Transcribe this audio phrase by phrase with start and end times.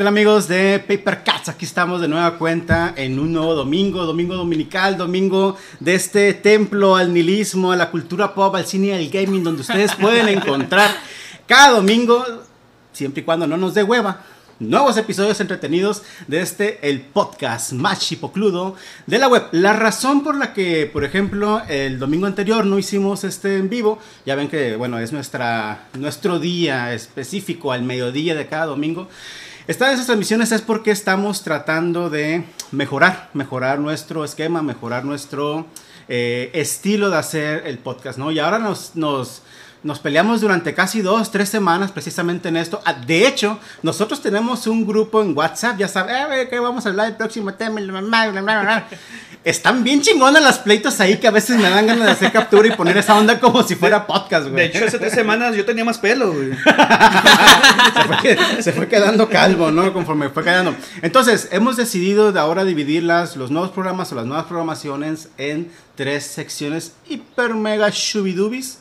[0.00, 1.50] tal amigos de Paper Cats?
[1.50, 6.96] Aquí estamos de nueva cuenta en un nuevo domingo, domingo dominical, domingo de este templo
[6.96, 10.90] al nihilismo, a la cultura pop, al cine al gaming, donde ustedes pueden encontrar
[11.46, 12.24] cada domingo,
[12.94, 14.22] siempre y cuando no nos dé hueva,
[14.58, 18.76] nuevos episodios entretenidos de este, el podcast más chipocludo
[19.06, 19.48] de la web.
[19.52, 23.98] La razón por la que, por ejemplo, el domingo anterior no hicimos este en vivo,
[24.24, 29.06] ya ven que, bueno, es nuestra, nuestro día específico al mediodía de cada domingo.
[29.70, 32.42] Esta de esas transmisiones es porque estamos tratando de
[32.72, 35.64] mejorar, mejorar nuestro esquema, mejorar nuestro
[36.08, 38.32] eh, estilo de hacer el podcast, ¿no?
[38.32, 39.42] Y ahora nos, nos
[39.82, 42.80] nos peleamos durante casi dos, tres semanas precisamente en esto.
[42.84, 46.90] Ah, de hecho, nosotros tenemos un grupo en WhatsApp, ya saben, eh, que vamos a
[46.90, 47.80] hablar del próximo tema.
[49.42, 52.68] Están bien chingonas las pleitos ahí que a veces me dan ganas de hacer captura
[52.68, 54.56] y poner esa onda como si fuera podcast, güey.
[54.56, 56.50] De hecho, hace tres semanas yo tenía más pelo, güey.
[58.60, 59.94] se, fue, quedando calvo, ¿no?
[59.94, 60.76] Conforme fue quedando.
[61.00, 65.72] Entonces, hemos decidido de ahora dividir las, los nuevos programas o las nuevas programaciones en
[65.94, 68.80] tres secciones hiper mega shubidubis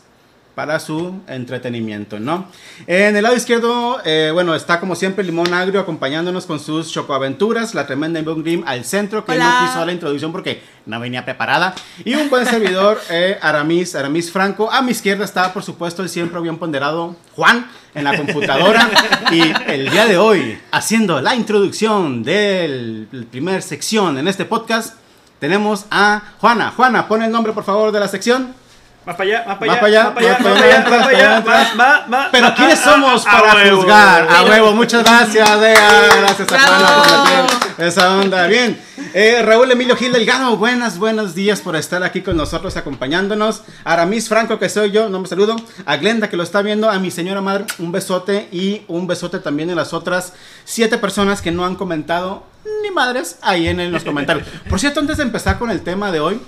[0.60, 2.48] para su entretenimiento, ¿no?
[2.86, 7.74] En el lado izquierdo, eh, bueno, está como siempre Limón Agrio acompañándonos con sus chocoaventuras,
[7.74, 11.76] la tremenda Invon Dream al centro, que no quiso la introducción porque no venía preparada,
[12.04, 14.70] y un buen servidor, eh, Aramis, Aramis Franco.
[14.70, 17.66] A mi izquierda está, por supuesto, el siempre bien ponderado Juan
[17.96, 18.90] en la computadora,
[19.32, 24.96] y el día de hoy, haciendo la introducción de la primera sección en este podcast,
[25.40, 26.74] tenemos a Juana.
[26.76, 28.60] Juana, pon el nombre, por favor, de la sección.
[29.06, 33.24] Más para allá, más para allá, más para allá, más para allá, Pero ¿quiénes somos
[33.24, 34.28] para juzgar?
[34.30, 36.02] A huevo, muchas gracias, Dea.
[36.20, 38.48] Gracias a Juana por esa onda.
[38.48, 38.80] Bien.
[39.14, 43.64] Eh, Raúl Emilio Gil Delgado, buenas, buenos días por estar aquí con nosotros acompañándonos.
[43.84, 45.56] Aramis Franco, que soy yo, no me saludo.
[45.86, 46.90] A Glenda, que lo está viendo.
[46.90, 48.50] A mi señora madre, un besote.
[48.52, 50.34] Y un besote también en las otras
[50.66, 52.44] siete personas que no han comentado
[52.84, 54.48] ni madres ahí en los comentarios.
[54.70, 56.40] Por cierto, antes de empezar con el tema de hoy,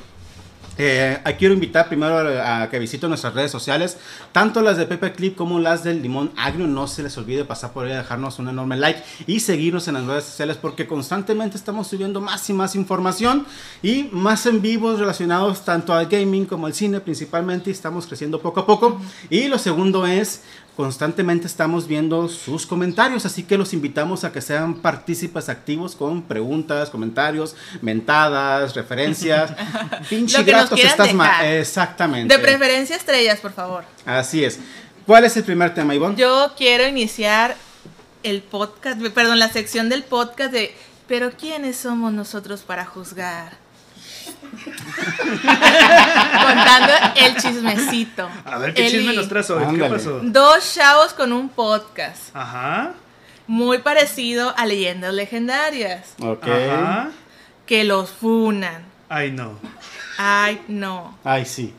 [0.78, 3.98] eh, quiero invitar primero a, que visiten nuestras redes sociales,
[4.32, 6.68] tanto las de Pepe Clip como las del Limón Agrio.
[6.68, 10.06] No se les olvide pasar por ahí, dejarnos un enorme like y seguirnos en las
[10.06, 13.46] redes sociales porque constantemente estamos subiendo más y más información
[13.84, 17.72] y más en vivos relacionados tanto al gaming como al cine principalmente.
[17.72, 19.00] Estamos creciendo poco a poco.
[19.30, 20.44] Y lo segundo es
[20.76, 26.24] constantemente estamos viendo sus comentarios, así que los invitamos a que sean partícipes activos con
[26.24, 29.52] preguntas, comentarios, mentadas, referencias.
[30.10, 31.10] Pinche gratos estás
[31.44, 32.36] Exactamente.
[32.36, 33.84] De preferencia estrellas, por favor.
[34.06, 34.60] Así es.
[35.06, 36.16] ¿Cuál es el primer tema, Ivonne?
[36.16, 37.56] Yo quiero iniciar
[38.24, 40.74] el podcast, perdón, la sección del podcast de
[41.12, 43.61] pero quiénes somos nosotros para juzgar.
[45.42, 48.30] Contando el chismecito.
[48.46, 49.64] A ver, ¿qué chisme nos traes hoy?
[49.76, 50.20] ¿Qué pasó?
[50.24, 52.36] Dos chavos con un podcast.
[52.36, 52.94] Ajá.
[53.48, 56.14] Muy parecido a leyendas legendarias.
[56.20, 56.48] Ok.
[56.48, 57.10] Ajá.
[57.66, 58.84] Que los funan.
[59.10, 59.58] Ay, no.
[60.18, 61.18] Ay, no.
[61.24, 61.74] Ay, sí.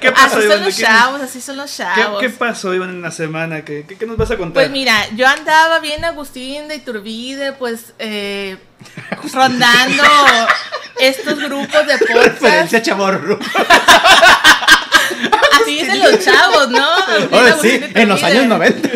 [0.00, 2.20] ¿Qué pasó, así son los chavos, así son los chavos.
[2.20, 3.64] ¿Qué, pasó, Iván, en la semana?
[3.64, 4.62] ¿Qué, ¿Qué, nos vas a contar?
[4.62, 8.58] Pues mira, yo andaba bien Agustín de Iturbide, pues eh,
[9.32, 10.02] rondando
[10.98, 12.26] estos grupos de podcast.
[12.26, 13.38] Referencia chavorro.
[15.60, 16.86] Así dicen los chavos, ¿no?
[17.32, 18.90] Ahora sí, en los años 90.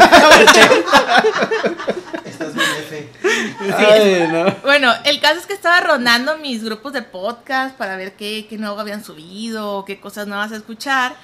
[4.63, 8.57] Bueno, el caso es que estaba rondando mis grupos de podcast para ver qué, qué
[8.57, 11.17] nuevo habían subido, qué cosas nuevas a escuchar.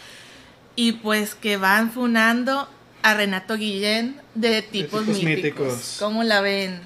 [0.76, 2.68] Y pues que van funando
[3.02, 5.96] a Renato Guillén de tipos, míticos.
[6.00, 6.80] ¿Cómo la ven?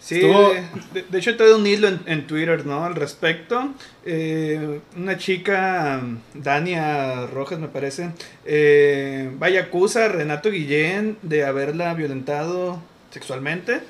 [0.00, 2.84] Sí, de, hecho te doy un hilo en, Twitter, ¿no?
[2.84, 3.72] Al respecto.
[4.04, 6.02] Eh, una chica,
[6.34, 8.10] Dania Rojas me parece,
[8.44, 13.80] eh, vaya acusa a Renato Guillén de haberla violentado sexualmente.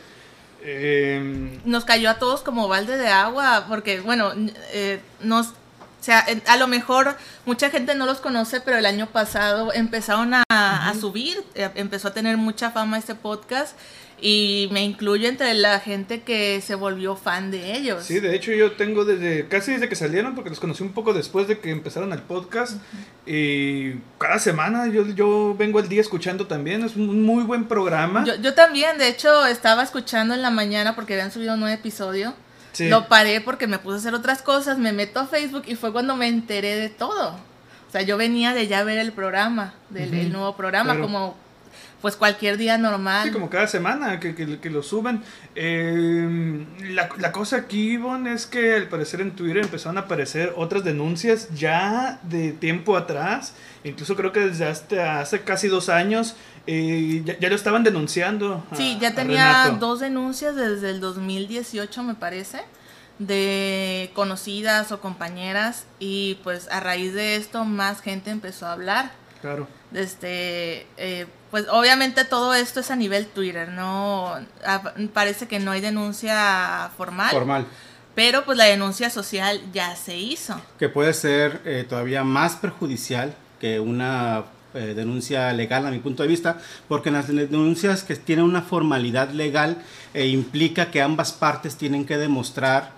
[0.65, 4.33] Em, nos cayó a todos como balde de agua, porque, bueno,
[4.73, 5.53] eh, nos, o
[6.01, 10.43] sea, a lo mejor mucha gente no los conoce, pero el año pasado empezaron a,
[10.49, 13.77] a subir, eh, empezó a tener mucha fama este podcast
[14.27, 18.05] y me incluyo entre la gente que se volvió fan de ellos.
[18.05, 21.13] Sí, de hecho yo tengo desde casi desde que salieron, porque los conocí un poco
[21.13, 22.81] después de que empezaron el podcast.
[23.27, 28.25] Y cada semana yo, yo vengo el día escuchando también, es un muy buen programa.
[28.25, 31.75] Yo, yo también, de hecho estaba escuchando en la mañana porque habían subido un nuevo
[31.75, 32.33] episodio.
[32.79, 35.93] Lo paré porque me puse a hacer otras cosas, me meto a Facebook y fue
[35.93, 37.33] cuando me enteré de todo.
[37.89, 41.37] O sea, yo venía de ya ver el programa, del nuevo programa, como
[42.05, 43.25] pues cualquier día normal.
[43.25, 45.23] Sí, como cada semana que, que, lo suben.
[45.55, 50.53] Eh, la, la, cosa aquí, Ivonne, es que al parecer en Twitter empezaron a aparecer
[50.55, 53.55] otras denuncias ya de tiempo atrás.
[53.85, 56.37] Incluso creo que desde hasta hace casi dos años
[56.67, 58.63] eh, ya, lo estaban denunciando.
[58.77, 62.61] sí, ya tenía dos denuncias desde el 2018, me parece
[63.19, 69.13] de conocidas o compañeras y pues a raíz de esto más gente empezó a hablar.
[69.41, 69.69] Claro.
[69.95, 74.35] Este, eh, pues obviamente todo esto es a nivel Twitter, no
[75.13, 77.31] parece que no hay denuncia formal.
[77.31, 77.65] Formal.
[78.17, 80.61] Pero pues la denuncia social ya se hizo.
[80.81, 84.43] Que puede ser eh, todavía más perjudicial que una
[84.75, 86.59] eh, denuncia legal a mi punto de vista,
[86.89, 89.77] porque las denuncias que tienen una formalidad legal
[90.13, 92.95] implica que ambas partes tienen que demostrar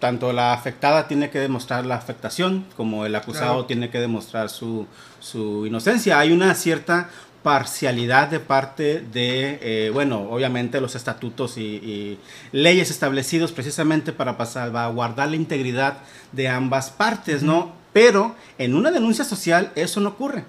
[0.00, 4.86] tanto la afectada tiene que demostrar la afectación como el acusado tiene que demostrar su,
[5.20, 6.18] su, inocencia.
[6.18, 7.10] Hay una cierta
[7.42, 12.18] parcialidad de parte de, eh, bueno, obviamente los estatutos y,
[12.52, 15.98] leyes establecidos precisamente para salvaguardar la integridad
[16.32, 17.72] de ambas partes, ¿no?
[17.92, 20.44] Pero en una denuncia social eso no ocurre.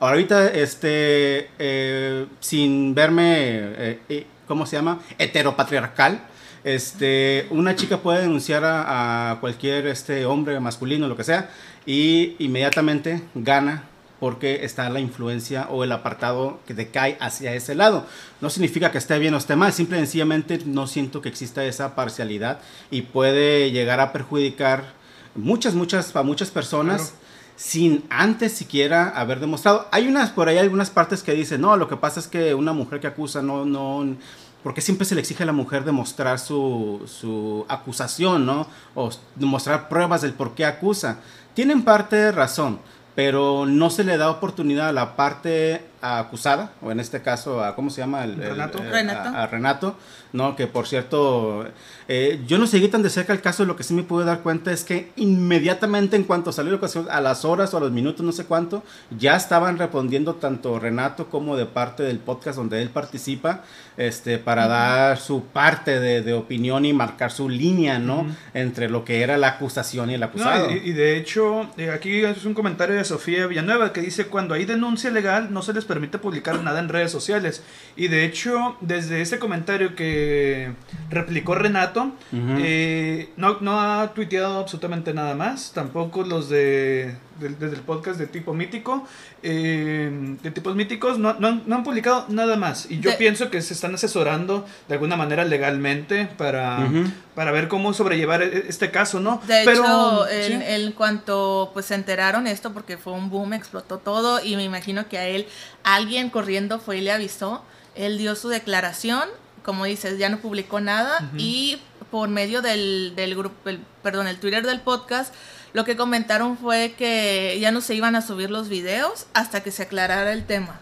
[0.00, 5.00] Ahorita, este, eh, sin verme, eh, ¿cómo se llama?
[5.18, 6.20] Heteropatriarcal,
[6.64, 11.50] este, una chica puede denunciar a, cualquier este, hombre masculino, lo que sea,
[11.84, 13.84] y inmediatamente gana
[14.20, 18.06] porque está la influencia o el apartado que decae hacia ese lado.
[18.40, 21.64] No significa que esté bien o esté mal, simple y sencillamente no siento que exista
[21.64, 22.60] esa parcialidad
[22.90, 24.92] y puede llegar a perjudicar
[25.34, 27.14] muchas, muchas, a muchas personas.
[27.56, 29.88] sin antes siquiera haber demostrado.
[29.90, 32.72] Hay unas, por ahí algunas partes que dicen, no, lo que pasa es que una
[32.72, 34.16] mujer que acusa no, no,
[34.62, 38.68] porque siempre se le exige a la mujer demostrar su, su acusación, ¿no?
[38.94, 41.18] O demostrar pruebas del por qué acusa.
[41.54, 42.78] Tienen parte de razón,
[43.18, 47.74] pero no se le da oportunidad a la parte acusada, o en este caso a,
[47.74, 48.24] ¿cómo se llama?
[48.24, 48.78] El, Renato.
[48.78, 49.96] A, Renato,
[50.32, 50.54] ¿no?
[50.54, 51.66] Que por cierto,
[52.06, 54.40] eh, yo no seguí tan de cerca el caso, lo que sí me pude dar
[54.40, 57.90] cuenta es que inmediatamente en cuanto salió la ocasión, a las horas o a los
[57.90, 58.82] minutos, no sé cuánto,
[59.18, 63.62] ya estaban respondiendo tanto Renato como de parte del podcast donde él participa,
[63.96, 68.26] este, para dar su parte de, opinión y marcar su línea, ¿no?
[68.54, 70.70] Entre lo que era la acusación y el acusado.
[70.70, 74.64] y, de hecho, eh, aquí es un comentario de Sofía Villanueva que dice, cuando hay
[74.64, 77.64] denuncia legal no se les permite publicar nada en redes sociales.
[77.96, 80.70] Y de hecho, desde ese comentario que
[81.10, 85.72] replicó Renato, eh, no, no ha tuiteado absolutamente nada más.
[85.72, 89.06] Tampoco los de desde el podcast de tipo mítico,
[89.42, 92.90] eh, de tipos míticos, no, no, han publicado nada más.
[92.90, 96.88] Y yo pienso que se están asesorando de alguna manera legalmente para,
[97.34, 99.40] para ver cómo sobrellevar e, este caso, ¿no?
[99.46, 104.42] De Pero, hecho, en, cuanto pues se enteraron esto, porque fue un boom, explotó todo,
[104.42, 105.46] y me imagino que a él
[105.84, 107.62] alguien corriendo fue y le avisó,
[107.94, 109.28] él dio su declaración,
[109.64, 111.78] como dices, ya no publicó nada, y
[112.10, 115.34] por medio del, del grupo, el, perdón, el Twitter del podcast,
[115.72, 119.70] lo que comentaron fue que ya no se iban a subir los videos hasta que
[119.70, 120.80] se aclarara el tema.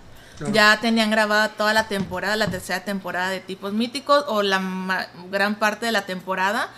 [0.53, 5.55] Ya tenían grabada toda la temporada, la tercera temporada de tipos míticos o la gran
[5.55, 6.69] parte de la temporada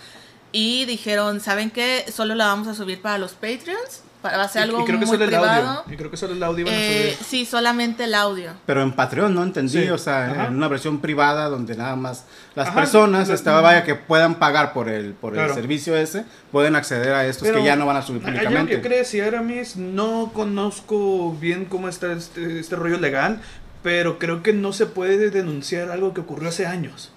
[0.53, 2.05] y dijeron, ¿saben qué?
[2.13, 5.17] Solo la vamos a subir para los Patreons va a ser algo creo que muy
[5.17, 5.83] privado.
[5.89, 8.51] Y creo que solo el audio eh, Sí, solamente el audio.
[8.65, 9.43] Pero en Patreon, ¿no?
[9.43, 12.25] Entendí, o sea, en una versión privada donde nada más
[12.55, 17.13] las personas, estaba vaya, que puedan pagar por el, por el servicio ese, pueden acceder
[17.13, 18.75] a estos que ya no van a subir públicamente.
[18.75, 19.07] ¿Qué crees?
[19.07, 23.41] Si Aramis no conozco bien cómo está este, este rollo legal,
[23.83, 27.11] pero creo que no se puede denunciar algo que ocurrió hace años.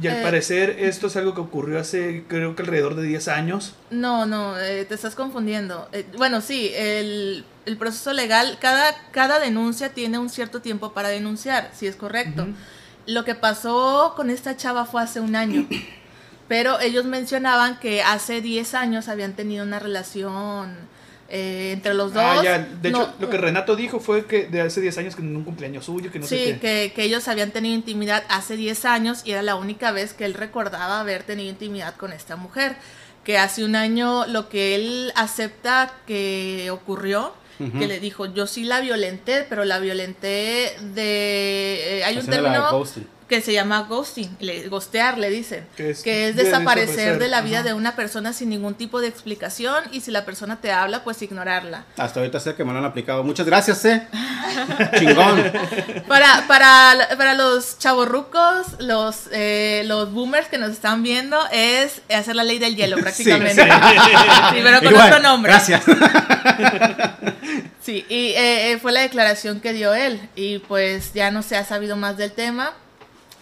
[0.00, 3.28] Y al eh, parecer esto es algo que ocurrió hace creo que alrededor de 10
[3.28, 3.74] años.
[3.90, 5.88] No, no, eh, te estás confundiendo.
[5.92, 7.44] Eh, bueno, sí, el,
[7.78, 12.46] proceso legal, cada, cada denuncia tiene un cierto tiempo para denunciar, si es correcto.
[13.06, 15.66] Lo que pasó con esta chava fue hace un año.
[16.48, 20.76] pero ellos mencionaban que hace 10 años habían tenido una relación
[21.28, 22.82] eh, entre los ah, dos.
[22.82, 25.44] De hecho, lo que Renato dijo fue que de hace 10 años que en un
[25.44, 26.92] cumpleaños suyo, que no sí, sé qué.
[26.94, 30.34] Que, ellos habían tenido intimidad hace 10 años y era la única vez que él
[30.34, 32.76] recordaba haber tenido intimidad con esta mujer.
[33.24, 38.64] Que hace un año lo que él acepta que ocurrió, que le dijo, yo sí
[38.64, 41.98] la violenté, pero la violenté de...
[41.98, 42.84] Eh, hay un término
[43.28, 47.74] que se llama ghosting, le, ghostear le dicen, que es, desaparecer, de la vida de
[47.74, 51.84] una persona sin ningún tipo de explicación y si la persona te habla, pues ignorarla.
[51.96, 53.24] Hasta ahorita sé que me lo han aplicado.
[53.24, 54.06] Muchas gracias, eh.
[54.98, 55.52] Chingón.
[56.06, 62.36] Para, para, para los chavorrucos, los, eh, los boomers que nos están viendo, es hacer
[62.36, 63.66] la ley del hielo prácticamente.
[64.46, 65.52] Sí, pero con otro nombre.
[65.52, 65.82] Gracias.
[67.80, 71.56] Sí, y eh, eh, fue la declaración que dio él y pues ya no se
[71.56, 72.72] ha sabido más del tema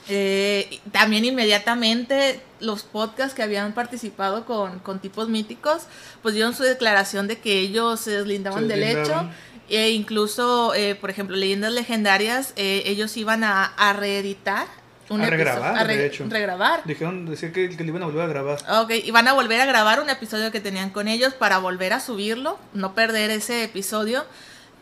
[0.09, 5.85] eh, también inmediatamente los podcasts que habían participado con, tipos míticos,
[6.23, 9.29] pues dieron su declaración de que ellos se deslindaban del hecho.
[9.69, 14.67] E incluso, eh, por ejemplo, leyendas legendarias, eh, ellos iban a, reeditar.
[15.09, 16.27] Un a regrabar, de hecho.
[16.29, 16.83] regrabar.
[16.85, 18.59] Dijeron decir que, que, iban a volver a grabar.
[18.83, 22.01] Ok, iban a volver a grabar un episodio que tenían con ellos para volver a
[22.01, 24.25] subirlo, no perder ese episodio.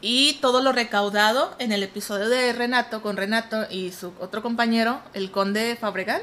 [0.05, 5.01] Y todo lo recaudado en el episodio de Renato, con Renato y su otro compañero,
[5.15, 6.21] el conde Fabregal,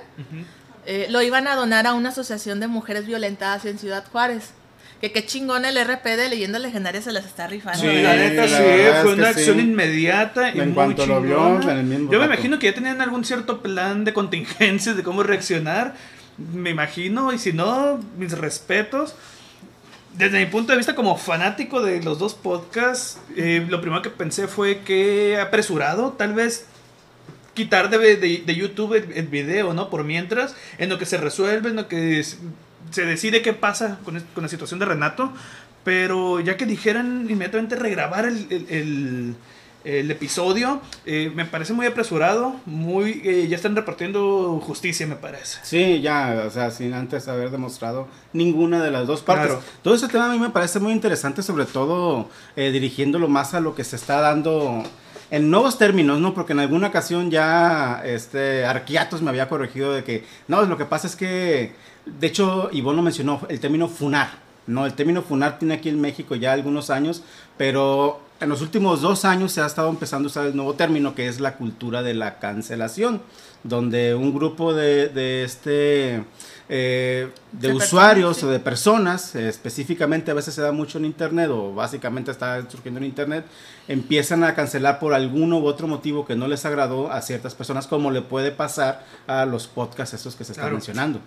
[0.85, 4.51] eh, lo iban a donar a una asociación de mujeres violentadas en Ciudad Juárez.
[4.99, 7.79] Que qué chingón el RP de Leyendas Legendarias se las está rifando.
[7.79, 11.83] Sí, la neta sí, fue una acción inmediata y en cuanto lo vio, en el
[11.85, 15.95] mismo Yo me imagino que ya tenían algún cierto plan de contingencia de cómo reaccionar.
[16.53, 19.15] Me imagino, y si no, mis respetos
[20.13, 24.09] desde mi punto de vista como fanático de los dos podcasts, eh, lo primero que
[24.09, 26.65] pensé fue que apresurado, tal vez
[27.53, 29.89] quitar de, de, YouTube el, video, ¿no?
[29.89, 34.19] Por mientras, en lo que se resuelve, en lo que se decide qué pasa con,
[34.33, 35.33] con la situación de Renato,
[35.83, 39.35] pero ya que dijeran inmediatamente regrabar el el
[39.83, 40.81] episodio.
[41.05, 45.59] Eh, me parece muy apresurado, muy eh, ya están repartiendo justicia, me parece.
[45.63, 49.57] Sí, ya, o sea, sin antes haber demostrado ninguna de las dos partes.
[49.81, 53.59] Todo ese tema a mí me parece muy interesante, sobre todo eh, dirigiéndolo más a
[53.59, 54.83] lo que se está dando
[55.31, 56.33] en nuevos términos, ¿no?
[56.33, 60.85] Porque en alguna ocasión ya este Arquiatos me había corregido de que, no, lo que
[60.85, 61.73] pasa es que,
[62.05, 64.49] de hecho, Ivonne lo mencionó, el término funar.
[64.67, 67.23] No, el término funar tiene aquí en México ya algunos años,
[67.57, 71.13] pero en los últimos dos años se ha estado empezando a usar el nuevo término
[71.13, 73.21] que es la cultura de la cancelación,
[73.63, 76.23] donde un grupo de, este
[76.69, 81.73] eh, de, usuarios o de personas, específicamente a veces se da mucho en internet o
[81.73, 83.45] básicamente está surgiendo en internet,
[83.87, 87.87] empiezan a cancelar por algún u otro motivo que no les agradó a ciertas personas,
[87.87, 91.19] como le puede pasar a los podcasts estos que se están mencionando.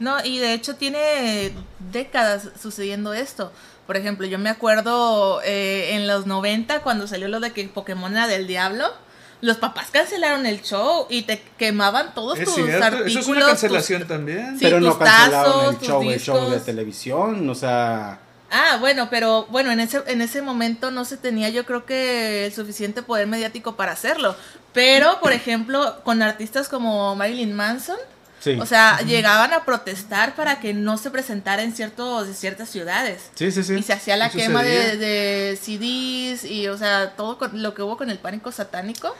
[0.00, 1.52] No, y de hecho tiene
[1.92, 3.52] décadas sucediendo esto.
[3.90, 8.12] Por ejemplo, yo me acuerdo eh, en los 90 cuando salió lo de que Pokémon
[8.12, 8.84] era del diablo.
[9.40, 13.06] Los papás cancelaron el show y te quemaban todos tus artículos.
[13.08, 14.56] Eso es una cancelación también.
[14.60, 18.20] pero no cancelaron el show, el show de televisión, o sea...
[18.48, 22.46] Ah, bueno, pero bueno, en ese, en ese momento no se tenía yo creo que
[22.46, 24.36] el suficiente poder mediático para hacerlo.
[24.72, 27.98] Pero, por ejemplo, con artistas como Marilyn Manson,
[28.58, 33.30] o sea, llegaban a protestar para que no se presentara en ciertos, ciertas ciudades.
[33.34, 33.74] Sí, sí, sí.
[33.74, 37.96] Y se hacía la quema de, de, CDs y, o sea, todo lo que hubo
[37.96, 39.14] con el pánico satánico.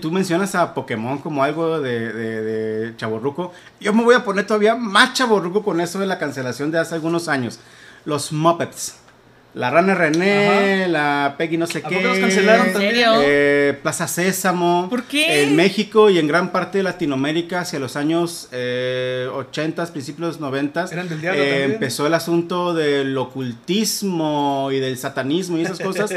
[0.00, 3.52] Tú, mencionas a Pokémon como algo de, de, de chaborruco.
[3.80, 6.94] Yo me voy a poner todavía más chaborruco con eso de la cancelación de hace
[6.94, 7.58] algunos años.
[8.04, 8.94] Los Muppets.
[9.54, 12.02] La Rana René, la Peggy no sé qué.
[12.02, 12.94] los cancelaron también?
[13.22, 14.88] Eh, Plaza Sésamo.
[14.90, 15.42] ¿Por qué?
[15.42, 20.86] En México y en gran parte de Latinoamérica hacia los años eh, 80, principios 90.
[20.92, 26.12] Eran del diablo eh, Empezó el asunto del ocultismo y del satanismo y esas cosas.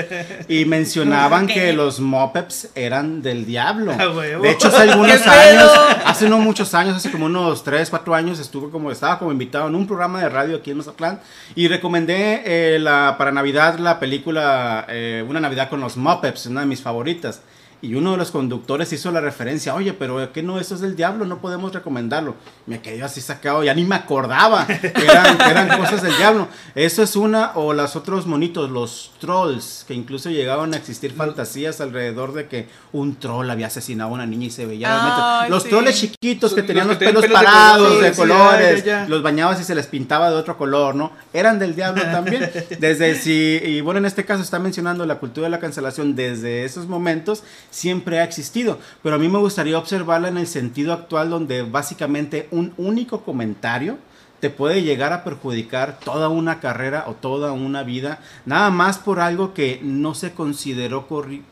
[0.49, 3.93] y mencionaban que los Mopeps eran del diablo.
[3.97, 4.07] Ah,
[4.41, 5.71] de hecho, hace algunos años,
[6.05, 9.69] hace no muchos años, hace como unos 3, 4 años, estuve como, estaba como invitado
[9.69, 11.21] en un programa de radio aquí en Mazatlán
[11.55, 16.61] y recomendé eh, la, para Navidad la película eh, Una Navidad con los Muppets, una
[16.61, 17.43] de mis favoritas.
[17.83, 20.59] Y uno de los conductores hizo la referencia, oye, pero ¿qué no?
[20.59, 22.35] Eso es del diablo, no podemos recomendarlo.
[22.67, 26.47] Me quedé así sacado, ya ni me acordaba que eran, cosas del diablo.
[26.75, 31.81] Eso es una, o los otros monitos, los trolls, que incluso llegaban a existir fantasías
[31.81, 35.47] alrededor de que un troll había asesinado a una niña y se veía.
[35.49, 39.87] los trolls chiquitos que tenían los, pelos, parados de colores, los bañabas y se les
[39.87, 41.13] pintaba de otro color, ¿no?
[41.33, 42.51] Eran del diablo también.
[42.79, 46.63] Desde si, y bueno, en este caso está mencionando la cultura de la cancelación desde
[46.63, 51.31] esos momentos siempre ha existido, pero a mí me gustaría observarla en el sentido actual
[51.31, 53.97] donde básicamente un único comentario
[54.39, 59.19] te puede llegar a perjudicar toda una carrera o toda una vida, nada más por
[59.19, 61.07] algo que no se consideró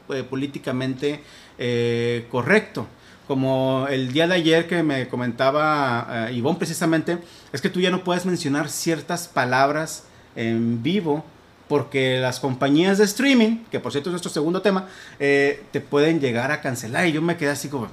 [0.10, 1.24] eh, políticamente
[1.58, 2.88] eh, correcto.
[3.28, 7.20] Como el día de ayer que me comentaba uh, Ivonne precisamente,
[7.54, 11.24] es que tú ya no puedes mencionar ciertas palabras en vivo
[11.70, 14.88] porque las compañías de streaming, que por cierto es nuestro segundo tema,
[15.20, 17.06] eh, te pueden llegar a cancelar.
[17.06, 17.88] Y yo me quedé así como,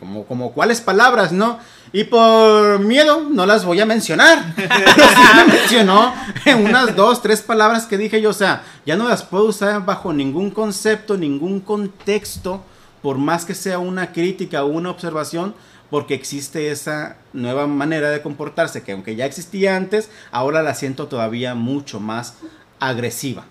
[0.00, 1.58] como, como cuáles palabras, ¿no?
[1.92, 4.54] Y por miedo no las voy a mencionar.
[4.56, 6.14] Sí me mencionó
[6.46, 9.84] en unas dos, tres palabras que dije yo, o sea, ya no las puedo usar
[9.84, 12.64] bajo ningún concepto, ningún contexto,
[13.02, 15.54] por más que sea una crítica o una observación,
[15.90, 21.08] porque existe esa nueva manera de comportarse que aunque ya existía antes, ahora la siento
[21.08, 22.34] todavía mucho más
[22.80, 23.44] agresiva,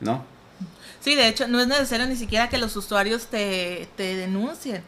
[0.00, 0.24] ¿no?
[1.00, 4.82] Sí, de hecho, no es necesario ni siquiera que los usuarios te, te denuncien.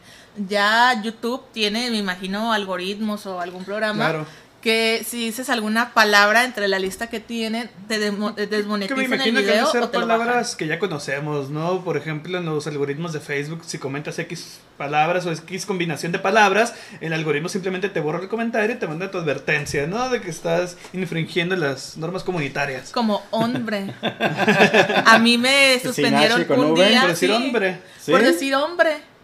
[0.49, 4.25] Ya YouTube tiene, me imagino, algoritmos o algún programa claro
[4.65, 9.37] que si dices alguna palabra entre la lista que tienen, te desmonetizan que me imagino
[9.37, 11.83] el video que ser palabras que ya conocemos, ¿no?
[11.83, 16.17] Por ejemplo, en los algoritmos de Facebook, si comentas X palabras o X combinación de
[16.17, 20.09] palabras, el algoritmo simplemente te borra el comentario y te manda tu advertencia, ¿no?
[20.09, 22.89] De que estás infringiendo las normas comunitarias.
[22.89, 23.93] Como hombre.
[25.05, 27.01] A mí me suspendieron un día.
[27.01, 27.77] Por decir hombre.
[28.07, 29.14] Por decir hombre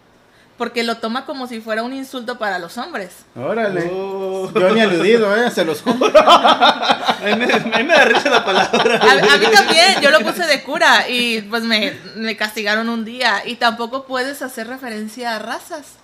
[0.61, 3.25] porque lo toma como si fuera un insulto para los hombres.
[3.35, 3.89] Órale.
[3.91, 4.47] Oh.
[4.53, 5.49] Yo ni aludido, ¿eh?
[5.49, 6.13] Se los juro.
[6.15, 8.99] a, mí me, da risa la palabra.
[9.01, 13.41] A, mí también, yo lo puse de cura y pues me, me castigaron un día.
[13.43, 15.95] Y tampoco puedes hacer referencia a razas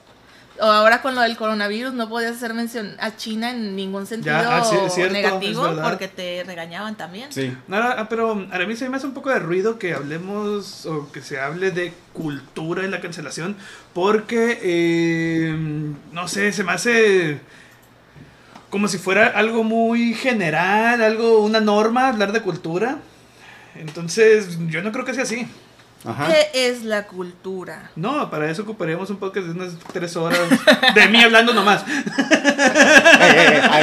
[0.59, 4.63] ahora con lo del coronavirus no podías hacer mención a China en ningún sentido ah,
[5.11, 7.31] negativo porque te regañaban también.
[7.31, 7.55] Sí.
[7.71, 11.21] Ah, pero a mí se me hace un poco de ruido que hablemos o que
[11.21, 13.55] se hable de cultura en la cancelación
[13.93, 15.55] porque, eh,
[16.11, 17.39] no sé, se me hace
[18.69, 22.99] como si fuera algo muy general, algo, una norma hablar de cultura.
[23.75, 25.47] Entonces, yo no creo que sea así.
[26.03, 27.91] ¿Qué es la cultura?
[27.95, 30.39] No, para eso ocuparíamos un podcast de unas tres horas
[30.95, 31.83] de mí hablando nomás.
[31.83, 31.87] a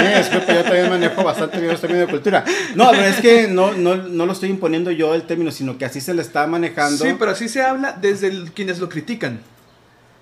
[0.01, 2.45] mí disculpa, yo también manejo bastante bien los términos de cultura.
[2.75, 5.85] No, pero es que no, no, no lo estoy imponiendo yo el término, sino que
[5.85, 7.05] así se le está manejando.
[7.05, 9.41] Sí, pero así se habla desde quienes lo critican.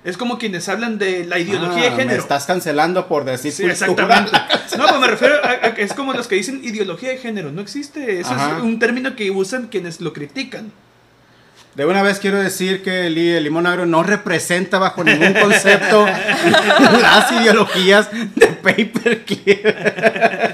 [0.04, 2.11] Es como quienes hablan de la ideología de ah, género.
[2.11, 4.32] Me estás cancelando por decir sí, exactamente.
[4.76, 7.52] No, pues me refiero a, que es como los que dicen ideología de género.
[7.52, 8.18] No existe.
[8.18, 10.72] Eso es un término que usan quienes lo critican.
[11.74, 16.04] De una vez quiero decir que el, limón agro no representa bajo ningún concepto
[17.00, 19.64] las ideologías de Paperclip.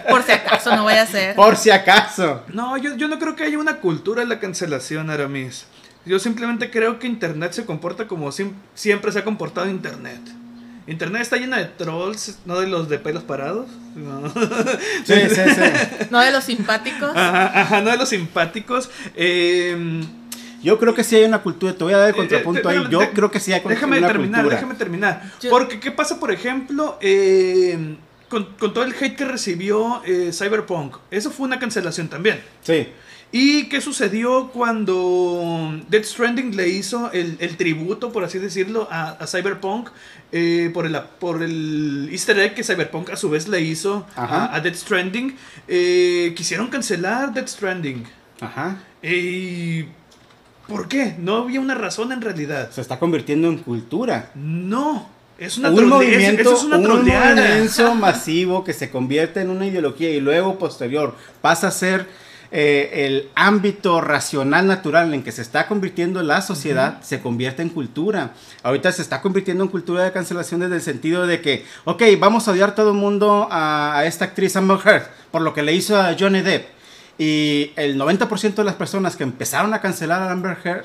[0.09, 1.35] Por si acaso no vaya a ser.
[1.35, 2.45] Por si acaso.
[2.53, 5.67] No, yo, yo no creo que haya una cultura de la cancelación, Aramis.
[6.05, 10.21] Yo simplemente creo que Internet se comporta como siempre se ha comportado Internet.
[10.87, 13.67] Internet está llena de trolls, no de los de pelos parados.
[13.97, 14.29] No.
[15.05, 16.07] Sí, sí, sí.
[16.11, 17.11] No de los simpáticos.
[17.11, 18.89] Ajá, ajá no de los simpáticos.
[19.17, 20.07] Eh,
[20.63, 22.85] yo creo que sí hay una cultura, te voy a dar el eh, contrapunto ahí.
[22.91, 27.97] Yo creo que sí hay déjame terminar, Déjame terminar, Porque, ¿qué pasa, por ejemplo, eh,
[28.29, 30.97] con, todo el hate que recibió eh, Cyberpunk?
[31.11, 32.41] Eso fue una cancelación también.
[32.63, 32.89] Sí.
[33.31, 39.91] ¿Y qué sucedió cuando Death Stranding le hizo el, tributo, por así decirlo, a, Cyberpunk
[40.73, 44.61] por, el, por el easter egg que Cyberpunk a su vez le hizo a, a,
[44.61, 45.37] Death Stranding?
[46.35, 48.05] quisieron cancelar Death Stranding.
[48.41, 48.79] Ajá.
[49.03, 49.85] Y
[50.69, 51.17] ¿Por qué?
[51.19, 52.71] No había una razón en realidad.
[52.71, 54.31] Se está convirtiendo en cultura.
[54.35, 55.09] No.
[55.39, 60.11] Es una un movimiento, es una un movimiento masivo que se convierte en una ideología
[60.11, 62.09] y luego posterior pasa a ser
[62.51, 67.69] eh, el ámbito racional natural en que se está convirtiendo la sociedad, se convierte en
[67.69, 68.33] cultura.
[68.65, 72.49] Ahorita se está convirtiendo en cultura de cancelación desde el sentido de que, ok, vamos
[72.49, 75.73] a odiar todo el mundo a, a esta actriz Amber Heard por lo que le
[75.73, 76.78] hizo a Johnny Depp
[77.19, 80.85] y el 90% de las personas que empezaron a cancelar a Amber Heard,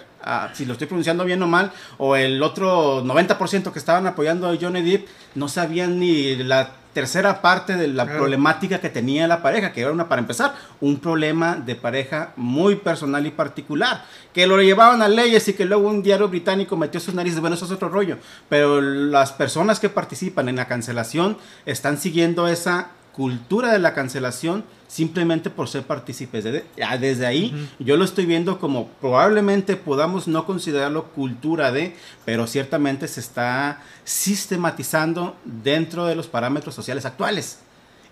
[0.54, 4.58] si lo estoy pronunciando bien o mal, o el otro 90% que estaban apoyando a
[4.60, 9.74] Johnny Depp, no sabían ni la tercera parte de la problemática que tenía la pareja,
[9.74, 14.62] que era una, para empezar, un problema de pareja muy personal y particular, que lo
[14.62, 17.72] llevaban a leyes y que luego un diario británico metió sus narices, bueno, eso es
[17.72, 18.18] otro rollo,
[18.48, 24.64] pero las personas que participan en la cancelación están siguiendo esa cultura de la cancelación
[24.88, 26.44] simplemente por ser partícipes.
[26.44, 31.96] desde ahí yo lo estoy viendo como probablemente podamos no considerarlo cultura de,
[32.26, 37.60] pero ciertamente se está sistematizando dentro de los parámetros sociales actuales.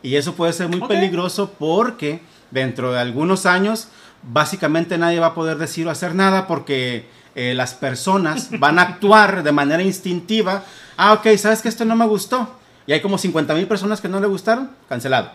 [0.04, 3.90] Y eso puede ser muy peligroso porque dentro de algunos años
[4.24, 8.84] básicamente nadie va a poder decir o hacer nada porque eh, las personas van a
[8.84, 10.64] actuar de manera instintiva.
[10.98, 12.61] Ah, ok, ¿sabes que esto no me gustó?
[12.88, 15.32] Y hay como 50 mil personas que no le gustaron, cancelado.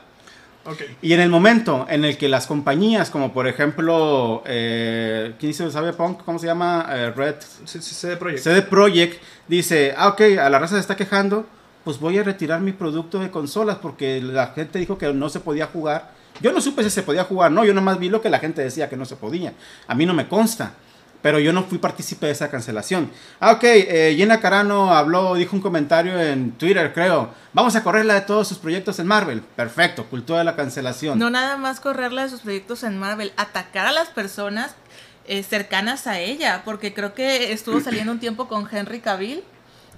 [1.00, 5.70] Y en el momento en el que las compañías, como por ejemplo, eh, ¿quién hizo
[5.70, 6.24] Cyberpunk?
[6.24, 6.86] ¿Cómo se llama?
[6.90, 7.36] Eh, Red.
[7.64, 8.42] CD Projekt.
[8.42, 11.46] CD Projekt dice, ah, ok, a la raza se está quejando,
[11.84, 15.40] pues voy a retirar mi producto de consolas porque la gente dijo que no se
[15.40, 16.10] podía jugar.
[16.40, 18.60] Yo no supe si se podía jugar, no, yo nomás vi lo que la gente
[18.60, 19.54] decía que no se podía.
[19.86, 20.74] A mí no me consta.
[21.26, 23.10] Pero yo no fui partícipe de esa cancelación.
[23.40, 27.30] Ah, ok, eh, Gina Carano habló, dijo un comentario en Twitter, creo.
[27.52, 29.40] Vamos a correrla de todos sus proyectos en Marvel.
[29.40, 31.18] Perfecto, cultura de la cancelación.
[31.18, 34.76] No nada más correrla de sus proyectos en Marvel, atacar a las personas
[35.26, 39.42] eh, cercanas a ella, porque creo que estuvo saliendo un tiempo con Henry Cavill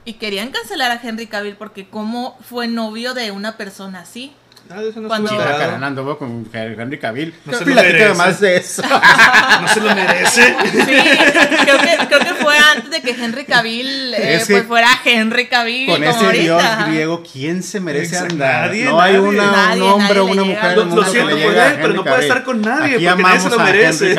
[0.07, 4.33] y querían cancelar a Henry Cavill porque como fue novio de una persona así.
[4.71, 7.35] Ah, eso no Cuando Carando con Henry Cavill.
[7.45, 8.15] No se lo merece.
[8.15, 8.83] más de eso.
[9.61, 10.57] no se lo merece.
[10.71, 10.85] Sí,
[11.63, 15.89] creo que, creo que fue antes de que Henry Cavill eh, pues fuera Henry Cavill.
[15.89, 18.69] Con ese dios griego, ¿quién se merece andar?
[18.69, 20.77] Nadie, no hay una, un hombre o una mujer.
[20.77, 23.51] Lo, lo siento por él, pero no puede estar con nadie Aquí porque nadie se
[23.51, 24.17] lo merece.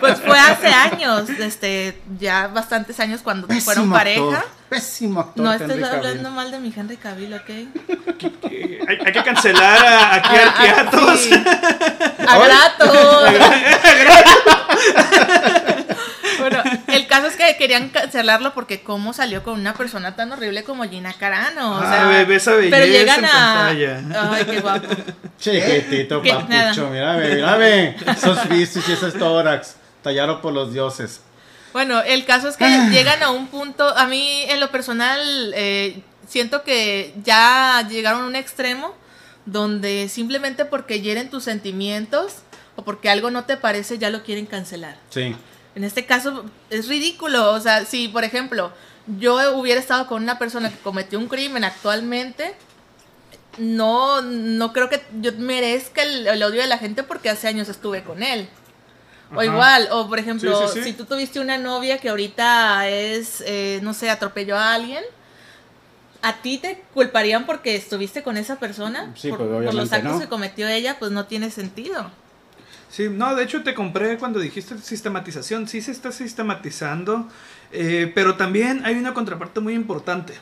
[0.00, 5.44] pues fue hace años, este, ya bastantes años cuando fueron pareja pésimo actor.
[5.44, 7.48] No estés hablando mal de mi Henry Cavill, ¿ok?
[7.48, 11.20] hay, hay, que cancelar a, aquí a Arqueatos.
[11.20, 11.32] Sí.
[12.28, 12.38] A
[16.38, 20.64] bueno, el caso es que querían cancelarlo porque cómo salió con una persona tan horrible
[20.64, 21.72] como Gina Carano.
[21.72, 23.68] O ah, sea, ah, esa belleza pero llegan a.
[23.68, 24.88] Ay, qué guapo.
[25.38, 27.96] Chiquitito, papucho, mírame, mírame.
[28.06, 29.76] Esos bíceps y esos tórax.
[30.02, 31.20] Tallaron por los dioses.
[31.72, 32.88] Bueno, el caso es que ah.
[32.90, 38.26] llegan a un punto, a mí en lo personal eh, siento que ya llegaron a
[38.26, 38.94] un extremo
[39.46, 42.36] donde simplemente porque hieren tus sentimientos
[42.76, 44.96] o porque algo no te parece ya lo quieren cancelar.
[45.10, 45.34] Sí.
[45.74, 48.72] En este caso es ridículo, o sea, si por ejemplo
[49.18, 52.54] yo hubiera estado con una persona que cometió un crimen actualmente,
[53.58, 58.04] no, no creo que yo merezca el odio de la gente porque hace años estuve
[58.04, 58.48] con él.
[59.34, 63.94] O igual, o por ejemplo, si tú tuviste una novia que ahorita es, eh, no
[63.94, 65.02] sé, atropelló a alguien,
[66.20, 69.12] ¿a ti te culparían porque estuviste con esa persona?
[69.16, 72.10] Sí, por, pues por los actos que cometió ella, pues no tiene sentido.
[72.90, 77.26] Sí, no, de hecho te compré cuando dijiste sistematización, sí se está sistematizando,
[77.72, 80.34] eh, pero también hay una contraparte muy importante,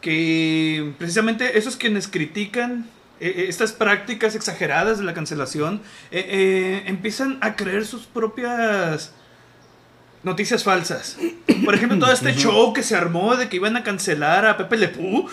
[0.00, 2.90] que precisamente esos quienes critican
[3.22, 5.80] eh, eh, estas prácticas exageradas de la cancelación
[6.10, 9.12] eh, empiezan a creer sus propias
[10.24, 11.16] noticias falsas.
[11.64, 14.76] Por ejemplo, todo este show que se armó de que iban a cancelar a Pepe
[14.76, 15.28] Le Pew.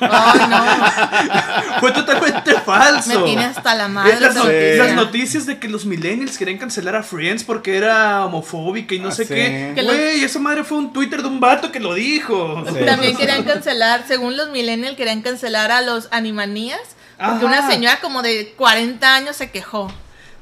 [1.80, 3.20] Fue totalmente falso.
[3.20, 4.20] Me tiene hasta la madre.
[4.20, 9.08] Las, noticias de que los millennials querían cancelar a Friends porque era homofóbica y no
[9.08, 9.74] ah, sé qué.
[9.82, 12.64] Güey, esa madre fue un Twitter de un vato que lo dijo.
[12.84, 16.80] También querían cancelar, según los millennials, querían cancelar a los animanías
[17.28, 19.92] porque una señora como de 40 años se quejó.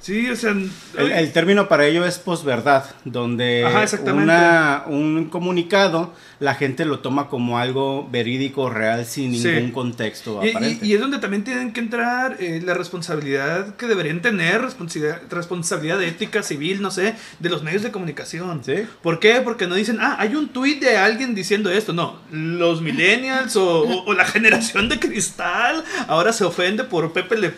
[0.09, 0.57] Sí, o sea...
[0.97, 3.67] El, término para ello es posverdad, donde
[4.07, 10.51] una, un comunicado la gente lo toma como algo verídico, real, sin ningún contexto y,
[10.51, 10.87] aparente.
[10.87, 16.03] Y, es donde también tienen que entrar eh, la responsabilidad que deberían tener, responsabilidad, responsabilidad
[16.03, 18.63] ética, civil, no sé, de los medios de comunicación.
[18.65, 18.87] ¿Sí?
[19.03, 19.41] ¿Por qué?
[19.43, 21.93] Porque no dicen, ah, hay un tuit de alguien diciendo esto.
[21.93, 27.53] No, los millennials o, la generación de cristal ahora se ofende por Pepe Le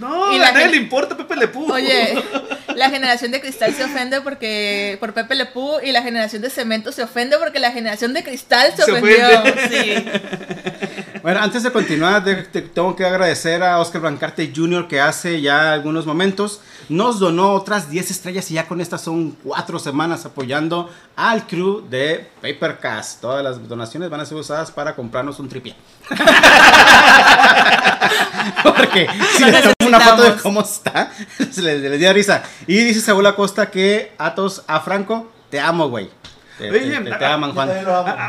[0.00, 2.22] no, a nadie le importa Pepe Le Oye,
[2.76, 5.48] la generación de cristal se ofende porque por Pepe Le
[5.84, 9.16] y la generación de cemento se ofende porque la generación de cristal se, ofendió.
[11.22, 14.88] Bueno, antes de continuar, tengo que agradecer a Oscar Blancarte Jr.
[14.88, 19.36] que hace ya algunos momentos nos donó otras 10 estrellas y ya con estas son
[19.44, 23.20] 4 semanas apoyando al crew de Papercast.
[23.20, 25.74] Todas las donaciones van a ser usadas para comprarnos un tripié.
[28.62, 31.12] Porque si le tomo una foto de cómo está,
[31.50, 32.42] se les, les dio risa.
[32.66, 36.21] Y dice Saúl Acosta que Atos a Franco, te amo, güey.
[36.60, 37.70] Oye, te, aman, Juan.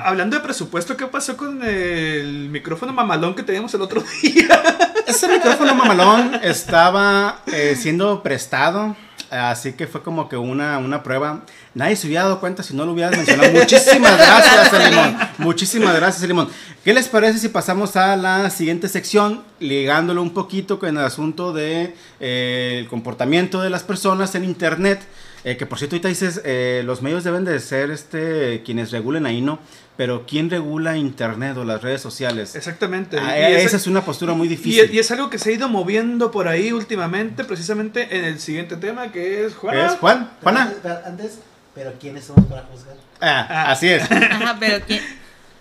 [0.05, 4.61] hablando de presupuesto, ¿qué pasó con el micrófono mamalón que teníamos el otro día?
[5.05, 8.95] Ese micrófono mamalón estaba eh, siendo prestado,
[9.29, 11.41] así que fue como que una, una prueba.
[11.73, 13.51] Nadie se hubiera dado cuenta si no lo hubieras mencionado.
[13.59, 15.17] Muchísimas gracias, Limón.
[15.37, 16.49] Muchísimas gracias, Limón.
[16.83, 21.53] ¿Qué les parece si pasamos a la siguiente sección, ligándolo un poquito con el asunto
[21.53, 25.01] del de, eh, comportamiento de las personas en Internet?
[25.43, 29.25] Eh, que por cierto, ahorita dices, eh, los medios deben de ser este quienes regulen
[29.25, 29.59] ahí, ¿no?
[29.97, 32.55] Pero ¿quién regula Internet o las redes sociales?
[32.55, 33.19] Exactamente.
[33.19, 34.89] Ah, esa es, una postura muy difícil.
[34.91, 38.77] Y, es algo que se ha ido moviendo por ahí últimamente, precisamente en el siguiente
[38.77, 39.85] tema, que es Juana.
[39.85, 40.31] ¿Es Juan?
[40.41, 40.73] ¿Juana?
[41.05, 41.39] Antes,
[41.75, 42.95] pero ¿quiénes somos para juzgar?
[43.21, 43.71] Ah, ah.
[43.71, 44.03] así es.
[44.11, 45.01] Ajá, pero ¿quién?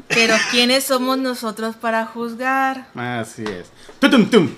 [0.08, 2.86] Pero ¿quiénes somos nosotros para juzgar?
[2.94, 3.70] Así es.
[3.98, 4.48] ¡Tum, tum!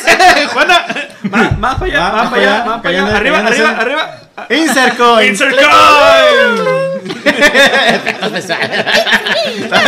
[0.52, 0.86] Juana,
[1.22, 3.16] más, más para allá, más, para allá, más para allá.
[3.16, 4.23] Arriba, arriba, arriba.
[4.50, 5.28] Insert coin.
[5.28, 6.84] Insert coin.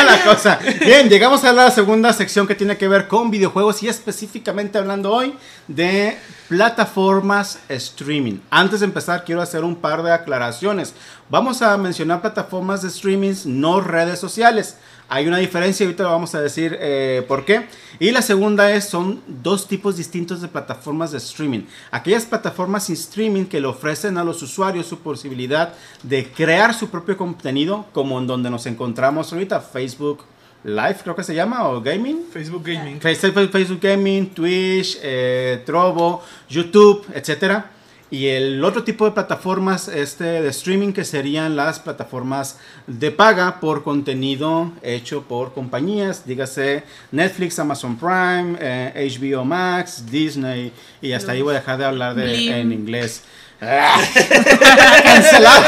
[0.05, 0.59] la cosa.
[0.81, 5.13] Bien, llegamos a la segunda sección que tiene que ver con videojuegos y específicamente hablando
[5.13, 5.35] hoy
[5.67, 6.17] de
[6.49, 8.39] plataformas streaming.
[8.51, 10.95] Antes de empezar, quiero hacer un par de aclaraciones.
[11.29, 14.77] Vamos a mencionar plataformas de streaming, no redes sociales.
[15.09, 17.67] Hay una diferencia, ahorita vamos a decir eh, por qué.
[17.99, 21.63] Y la segunda es, son dos tipos distintos de plataformas de streaming.
[21.91, 26.89] Aquellas plataformas sin streaming que le ofrecen a los usuarios su posibilidad de crear su
[26.89, 30.25] propio contenido, como en donde nos encontramos ahorita, Facebook
[30.65, 32.25] Live creo que se llama, o Gaming.
[32.33, 33.01] Facebook Gaming.
[33.01, 37.71] Facebook, Facebook Gaming, Twitch, eh, Trovo, YouTube, etcétera.
[38.09, 43.59] Y el otro tipo de plataformas este, de streaming que serían las plataformas de paga
[43.59, 48.53] por contenido hecho por compañías, dígase Netflix, Amazon Prime,
[48.95, 53.25] HBO eh, Max, Disney, y hasta ahí voy a dejar de hablar de, en inglés.
[53.59, 55.65] Cancelado.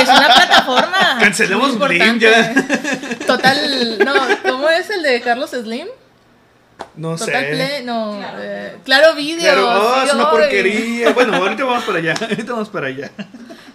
[0.00, 1.18] es una plataforma.
[1.20, 2.54] Cancelemos Blim ya.
[3.26, 5.88] Total, no, ¿cómo es el de Carlos Slim?
[6.96, 7.50] No Total sé.
[7.50, 8.20] Play, no.
[8.38, 9.52] Eh, claro Video.
[9.52, 11.10] Claro, oh, es una porquería.
[11.14, 12.14] Bueno, ahorita vamos para allá.
[12.20, 13.10] Ahorita vamos para allá.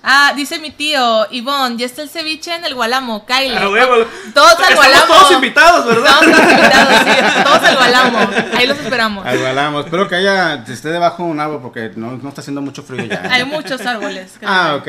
[0.01, 3.57] Ah, dice mi tío, Ivonne, ya está el ceviche en el Gualamo, Kyle.
[3.57, 4.05] Ah, huevo.
[4.33, 5.13] Todos al Gualamo.
[5.13, 6.19] todos invitados, ¿verdad?
[6.21, 7.43] Todos invitados, sí.
[7.43, 8.29] Todos al Gualamo.
[8.55, 9.25] Ahí los esperamos.
[9.25, 9.81] Al Gualamo.
[9.81, 13.03] Espero que haya, esté debajo de un árbol porque no, no está haciendo mucho frío
[13.05, 13.23] ya.
[13.29, 14.31] Hay muchos árboles.
[14.45, 14.87] Ah, ok.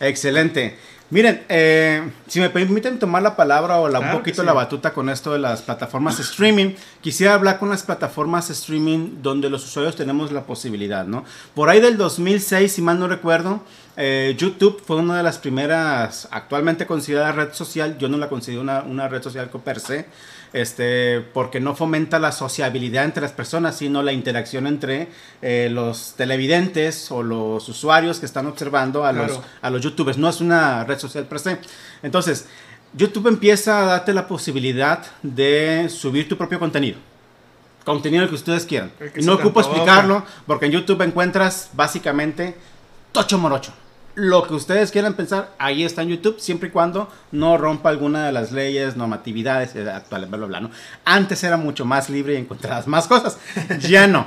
[0.00, 0.78] Excelente.
[1.14, 5.08] Miren, eh, si me permiten tomar la palabra o la, un poquito la batuta con
[5.08, 10.32] esto de las plataformas streaming, quisiera hablar con las plataformas streaming donde los usuarios tenemos
[10.32, 11.24] la posibilidad, ¿no?
[11.54, 13.62] Por ahí del 2006, si mal no recuerdo,
[13.96, 17.96] eh, YouTube fue una de las primeras actualmente considerada red social.
[17.96, 20.06] Yo no la considero una, una red social per se
[20.54, 25.08] este, porque no fomenta la sociabilidad entre las personas, sino la interacción entre
[25.42, 30.16] eh, los televidentes o los usuarios que están observando a, los, a los youtubers.
[30.16, 31.58] No es una red social per se.
[32.04, 32.46] Entonces,
[32.92, 36.98] YouTube empieza a darte la posibilidad de subir tu propio contenido.
[37.84, 38.92] Contenido que ustedes quieran.
[39.22, 42.56] no ocupo explicarlo, porque en YouTube encuentras básicamente
[43.12, 43.72] tocho morocho
[44.14, 48.26] lo que ustedes quieran pensar, ahí está en YouTube, siempre y cuando no rompa alguna
[48.26, 50.70] de las leyes, normatividades eh, actuales, bla, bla, bla, ¿no?
[51.04, 53.38] Antes era mucho más libre y encontrabas más cosas,
[53.80, 54.26] ya no.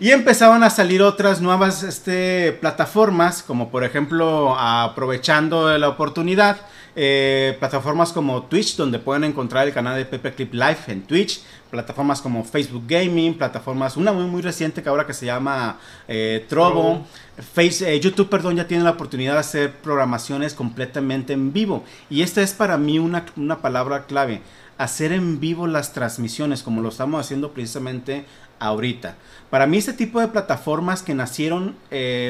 [0.00, 6.56] Y empezaban a salir otras nuevas este, plataformas, como por ejemplo, aprovechando la oportunidad,
[7.02, 11.40] eh, plataformas como Twitch, donde pueden encontrar el canal de Pepe Clip Live en Twitch,
[11.70, 16.44] plataformas como Facebook Gaming, plataformas, una muy muy reciente que ahora que se llama eh,
[16.46, 17.06] Trovo,
[17.54, 21.84] Face, eh, YouTube, perdón, ya tiene la oportunidad de hacer programaciones completamente en vivo.
[22.10, 24.42] Y esta es para mí una, una palabra clave,
[24.76, 28.26] hacer en vivo las transmisiones, como lo estamos haciendo precisamente
[28.58, 29.16] ahorita.
[29.48, 31.76] Para mí este tipo de plataformas que nacieron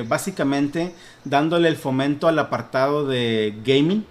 [0.07, 4.05] básicamente dándole el fomento al apartado de gaming,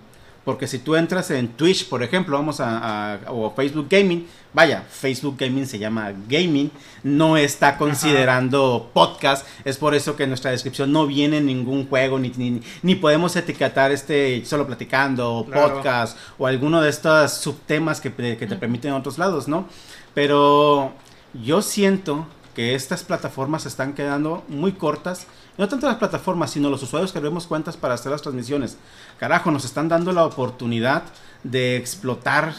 [0.46, 5.36] porque si tú entras en Twitch, por ejemplo, vamos a, o Facebook Gaming, vaya, Facebook
[5.38, 6.72] Gaming se llama gaming,
[7.04, 12.18] no está considerando podcast, es por eso que en nuestra descripción no viene ningún juego,
[12.20, 18.48] ni, ni, podemos etiquetar este solo platicando, podcast, o alguno de estos subtemas que, que
[18.48, 19.68] te permiten en otros lados, ¿no?
[20.14, 20.94] Pero
[21.34, 22.28] yo siento
[22.60, 27.22] que estas plataformas están quedando muy cortas no tanto las plataformas, sino los usuarios que
[27.22, 28.76] vemos cuentas para hacer las transmisiones.
[29.18, 31.04] Carajo, nos están dando la oportunidad
[31.46, 32.54] de explotar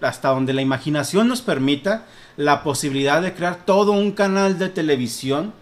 [0.00, 2.06] hasta donde la imaginación nos permita
[2.38, 5.52] la posibilidad de crear todo un canal de televisión,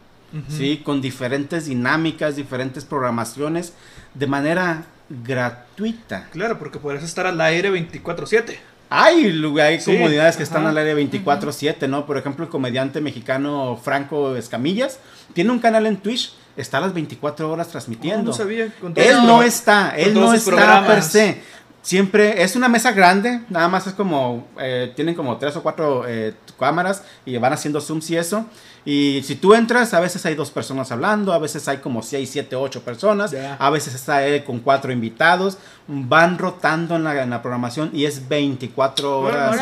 [0.48, 0.82] ¿sí?
[0.84, 3.72] Con diferentes dinámicas, diferentes programaciones,
[4.14, 6.28] de manera gratuita.
[6.30, 8.73] Claro, porque puedes estar al aire 24/7.
[8.96, 12.06] Hay, hay comunidades que están al aire 24/7, ¿no?
[12.06, 15.00] Por ejemplo, el comediante mexicano Franco Escamillas
[15.32, 18.30] tiene un canal en Twitch, está a las 24 horas transmitiendo.
[18.30, 18.66] no sabía.
[18.94, 21.42] él no está, él no está per se.
[21.84, 26.04] Siempre es una mesa grande, nada más es como, eh, tienen como tres o cuatro
[26.08, 28.46] eh, cámaras y van haciendo zooms y eso.
[28.86, 32.30] Y si tú entras, a veces hay dos personas hablando, a veces hay como seis,
[32.32, 37.28] siete, ocho personas, a veces está él con cuatro invitados, van rotando en la, en
[37.28, 39.60] la programación y es 24 horas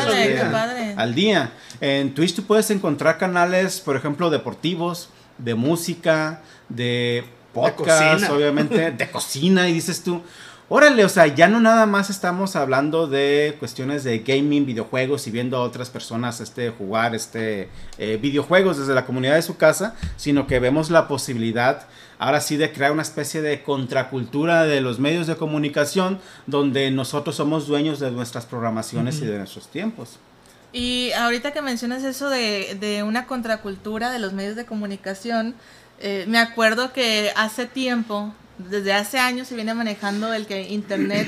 [0.95, 1.51] al día.
[1.81, 9.11] En Twitch tú puedes encontrar canales, por ejemplo, deportivos, de música, de podcast, obviamente, de
[9.11, 10.21] cocina, y dices tú,
[10.75, 15.31] órale, o sea, ya no nada más estamos hablando de cuestiones de gaming, videojuegos y
[15.31, 19.93] viendo a otras personas este, jugar este, eh, videojuegos desde la comunidad de su casa,
[20.17, 21.85] sino que vemos la posibilidad
[22.17, 27.35] ahora sí de crear una especie de contracultura de los medios de comunicación donde nosotros
[27.35, 30.17] somos dueños de nuestras programaciones y de nuestros tiempos.
[30.71, 35.53] Y ahorita que mencionas eso de, de una contracultura de los medios de comunicación,
[35.99, 41.27] eh, me acuerdo que hace tiempo Desde hace años se viene manejando el que Internet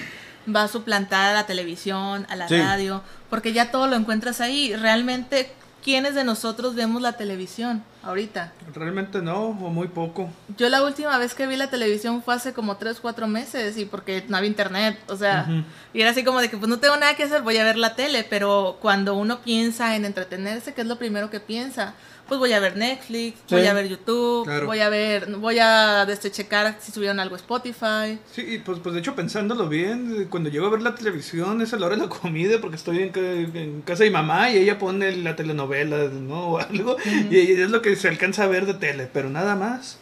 [0.53, 4.75] va a suplantar a la televisión, a la radio, porque ya todo lo encuentras ahí.
[4.75, 5.51] Realmente,
[5.83, 8.53] ¿quiénes de nosotros vemos la televisión ahorita?
[8.75, 10.29] Realmente no, o muy poco.
[10.55, 13.85] Yo la última vez que vi la televisión fue hace como 3, 4 meses y
[13.85, 15.47] porque no había internet, o sea,
[15.93, 17.77] y era así como de que pues no tengo nada que hacer, voy a ver
[17.77, 21.95] la tele, pero cuando uno piensa en entretenerse, ¿qué es lo primero que piensa?
[22.27, 26.31] Pues voy a ver Netflix, voy a ver YouTube, voy a ver, voy a este,
[26.31, 28.19] checar si subieron algo Spotify.
[28.31, 31.77] Sí, pues, pues de hecho pensándolo bien, cuando llego a ver la televisión es a
[31.77, 35.15] la hora de la comida porque estoy en, casa de mi mamá y ella pone
[35.17, 36.45] la telenovela, ¿no?
[36.55, 36.97] O algo,
[37.31, 39.97] y es lo que se alcanza a ver de tele, pero nada más.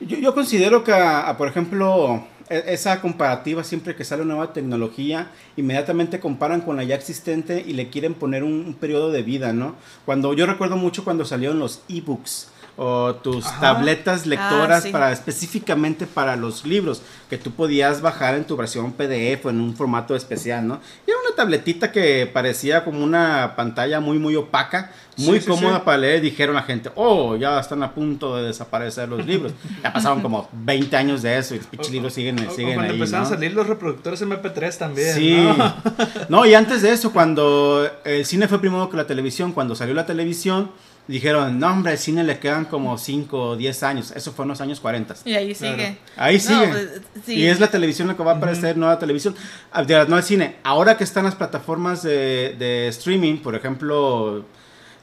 [0.00, 0.92] Yo, yo considero que,
[1.38, 6.96] por ejemplo, esa comparativa siempre que sale una nueva tecnología, inmediatamente comparan con la ya
[6.96, 9.76] existente y le quieren poner un, periodo de vida, ¿no?
[10.04, 12.48] Cuando yo recuerdo mucho cuando salieron los ebooks
[12.82, 18.44] o tus tabletas lectoras ah, para específicamente para los libros que tú podías bajar en
[18.44, 20.80] tu versión PDF o en un formato especial, ¿no?
[21.06, 25.98] Y era una tabletita que parecía como una pantalla muy muy opaca, muy cómoda para
[25.98, 26.22] leer.
[26.22, 29.52] Dijeron la gente, oh, ya están a punto de desaparecer los libros.
[29.82, 33.26] ya pasaron como 20 años de eso y los pinches libros siguen, siguen cuando empezaron
[33.26, 35.14] a salir los reproductores MP3 también.
[35.14, 35.48] Sí.
[36.30, 36.46] ¿no?
[36.46, 40.06] y antes de eso, cuando el cine fue primero que la televisión, cuando salió la
[40.06, 40.70] televisión
[41.06, 44.12] dijeron, no hombre, al cine le quedan como 5 o 10 años.
[44.14, 45.16] Eso fue en los años 40.
[45.24, 45.98] Y ahí sigue.
[46.16, 46.68] Ahí sigue.
[46.68, 49.34] Pues, y es la televisión la que va a aparecer, nueva televisión.
[49.72, 50.56] Ah, no el cine.
[50.62, 54.44] Ahora que están las plataformas de, streaming, por ejemplo,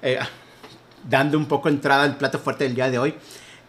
[0.01, 0.19] eh,
[1.07, 3.15] dando un poco entrada al plato fuerte del día de hoy,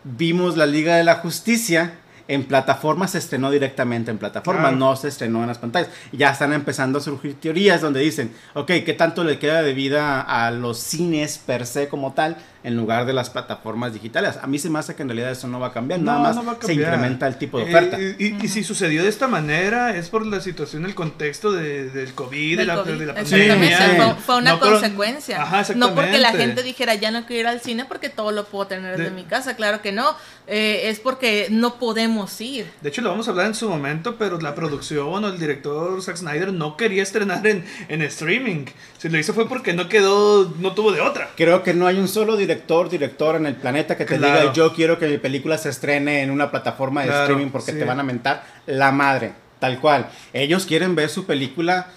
[0.04, 5.08] vimos la Liga de la Justicia en plataformas se estrenó directamente en plataformas, no se
[5.08, 5.90] estrenó en las pantallas.
[6.12, 10.20] Ya están empezando a surgir teorías donde dicen, ok, ¿qué tanto le queda de vida
[10.20, 14.36] a los cines per se como tal en lugar de las plataformas digitales?
[14.42, 16.38] A mí se me hace que en realidad eso no va a cambiar, nada más
[16.60, 17.98] se incrementa el tipo de eh, oferta.
[18.00, 22.64] y, si sucedió de esta manera es por la situación, el contexto del COVID, de
[22.64, 24.16] la, pandemia.
[24.24, 25.46] Fue, una consecuencia.
[25.76, 28.66] no porque la gente dijera, ya no quiero ir al cine porque todo lo puedo
[28.66, 30.16] tener desde mi casa, claro que no.
[30.50, 32.70] Eh, es porque no podemos ir.
[32.80, 36.02] De hecho, lo vamos a hablar en su momento, pero la producción o el director
[36.02, 38.64] Zack Snyder no quería estrenar en, en streaming.
[38.96, 41.28] Si lo hizo fue porque no quedó, no tuvo de otra.
[41.36, 42.57] Creo que no hay un solo director,
[42.88, 46.30] director en el planeta que te diga yo quiero que mi película se estrene en
[46.30, 49.32] una plataforma de streaming porque te van a mentar la madre.
[49.58, 50.08] Tal cual.
[50.32, 51.88] Ellos quieren ver su película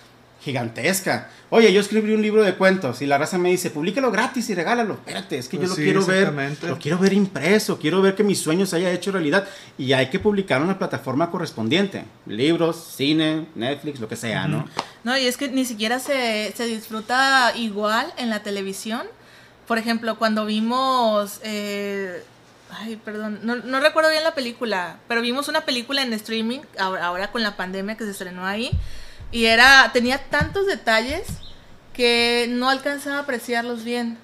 [0.44, 1.30] gigantesca.
[1.50, 4.56] Oye, yo escribí un libro de cuentos y la raza me dice, publícalo gratis y
[4.56, 4.94] regálalo.
[4.94, 8.40] Espérate, es que yo lo quiero ver, lo quiero ver impreso, quiero ver que mis
[8.40, 9.48] sueños se haya hecho realidad
[9.78, 12.06] y hay que publicar en una plataforma correspondiente.
[12.26, 14.66] Libros, cine, Netflix, lo que sea, ¿no?
[15.04, 19.02] No, y es que ni siquiera se, se disfruta igual en la televisión.
[19.72, 21.40] Por ejemplo, cuando vimos...
[21.44, 22.22] Eh,
[22.72, 27.06] ay, perdón, no, no, recuerdo bien la película, pero vimos una película en streaming, ahora,
[27.06, 28.72] ahora con la pandemia que se estrenó ahí,
[29.32, 31.26] y era, tenía tantos detalles
[31.94, 34.18] que no alcanzaba a apreciarlos bien.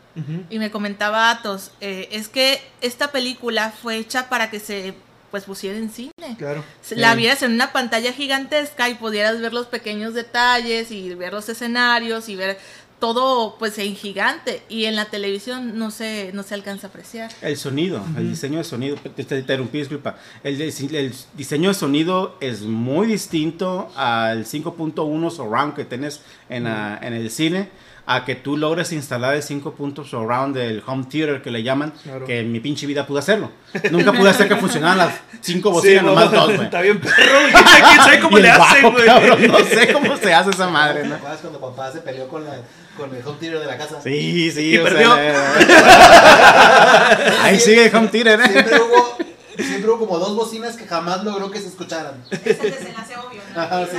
[0.49, 4.95] Y me comentaba Atos, eh, es que esta película fue hecha para que se
[5.31, 6.11] pues pusiera en cine.
[6.37, 6.63] Claro.
[6.91, 11.47] La vieras en una pantalla gigantesca y pudieras ver los pequeños detalles y ver los
[11.49, 12.57] escenarios y ver
[12.99, 17.31] todo pues en gigante y en la televisión no se, no se alcanza a apreciar.
[17.41, 20.17] El sonido, el diseño de sonido, te, interrumpí, disculpa.
[20.43, 27.13] El, el, diseño de sonido es muy distinto al 5.1 surround que tienes en, en
[27.13, 27.69] el cine
[28.09, 31.91] a que tú logres instalar el 5 puntos surround del home theater que le llaman,
[32.25, 33.51] que en mi pinche vida pude hacerlo.
[33.91, 36.63] Nunca pude hacer que funcionaran las 5 bocinas, nomás dos, güey.
[36.63, 39.47] Está bien perro, ¿quién sabe cómo le hacen, güey?
[39.49, 41.17] no sé cómo se hace esa madre, ¿no?
[41.17, 42.61] ¿Te cuando papá se peleó con, la,
[42.97, 44.01] con el home theater de la casa?
[44.01, 44.75] Sí, sí.
[44.75, 45.13] Y perdió.
[47.41, 48.49] ahí sigue el home theater, ¿eh?
[48.51, 49.17] Siempre hubo
[49.57, 52.23] siempre hubo como dos bocinas que jamás logró que se escucharan.
[52.31, 53.61] Es el desenlace obvio, ¿no?
[53.61, 53.97] Ajá, sí.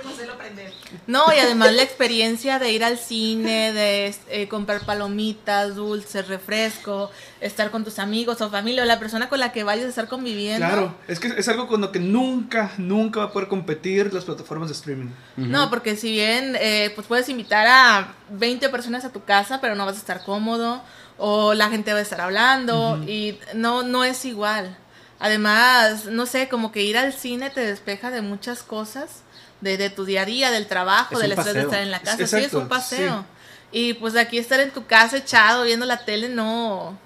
[1.07, 7.71] y además la experiencia de ir al cine, de eh, comprar palomitas, dulces, refresco, estar
[7.71, 10.65] con tus amigos o familia o la persona con la que vayas a estar conviviendo.
[10.65, 14.25] Claro, es que es algo con lo que nunca, nunca va a poder competir las
[14.25, 15.09] plataformas de streaming.
[15.37, 19.75] No, porque si bien eh, pues puedes invitar a 20 personas a tu casa, pero
[19.75, 20.81] no vas a estar cómodo
[21.17, 24.77] o la gente va a estar hablando y no, no es igual.
[25.19, 29.21] Además, no sé, como que ir al cine te despeja de muchas cosas,
[29.61, 32.27] de, tu día a día, del trabajo, del estrés de estar en la casa.
[32.27, 33.25] sí, es un paseo.
[33.71, 36.97] Y pues aquí estar en tu casa echado viendo la tele no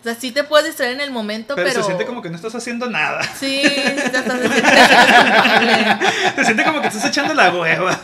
[0.00, 1.68] O sea, sí te puedes distraer en el momento, pero.
[1.68, 3.20] Pero se siente como que no estás haciendo nada.
[3.34, 4.24] Sí, estás
[6.36, 7.98] te Se siente como que estás echando la hueva.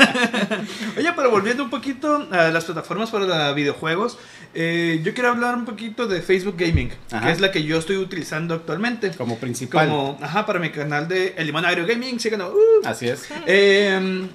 [0.99, 4.19] Oye, pero volviendo un poquito a las plataformas para videojuegos,
[4.55, 7.99] eh, yo quiero hablar un poquito de Facebook Gaming, que es la que yo estoy
[7.99, 9.13] utilizando actualmente.
[9.13, 9.89] Como principal.
[9.89, 12.17] Como, ajá, para mi canal de El Limón Agrio Gaming.
[12.17, 12.87] Uh.
[12.87, 13.29] Así es.
[13.47, 14.27] Eh,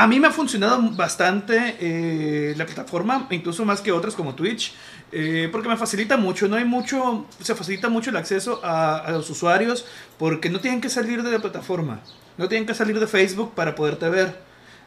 [0.00, 4.72] a mí me ha funcionado bastante eh, la plataforma, incluso más que otras como Twitch,
[5.12, 9.28] eh, porque me facilita mucho, no hay mucho, se facilita mucho el acceso a, los
[9.28, 9.84] usuarios
[10.18, 12.00] porque no tienen que salir de la plataforma,
[12.38, 14.40] no tienen que salir de Facebook para poderte ver.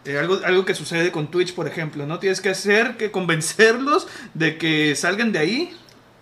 [0.03, 4.07] Eh, algo, algo que sucede con Twitch, por ejemplo, no tienes que hacer que convencerlos
[4.33, 5.77] de que salgan de ahí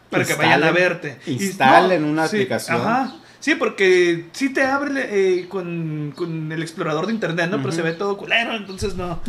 [0.09, 1.17] para que vayan a verte.
[1.27, 2.81] Instalen una aplicación.
[2.81, 3.20] Ajá.
[3.41, 6.13] Sí, porque sí te abre eh, con,
[6.51, 7.57] el explorador de internet, ¿no?
[7.57, 9.19] Pero se ve todo culero, entonces no.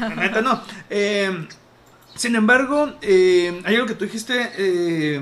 [0.00, 0.62] La neta no.
[0.88, 1.48] Eh,
[2.14, 5.20] sin embargo, eh, hay algo que tú dijiste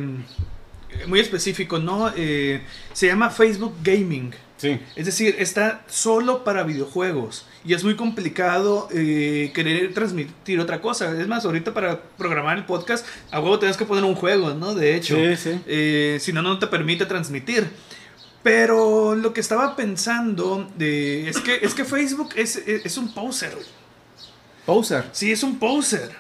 [1.07, 2.13] muy específico, ¿no?
[2.13, 4.35] se llama Facebook Gaming.
[4.59, 4.79] Sí.
[4.95, 7.47] Es decir, está solo para videojuegos.
[7.65, 11.19] Y es muy complicado querer transmitir otra cosa.
[11.19, 14.75] Es más, ahorita para programar el podcast, a huevo tienes que poner un juego, ¿no?
[14.75, 15.17] De hecho.
[15.17, 16.21] Sí, sí.
[16.21, 17.71] si no, no te permite transmitir.
[18.43, 23.57] Pero lo que estaba pensando de, es, que, es que Facebook es, es, un poser.
[24.65, 25.05] ¿Poser?
[25.13, 26.17] Sí, es un poser.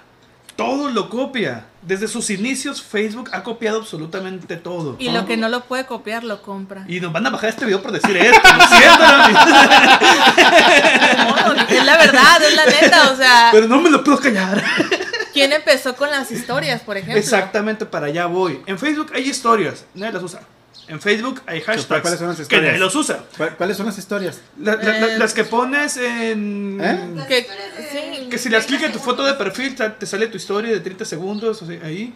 [0.55, 1.65] Todo lo copia.
[1.81, 4.97] Desde sus inicios, Facebook ha copiado absolutamente todo.
[4.99, 6.85] Y lo que no lo puede copiar, lo compra.
[6.87, 9.05] Y nos van a bajar este video por decir esto, lo siento.
[11.75, 13.49] es la verdad, es la neta, o sea.
[13.51, 14.63] Pero no me lo puedo callar.
[15.33, 17.19] ¿Quién empezó con las historias, por ejemplo?
[17.19, 18.61] Exactamente, para allá voy.
[18.67, 20.43] En Facebook hay historias, nadie las usa.
[20.91, 23.23] En Facebook hay hashtags ¿Cuáles son las que nadie los usa.
[23.57, 24.41] ¿Cuáles son las historias?
[24.59, 26.81] Eh, las que pones en...
[26.83, 27.25] ¿Eh?
[27.29, 27.47] Que,
[28.29, 30.81] que si le das clic en tu foto de perfil, te sale tu historia de
[30.81, 32.13] 30 segundos, o sea, ahí.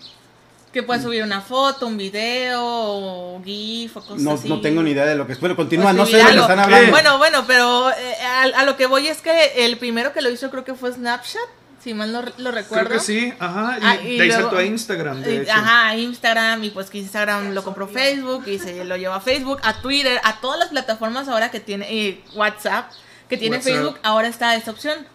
[0.72, 4.48] Que puedes subir una foto, un video, o GIF o cosas no, así.
[4.48, 5.40] No tengo ni idea de lo que es.
[5.40, 6.90] Bueno, continúa, no sé de lo que están hablando.
[6.90, 8.16] Bueno, bueno, pero eh,
[8.56, 11.48] a, lo que voy es que el primero que lo hizo creo que fue Snapchat
[11.84, 12.86] si mal no lo recuerdo.
[12.86, 13.78] Creo que sí, ajá.
[14.02, 15.52] Y, ah, saltó a Instagram, de hecho.
[15.52, 19.60] Ajá, Instagram, y pues que Instagram lo compró Facebook, y se lo llevó a Facebook,
[19.62, 22.90] a Twitter, a todas las plataformas ahora que tiene, y WhatsApp,
[23.28, 25.06] que tiene Facebook, ahora está esta opción.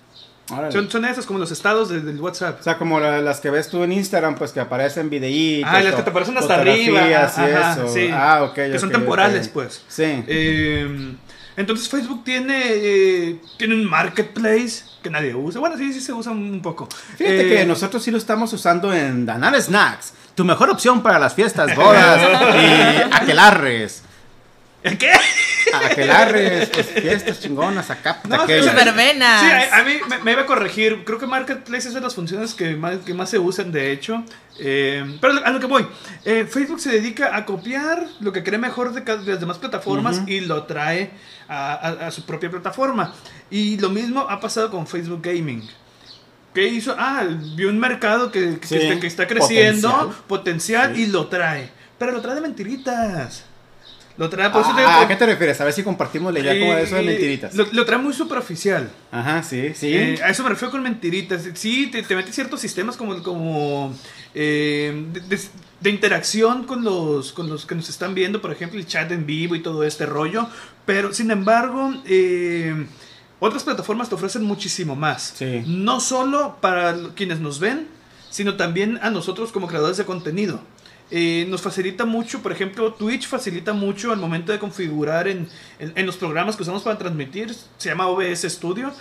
[0.72, 2.60] Son, son esas como los estados del, WhatsApp.
[2.60, 5.70] O sea, como las que ves tú en Instagram, pues que aparecen videitos.
[5.72, 7.02] Ah, las que te aparecen hasta arriba.
[7.24, 7.88] Ajá, eso.
[7.88, 8.10] Sí.
[8.12, 8.56] Ah, ok.
[8.56, 9.84] Que son temporales, pues.
[9.88, 10.24] Sí.
[10.28, 11.16] Eh,
[11.60, 15.60] entonces Facebook tiene, eh, tiene un marketplace que nadie usa.
[15.60, 16.88] Bueno, sí, sí se usa un poco.
[17.18, 20.14] Fíjate que eh, nosotros sí lo estamos usando en Danar Snacks.
[20.36, 22.22] Tu mejor opción para las fiestas, bodas
[22.56, 24.04] y aquelarres.
[24.82, 25.12] ¿Qué?
[25.74, 28.22] Aquelarres, pues, fiestas chingonas acá.
[28.28, 29.42] No, verbenas.
[29.42, 31.04] Sí, a, mí me, iba a corregir.
[31.04, 34.24] Creo que Marketplace es de las funciones que más, que más se usan, de hecho.
[34.58, 35.86] Eh, pero a lo que voy.
[36.24, 40.42] Facebook se dedica a copiar lo que cree mejor de, de las demás plataformas y
[40.42, 41.12] lo trae
[41.50, 43.14] a, su propia plataforma.
[43.50, 45.68] Y lo mismo ha pasado con Facebook Gaming.
[46.54, 46.96] ¿Qué hizo?
[46.98, 47.24] Ah,
[47.56, 51.70] vio un mercado que, que, está, creciendo, potencial, y lo trae.
[51.98, 53.46] Pero lo trae de mentiritas.
[54.20, 55.62] Lo trae, por ah, ¿A qué te refieres?
[55.62, 57.56] A ver si compartimos la idea como de eso de mentiritas.
[57.56, 58.92] Lo, trae muy superficial.
[59.14, 59.96] Ajá, sí, sí.
[59.96, 61.48] Eh, a eso me refiero con mentiritas.
[61.54, 63.96] Sí, te, te mete ciertos sistemas como, como
[64.36, 65.06] eh,
[65.80, 69.26] de, interacción con los, con los que nos están viendo, por ejemplo, el chat en
[69.26, 70.50] vivo y todo este rollo.
[70.86, 72.76] Pero, sin embargo, eh,
[73.40, 75.36] otras plataformas te ofrecen muchísimo más.
[75.66, 77.88] No solo para quienes nos ven,
[78.30, 80.60] sino también a nosotros como creadores de contenido.
[81.12, 85.48] Eh, nos facilita mucho, por ejemplo, Twitch facilita mucho al momento de configurar en,
[86.06, 88.94] los programas que usamos para transmitir, se llama OBS Studio.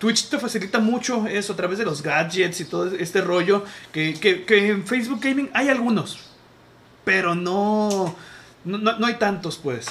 [0.00, 3.64] Twitch te facilita mucho eso a través de los gadgets y todo este rollo.
[3.92, 6.18] Que, en Facebook Gaming hay algunos,
[7.04, 8.16] pero no,
[8.64, 9.86] no, hay tantos, pues.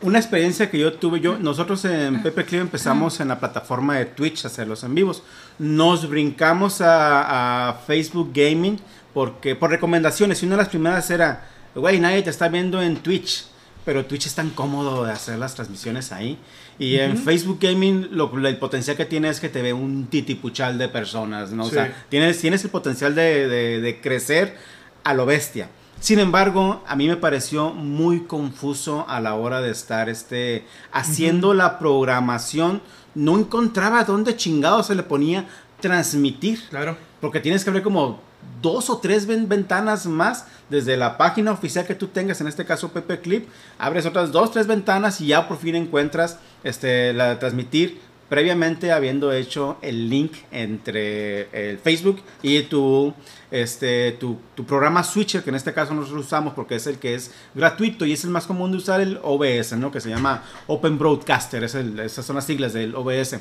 [0.00, 4.06] Una experiencia que yo tuve, yo, nosotros en Pepe Clip empezamos en la plataforma de
[4.06, 5.22] Twitch a hacer los en vivos.
[5.58, 8.80] Nos brincamos a, Facebook Gaming
[9.14, 10.42] porque por recomendaciones.
[10.42, 13.46] Y una de las primeras era, güey, nadie te está viendo en Twitch
[13.84, 16.38] pero Twitch es tan cómodo de hacer las transmisiones ahí.
[16.78, 20.78] Y en Facebook Gaming lo, el potencial que tiene es que te ve un titipuchal
[20.78, 21.64] de personas, ¿no?
[21.64, 24.56] O sea, tienes, tienes el potencial de, de, crecer
[25.04, 25.68] a lo bestia.
[26.00, 31.54] Sin embargo, a mí me pareció muy confuso a la hora de estar este, haciendo
[31.54, 32.82] la programación.
[33.14, 35.46] No encontraba dónde chingado se le ponía
[35.80, 36.60] transmitir.
[36.70, 36.96] Claro.
[37.20, 38.20] Porque tienes que ver como
[38.62, 42.90] dos o tres ventanas más desde la página oficial que tú tengas, en este caso
[42.90, 47.36] Pepe Clip, abres otras dos, tres ventanas y ya por fin encuentras este, la de
[47.36, 48.00] transmitir
[48.34, 53.14] previamente habiendo hecho el link entre el Facebook y tu
[53.52, 57.14] este, tu, tu, programa Switcher, que en este caso nosotros usamos porque es el que
[57.14, 59.92] es gratuito y es el más común de usar el OBS, ¿no?
[59.92, 63.38] que se llama Open Broadcaster, es esas son las siglas del OBS.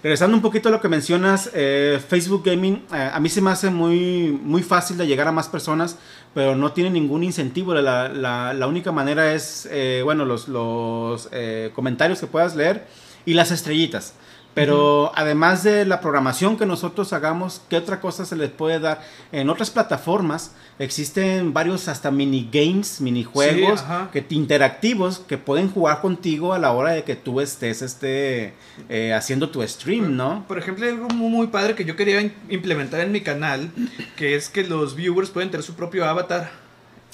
[0.00, 3.50] Regresando un poquito a lo que mencionas, eh, Facebook Gaming eh, a mí se me
[3.50, 5.98] hace muy, muy fácil de llegar a más personas,
[6.34, 7.74] pero no tiene ningún incentivo.
[7.74, 11.28] La, la, la única manera es, eh, bueno, los, los
[11.74, 12.86] comentarios que puedas leer
[13.24, 14.14] y las estrellitas.
[14.56, 19.02] Pero además de la programación que nosotros hagamos, ¿qué otra cosa se les puede dar?
[19.30, 23.84] En otras plataformas existen varios hasta minigames, minijuegos
[24.14, 28.54] que, interactivos que pueden jugar contigo a la hora de que tú estés este,
[28.88, 30.46] eh, haciendo tu stream, ¿no?
[30.48, 33.70] Por ejemplo, algo muy padre que yo quería implementar en mi canal,
[34.16, 36.65] que es que los viewers pueden tener su propio avatar.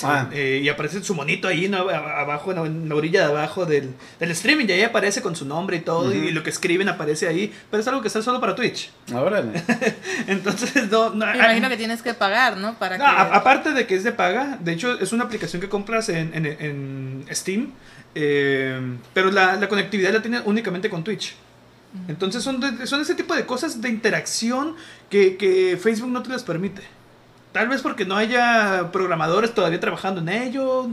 [0.05, 0.29] Ah.
[0.33, 4.67] Eh, y aparece su monito ahí abajo, en la orilla de abajo del, streaming.
[4.69, 6.13] Y ahí aparece con su nombre y todo.
[6.15, 7.53] Y lo que escriben aparece ahí.
[7.71, 8.91] Pero es algo que está solo para Twitch.
[9.13, 9.45] Ahora.
[10.27, 11.11] Entonces, no.
[11.11, 12.75] Me ah, imagino que tienes que pagar, ¿no?
[12.79, 14.59] Para aparte de que es de paga.
[14.61, 17.73] De hecho, es una aplicación que compras en, en, Steam.
[18.15, 18.79] Eh,
[19.15, 21.35] pero la, la, conectividad la tiene únicamente con Twitch.
[22.09, 24.77] Entonces, son, son ese tipo de cosas de interacción
[25.11, 26.83] que, que Facebook no te las permite.
[27.53, 30.89] Tal vez porque no haya programadores todavía trabajando en ello.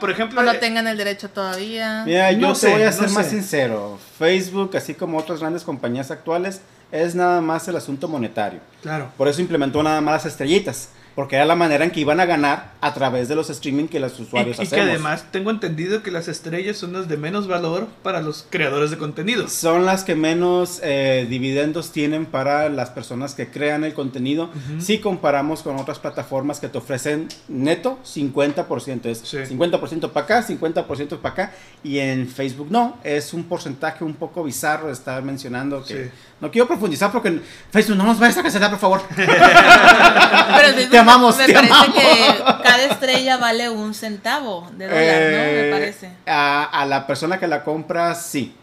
[0.00, 0.40] por ejemplo.
[0.40, 2.04] O no eh, tengan el derecho todavía.
[2.04, 3.98] Mira, yo te voy a ser más sincero.
[4.18, 6.60] Facebook, así como otras grandes compañías actuales,
[6.92, 8.60] es nada más el asunto monetario.
[8.82, 9.10] Claro.
[9.16, 12.26] Por eso implementó nada más las estrellitas porque era la manera en que iban a
[12.26, 16.02] ganar a través de los streaming que los usuarios y, y que además tengo entendido
[16.02, 19.48] que las estrellas son las de menos valor para los creadores de contenido.
[19.48, 24.50] Son las que menos eh, dividendos tienen para las personas que crean el contenido.
[24.78, 31.18] Si comparamos con otras plataformas que te ofrecen neto 50%, es 50% para acá, 50%
[31.18, 31.52] para acá.
[31.82, 36.10] Y en Facebook no, es un porcentaje un poco bizarro de estar mencionando que...
[36.40, 39.02] No quiero profundizar porque Facebook no nos vayas a cancelar, por favor.
[39.16, 45.08] Pero te amamos, me parece que cada estrella vale un centavo de dólar, ¿no?
[45.08, 46.10] Me eh, parece.
[46.26, 48.54] A, la persona que la compra, sí.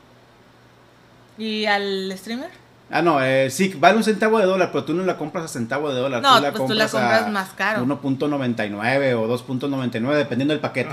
[1.38, 2.50] ¿Y al streamer?
[2.92, 5.48] Ah, no, eh, sí, vale un centavo de dólar, pero tú no la compras a
[5.48, 6.22] centavo de dólar.
[6.22, 7.86] No, tú la pues tú la compras más caro.
[7.86, 10.92] 1.99 o 2.99, dependiendo del paquete.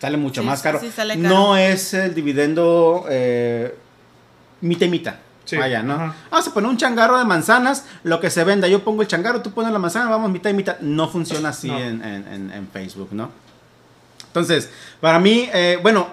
[0.00, 0.80] Sale mucho más caro.
[0.80, 1.28] Sí, sale caro.
[1.28, 3.76] No es el dividendo eh,
[4.62, 4.88] mitad y
[5.56, 5.62] mitad.
[5.64, 6.14] Vaya, ¿no?
[6.30, 8.68] Vamos a poner un changarro de manzanas, lo que se venda.
[8.68, 10.78] Yo pongo el changarro, tú pones la manzana, vamos mitad y mitad.
[10.80, 13.30] No funciona así En, Facebook, ¿no?
[14.26, 14.70] Entonces,
[15.00, 16.08] para mí, eh, bueno,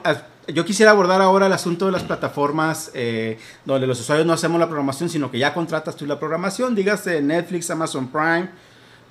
[0.47, 4.59] yo quisiera abordar ahora el asunto de las plataformas eh, donde los usuarios no hacemos
[4.59, 8.49] la programación, sino que ya contratas tú la programación, dígase Netflix, Amazon Prime,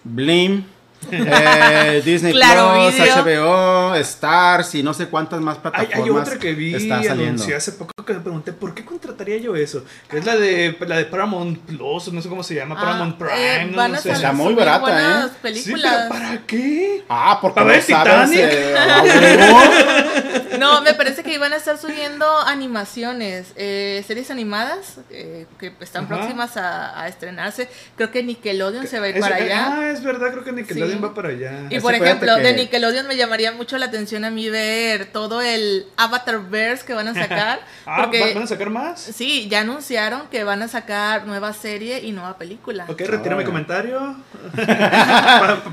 [0.05, 0.65] Blim,
[1.11, 6.05] eh, Disney Plus, HBO, Stars y no sé cuántas más plataformas.
[6.05, 7.45] Hay, otra que vi está saliendo.
[7.57, 9.85] hace poco que me pregunté por qué contrataría yo eso.
[10.09, 13.15] Que es la de la de Paramount Plus, no sé cómo se llama, ah, Paramount
[13.15, 13.77] eh, Prime.
[13.77, 14.13] no, no sé.
[14.13, 15.31] Está muy barata, ¿eh?
[15.41, 16.09] Películas.
[16.09, 17.05] ¿Para qué?
[17.09, 18.75] Ah, porque ¿Para no sabes, eh,
[20.59, 26.07] No, me parece que iban a estar subiendo animaciones, eh, series animadas eh, que están
[26.09, 27.69] próximas a, estrenarse.
[27.97, 29.79] Creo que Nickelodeon se va a ir para allá.
[29.79, 31.67] Ah, es verdad, creo que Nickelodeon va para allá.
[31.71, 35.87] Y por ejemplo, de Nickelodeon me llamaría mucho la atención a mí ver todo el
[35.97, 37.61] Avatar Verse que van a sacar.
[37.87, 39.01] ah, porque, ¿van a sacar más?
[39.01, 42.87] Sí, ya anunciaron que van a sacar nueva serie y nueva película.
[42.89, 44.17] Ok, retiro mi comentario.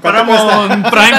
[0.02, 1.12] Paramount Prime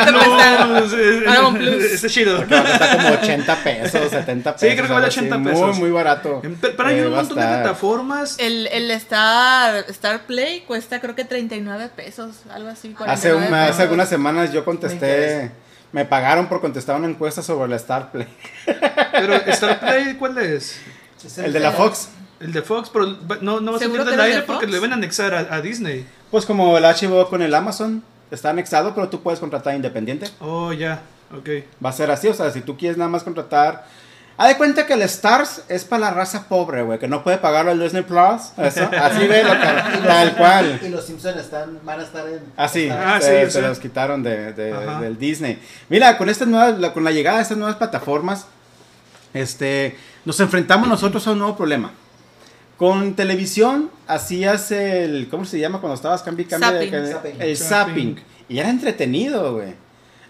[1.24, 1.82] Paramount Plus.
[1.92, 2.42] Ese chido.
[2.42, 3.18] Está como
[3.52, 4.68] 80 pesos, 70 pesos.
[4.68, 5.60] Sí, creo que vale 80 pesos.
[5.60, 6.42] Muy, muy barato.
[6.60, 8.36] Pero hay eh, un montón de plataformas.
[8.38, 12.94] El, el Star, Star Play cuesta creo que 39 pesos, algo así.
[13.06, 15.50] Hace, hace algunas semanas yo contesté.
[15.92, 18.26] Me pagaron por contestar una encuesta sobre el Star Play.
[19.12, 20.80] Pero Star Play, ¿cuál es?
[21.36, 22.08] el, de la Fox.
[22.40, 23.06] El de Fox, pero
[23.40, 26.06] no, no va a salir del aire porque le van a anexar a, Disney.
[26.30, 28.02] Pues como el HBO con el Amazon.
[28.30, 30.26] Está anexado, pero tú puedes contratar independiente.
[30.40, 31.02] Oh, ya.
[31.36, 31.48] Ok.
[31.84, 33.84] Va a ser así, o sea, si tú quieres nada más contratar
[34.38, 37.36] Haz de cuenta que el Stars es para la raza pobre, güey, que no puede
[37.38, 38.52] pagarlo el Disney Plus.
[38.56, 40.80] Eso, así ve lo que, tal cual.
[40.82, 42.40] Y los Simpsons están, van a estar en.
[42.56, 45.58] Así, ah, se, sí, se los quitaron de, de del Disney.
[45.88, 48.46] Mira, con estas nuevas, la, con la llegada de estas nuevas plataformas,
[49.34, 51.92] este, nos enfrentamos nosotros a un nuevo problema.
[52.78, 56.66] Con televisión hacías el, ¿cómo se llama cuando estabas cambiando?
[57.38, 58.18] El zapping.
[58.48, 59.74] Y era entretenido, güey.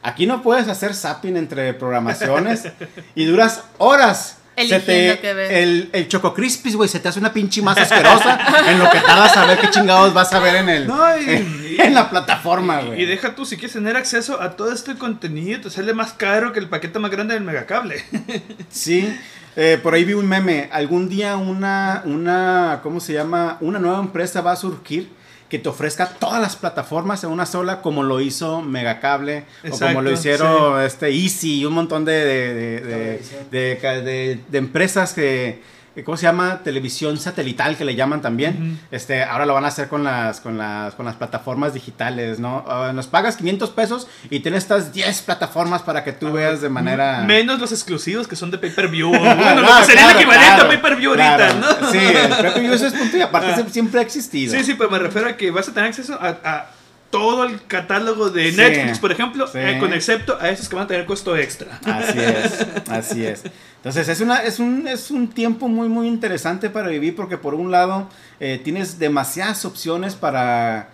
[0.03, 2.65] Aquí no puedes hacer zapping entre programaciones
[3.15, 4.39] y duras horas.
[4.55, 4.79] Que
[5.35, 5.51] ves.
[5.51, 8.39] El, el Choco Crispis, güey, se te hace una pinche más asquerosa
[8.71, 10.91] en lo que tardas a ver qué chingados vas a ver en el
[11.79, 13.03] en, la plataforma, güey.
[13.03, 16.53] Y, deja tú, si quieres tener acceso a todo este contenido, te sale más caro
[16.53, 18.05] que el paquete más grande del megacable.
[18.71, 19.19] sí.
[19.57, 20.69] Eh, por ahí vi un meme.
[20.71, 23.57] Algún día una, una, ¿cómo se llama?
[23.61, 25.11] Una nueva empresa va a surgir
[25.53, 30.01] que te ofrezca todas las plataformas en una sola, como lo hizo Megacable, o como
[30.01, 32.25] lo hicieron este Easy y un montón de,
[33.51, 35.61] de, de empresas que
[36.05, 36.61] ¿cómo se llama?
[36.64, 38.80] Televisión satelital que le llaman también.
[38.90, 42.64] Este, ahora lo van a hacer con las, con las, con las plataformas digitales, ¿no?
[42.66, 46.68] Ah, nos pagas 500 pesos y tienes estas 10 plataformas para que tú veas de
[46.68, 47.22] manera...
[47.26, 49.11] Menos los exclusivos que son de pay-per-view.
[49.11, 51.90] bueno, lo que sería el equivalente a pay-per-view ahorita, ¿no?
[51.90, 54.57] Sí, el pay-per-view es punto y aparte siempre ha existido.
[54.57, 56.66] Sí, sí, pero me refiero a que vas a tener acceso a,
[57.13, 60.89] todo el catálogo de Netflix, por ejemplo, eh, con excepto a esos que van a
[60.89, 61.79] tener costo extra.
[61.85, 63.43] Así es, así es.
[63.77, 67.53] Entonces es, una, es, un, es un tiempo muy, muy interesante para vivir porque por
[67.53, 68.09] un lado
[68.41, 70.89] eh, tienes demasiadas opciones para,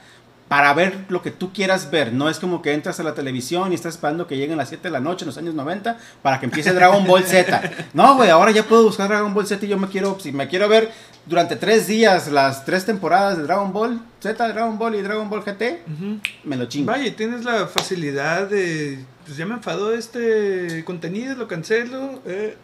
[0.48, 2.12] para ver lo que tú quieras ver.
[2.12, 4.88] No es como que entras a la televisión y estás esperando que lleguen las 7
[4.88, 7.62] de la noche en los años 90 para que empiece Dragon Ball Z.
[7.94, 10.48] No, güey, ahora ya puedo buscar Dragon Ball Z y yo me quiero, si me
[10.48, 10.90] quiero ver
[11.26, 15.42] durante tres días las tres temporadas de Dragon Ball Z, Dragon Ball y Dragon Ball
[15.42, 15.62] GT,
[16.44, 16.90] me lo chingo.
[16.90, 18.98] Vaya, tienes la facilidad de
[19.28, 22.22] pues ya me enfadó este contenido, lo cancelo.
[22.24, 22.56] Eh.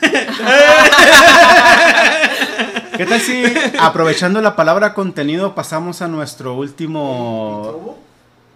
[2.96, 3.44] ¿Qué tal si,
[3.78, 7.98] aprovechando la palabra contenido, pasamos a nuestro último...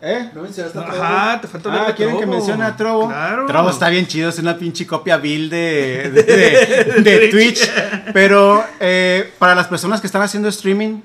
[0.00, 0.30] ¿Eh?
[0.34, 1.02] ¿No mencionaste a Trovo?
[1.02, 3.08] Ajá, te faltó Ah, ¿quieren que mencione a Trovo?
[3.08, 3.46] Claro.
[3.46, 6.10] Trovo está bien chido, es una pinche copia vil de,
[7.02, 7.70] de, Twitch.
[8.14, 11.00] Pero eh, para las personas que están haciendo streaming,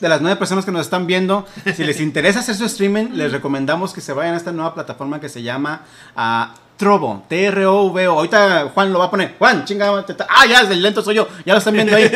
[0.00, 3.32] de las nueve personas que nos están viendo, si les interesa hacer su streaming, les
[3.32, 5.82] recomendamos que se vayan a esta nueva plataforma que se llama
[6.16, 8.12] uh, Trovo, T-R-O-V-O.
[8.12, 9.36] Ahorita Juan lo va a poner.
[9.38, 10.04] Juan, chingada.
[10.28, 11.28] Ah, ya, el lento soy yo.
[11.46, 12.10] Ya lo están viendo ahí.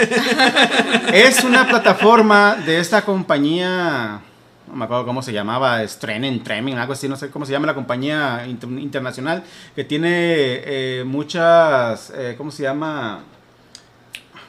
[1.12, 4.20] es una plataforma de esta compañía.
[4.66, 7.68] No me acuerdo cómo se llamaba, Strenen, Treming, algo así, no sé cómo se llama
[7.68, 9.44] la compañía internacional,
[9.76, 13.20] que tiene eh, muchas, eh, ¿cómo se llama?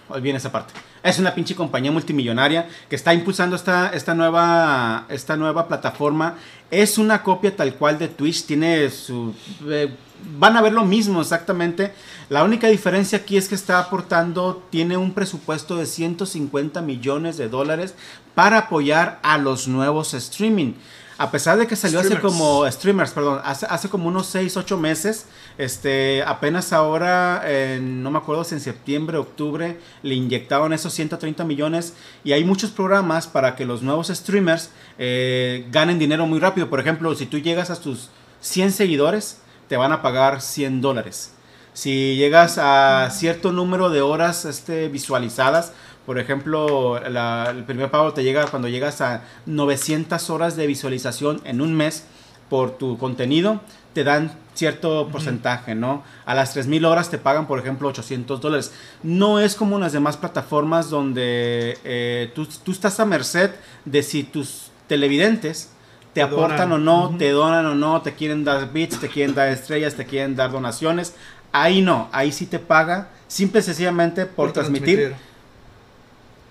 [0.09, 0.73] Olviden esa parte.
[1.07, 6.35] Es una pinche compañía multimillonaria que está impulsando esta, esta, nueva, esta nueva plataforma.
[6.69, 8.45] Es una copia tal cual de Twitch.
[8.45, 9.33] Tiene su...
[9.69, 9.89] Eh,
[10.37, 11.93] van a ver lo mismo exactamente.
[12.27, 17.47] La única diferencia aquí es que está aportando, tiene un presupuesto de 150 millones de
[17.47, 17.95] dólares
[18.35, 20.73] para apoyar a los nuevos streaming.
[21.17, 24.77] A pesar de que salió hace como streamers, perdón, hace, hace como unos 6, 8
[24.77, 25.25] meses,
[25.57, 27.43] este, apenas ahora,
[27.81, 31.93] no me acuerdo si en septiembre, octubre, le inyectaron esos 130 millones
[32.23, 36.69] y hay muchos programas para que los nuevos streamers eh, ganen dinero muy rápido.
[36.69, 38.09] Por ejemplo, si tú llegas a tus
[38.41, 41.33] 100 seguidores, te van a pagar 100 dólares.
[41.73, 45.73] Si llegas a cierto número de horas este, visualizadas,
[46.07, 51.61] por ejemplo, el primer pago te llega cuando llegas a 900 horas de visualización en
[51.61, 52.05] un mes
[52.49, 53.59] por tu contenido,
[53.97, 56.03] te dan cierto porcentaje, ¿no?
[56.27, 58.71] A las 3.000 horas te pagan, por ejemplo, 800 dólares.
[59.01, 63.49] No es como las demás plataformas donde eh, tú, estás a merced
[63.85, 65.71] de si tus televidentes
[66.13, 69.47] te, aportan o no, te donan o no, te quieren dar bits, te quieren dar
[69.47, 71.15] estrellas, te quieren dar donaciones.
[71.51, 75.15] Ahí no, ahí sí te paga, simple y sencillamente por, transmitir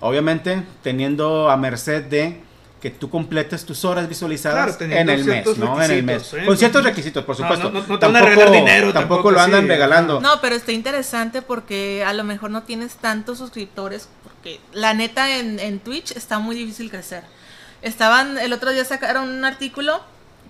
[0.01, 2.41] Obviamente teniendo a merced de
[2.81, 5.83] que tú completes tus horas visualizadas en el mes, ¿no?
[5.83, 6.35] En el mes.
[6.35, 6.45] ¿eh?
[6.45, 7.71] Con ciertos requisitos, por supuesto.
[7.71, 8.93] No, no, te van a regalar dinero.
[8.93, 10.21] Tampoco, lo andan regalando.
[10.21, 14.09] No, pero está interesante porque a lo mejor no tienes tantos suscriptores.
[14.23, 17.25] Porque la neta en, en Twitch está muy difícil crecer.
[17.83, 20.01] Estaban, el otro día sacaron un artículo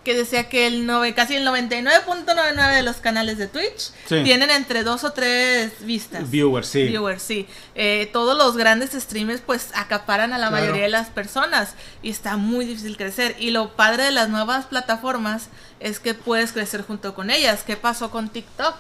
[0.07, 0.86] que decía que el
[1.16, 6.30] casi el 99.99 de los canales de Twitch tienen entre dos o tres vistas.
[6.30, 6.84] Viewers, sí.
[6.84, 7.48] Viewers, sí.
[7.74, 12.36] Eh, todos los grandes streamers pues acaparan a la mayoría de las personas y está
[12.36, 13.34] muy difícil crecer.
[13.40, 15.48] Y lo padre de las nuevas plataformas
[15.80, 17.64] es que puedes crecer junto con ellas.
[17.66, 18.76] ¿Qué pasó con TikTok?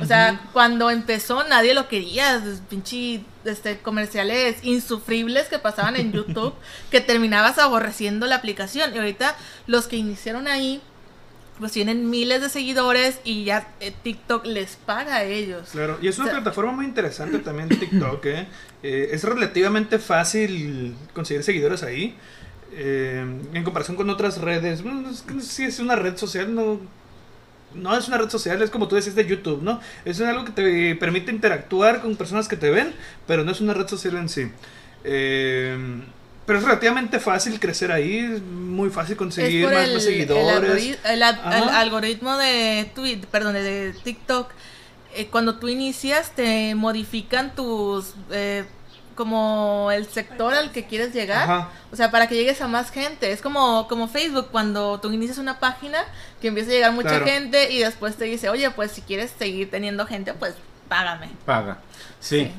[0.00, 6.54] O sea, cuando empezó nadie lo quería, pinche este, comerciales insufribles que pasaban en YouTube,
[6.90, 8.94] que terminabas aborreciendo la aplicación.
[8.94, 9.36] Y ahorita
[9.66, 10.82] los que iniciaron ahí,
[11.58, 15.70] pues tienen miles de seguidores y ya eh, TikTok les paga a ellos.
[15.72, 18.46] Claro, y es una plataforma muy interesante también TikTok, ¿eh?
[18.82, 19.08] ¿eh?
[19.12, 22.14] es relativamente fácil conseguir seguidores ahí.
[22.72, 23.24] Eh,
[23.54, 26.80] en comparación con otras redes, bueno, es que si es una red social, no
[27.76, 29.80] no es una red social, es como tú decís de YouTube, ¿no?
[30.04, 32.94] Es algo que te permite interactuar con personas que te ven,
[33.26, 34.50] pero no es una red social en sí.
[35.04, 35.76] Eh,
[36.46, 40.98] pero es relativamente fácil crecer ahí, es muy fácil conseguir más, seguidores.
[41.04, 44.50] El, algoritmo de Twitter, perdón, de TikTok,
[45.14, 48.64] eh, cuando tú inicias te modifican tus eh,
[49.16, 51.68] como el sector al que quieres llegar.
[51.90, 53.32] O sea, para que llegues a más gente.
[53.32, 55.98] Es como, como Facebook, cuando tú inicias una página
[56.40, 59.70] que empieza a llegar mucha gente y después te dice, oye, pues si quieres seguir
[59.70, 60.54] teniendo gente, pues
[60.88, 61.30] págame.
[61.44, 61.78] Paga,
[62.20, 62.52] sí.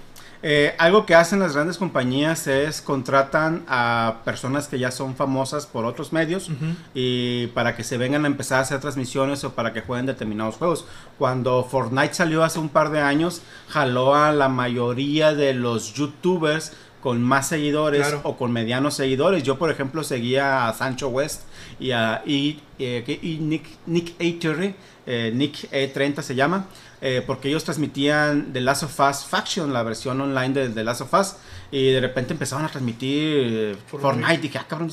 [0.50, 5.66] Eh, algo que hacen las grandes compañías es contratan a personas que ya son famosas
[5.66, 6.50] por otros medios
[6.94, 10.56] y para que se vengan a empezar a hacer transmisiones o para que jueguen determinados
[10.56, 10.86] juegos.
[11.18, 16.72] Cuando Fortnite salió hace un par de años, jaló a la mayoría de los youtubers
[17.02, 19.44] con más seguidores o con medianos seguidores.
[19.44, 21.42] Yo, por ejemplo, seguía a Sancho West
[21.78, 26.68] y a y, eh, Nick, Nick eh, Nick E30 se llama.
[27.00, 31.02] Eh, porque ellos transmitían The Last of Us Faction, la versión online de The Last
[31.02, 31.36] of Us,
[31.70, 34.34] y de repente empezaron a transmitir eh, Fortnite.
[34.36, 34.92] Y dije, ah, cabrón,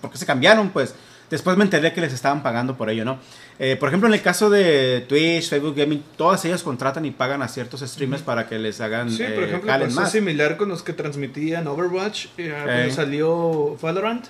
[0.00, 0.70] ¿por qué se cambiaron?
[0.70, 0.96] Pues
[1.30, 3.18] después me enteré que les estaban pagando por ello, ¿no?
[3.60, 7.40] Eh, por ejemplo, en el caso de Twitch, Facebook Gaming, todas ellas contratan y pagan
[7.40, 9.08] a ciertos streamers para que les hagan.
[9.08, 12.28] Sí, por ejemplo, pasó similar con los que transmitían Overwatch.
[12.36, 14.26] cuando salió Valorant,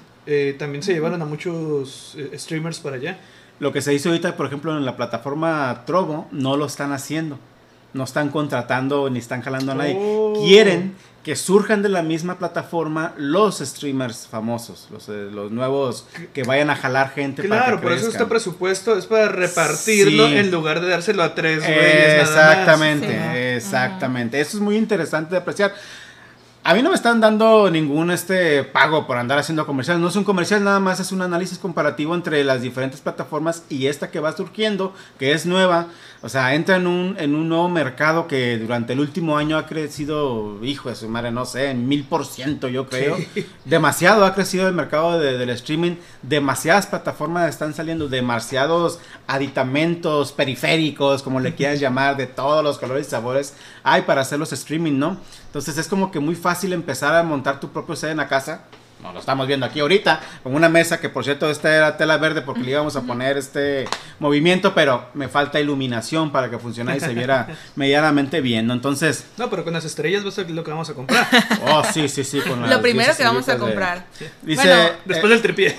[0.59, 3.19] también se llevaron a muchos streamers para allá.
[3.65, 7.39] Lo que se hizo ahorita, por ejemplo, en la plataforma Trovo, no lo están haciendo.
[7.95, 9.97] No están contratando ni están jalando a nadie.
[9.99, 10.35] Oh.
[10.45, 16.43] Quieren que surjan de la misma plataforma los streamers famosos, los, eh, los nuevos que
[16.43, 17.43] vayan a jalar gente.
[17.43, 22.21] Claro, por eso este presupuesto es para repartirlo en lugar de dárselo a tres güeyes.
[22.21, 24.43] Exactamente, exactamente.
[24.43, 25.73] Eso es muy interesante de apreciar.
[26.67, 30.01] A mí no me están dando ningún este pago por andar haciendo comercial.
[30.01, 33.89] No es un comercial, nada más es un análisis comparativo entre las diferentes plataformas y
[33.89, 35.89] esta que va surgiendo, que es nueva.
[36.25, 39.67] O sea, entra en un, en un nuevo mercado que durante el último año ha
[39.67, 43.19] crecido, hijo de su madre, no sé, en mil por ciento yo creo.
[43.67, 45.97] Demasiado ha crecido el mercado del streaming.
[46.23, 53.07] Demasiadas plataformas están saliendo, demasiados aditamentos periféricos, como le quieras llamar, de todos los colores
[53.07, 53.53] y sabores
[53.83, 55.19] hay para hacer los streaming, ¿no?
[55.49, 58.65] Entonces es como que muy fácil empezar a montar tu propio set en la casa.
[59.03, 62.17] No, lo estamos viendo aquí ahorita, con una mesa que por cierto esta era tela
[62.17, 63.87] verde porque le íbamos a poner este
[64.19, 68.73] movimiento, pero me falta iluminación para que funcionara y se viera medianamente bien, ¿no?
[68.73, 69.27] Entonces...
[69.37, 71.27] No, pero con las estrellas va a ser lo que vamos a comprar.
[71.67, 72.41] Oh, sí, sí, sí.
[72.41, 74.07] Con lo primero que vamos a comprar.
[74.43, 75.77] Dice, después del tripié.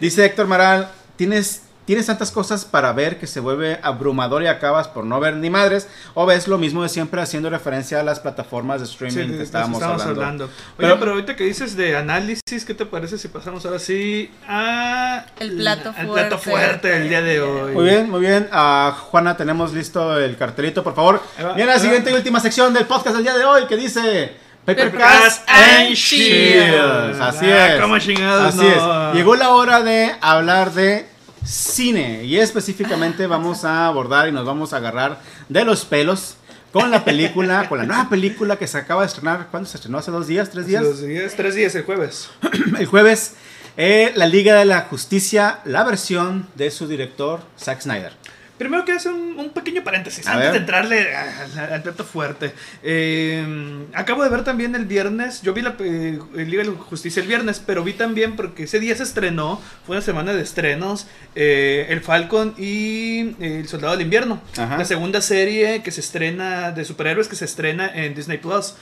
[0.00, 4.86] dice Héctor Maral, tienes tienes tantas cosas para ver que se vuelve abrumador y acabas
[4.86, 8.20] por no ver ni madres, o ves lo mismo de siempre haciendo referencia a las
[8.20, 10.48] plataformas de streaming que estábamos, hablando.
[10.76, 15.26] pero, pero ahorita que dices de análisis, ¿qué te parece si pasamos ahora sí a
[15.40, 17.72] el plato fuerte, plato fuerte del día de hoy?
[17.72, 18.48] Muy bien, muy bien.
[18.52, 21.20] a Juana, tenemos listo el cartelito, por favor.
[21.56, 24.36] Viene la siguiente y última sección del podcast del día de hoy que dice...
[24.64, 27.18] Papercast and Shields.
[27.18, 28.20] Así ah, es.
[28.22, 29.14] Así es.
[29.14, 31.09] Llegó la hora de hablar de
[31.44, 32.24] cine.
[32.24, 36.36] Y específicamente vamos a abordar y nos vamos a agarrar de los pelos
[36.72, 39.48] con la película, con la nueva película que se acaba de estrenar.
[39.50, 39.98] ¿Cuándo se estrenó?
[39.98, 40.50] ¿Hace dos días?
[40.50, 40.82] ¿Tres días?
[40.82, 42.30] Dos días, tres días, el jueves.
[42.78, 43.34] el jueves,
[43.76, 48.19] eh, La Liga de la Justicia, la versión de su director, Zack Snyder.
[48.60, 52.52] Primero quiero hacer un, pequeño paréntesis antes de entrarle al plato fuerte.
[52.82, 57.26] Eh, acabo de ver también el viernes, yo vi la eh, Liga de Justicia el
[57.26, 61.86] viernes, pero vi también porque ese día se estrenó, fue una semana de estrenos, eh,
[61.88, 64.42] El Falcon y El Soldado del Invierno.
[64.58, 68.74] La segunda serie que se estrena de superhéroes que se estrena en Disney Plus.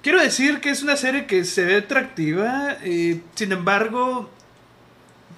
[0.00, 2.78] Quiero decir que es una serie que se ve atractiva,
[3.34, 4.30] sin embargo,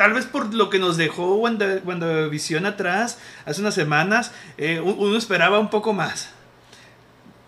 [0.00, 1.38] tal vez por lo que nos dejó
[1.84, 6.30] cuando Visión atrás, hace unas semanas, eh, uno esperaba un poco más.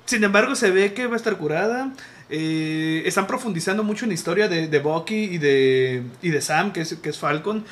[0.05, 1.95] Sin embargo, se ve que va a estar curada.
[2.29, 6.75] Eh, están profundizando mucho en la historia de, de Bucky y de, y de Sam,
[6.75, 7.65] que es, que es Falcon.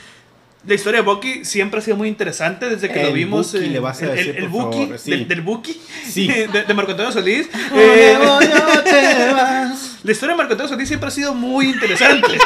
[0.67, 3.53] La historia de Bucky siempre ha sido muy interesante desde que lo vimos.
[3.53, 4.87] Bucky, le vas a decir, el, Bucky,
[5.27, 6.27] del, Bucky, sí.
[6.53, 7.51] de, de, Marco Antonio Solís.
[7.75, 8.17] Eh,
[10.03, 12.39] la historia de Marco Antonio Solís siempre ha sido muy interesante.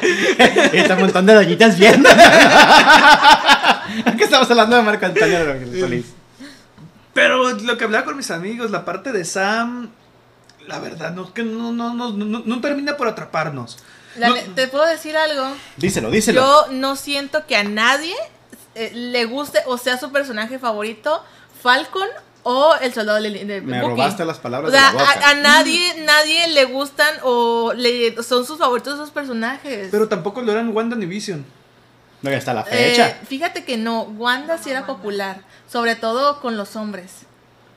[0.72, 2.08] Está un montón de doñitas viendo.
[4.16, 5.38] qué estamos hablando de Marco Antonio
[5.78, 6.06] Solís.
[7.12, 9.90] Pero lo que hablaba con mis amigos, la parte de Sam,
[10.66, 13.78] la verdad, no, que no, no, no, no, termina por atraparnos.
[14.54, 15.54] ¿Te puedo decir algo?
[15.76, 16.40] Díselo, díselo.
[16.40, 18.14] Yo no siento que a nadie
[18.74, 21.24] eh, le guste o sea su personaje favorito
[21.62, 22.08] Falcon
[22.42, 24.70] o el soldado de, Me robaste las palabras.
[24.70, 24.92] O sea,
[25.30, 29.88] A, nadie, nadie le gustan o le, son sus favoritos esos personajes.
[29.90, 31.44] Pero tampoco lo eran Wanda ni Vision.
[32.22, 33.08] No, ya está la fecha.
[33.08, 37.22] Eh, fíjate que no, Wanda sí era popular, sobre todo con los hombres.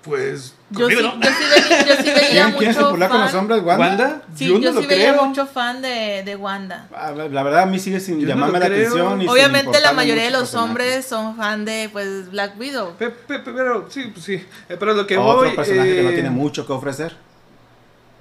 [0.04, 3.34] Pues yo sí, yo sí, veía, yo sí veía mucho ¿Quién es popular con los
[3.34, 3.64] hombres?
[3.64, 4.22] ¿Wanda?
[4.36, 6.88] Sí, yo, yo sí veía mucho fan de, de, Wanda.
[6.96, 9.22] Ah, la verdad a mí sigue sin llamarme la atención.
[9.22, 12.96] Y Obviamente la mayoría de los hombres son fan de pues Black Widow.
[12.98, 14.34] pero sí, pues sí.
[14.70, 17.16] Eh, pero lo que Otro voy, personaje que no tiene mucho que ofrecer.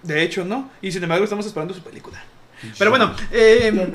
[0.02, 0.70] De hecho, ¿no?
[0.80, 2.22] Y sin embargo estamos esperando su película.
[2.78, 3.92] Pero bueno, eh,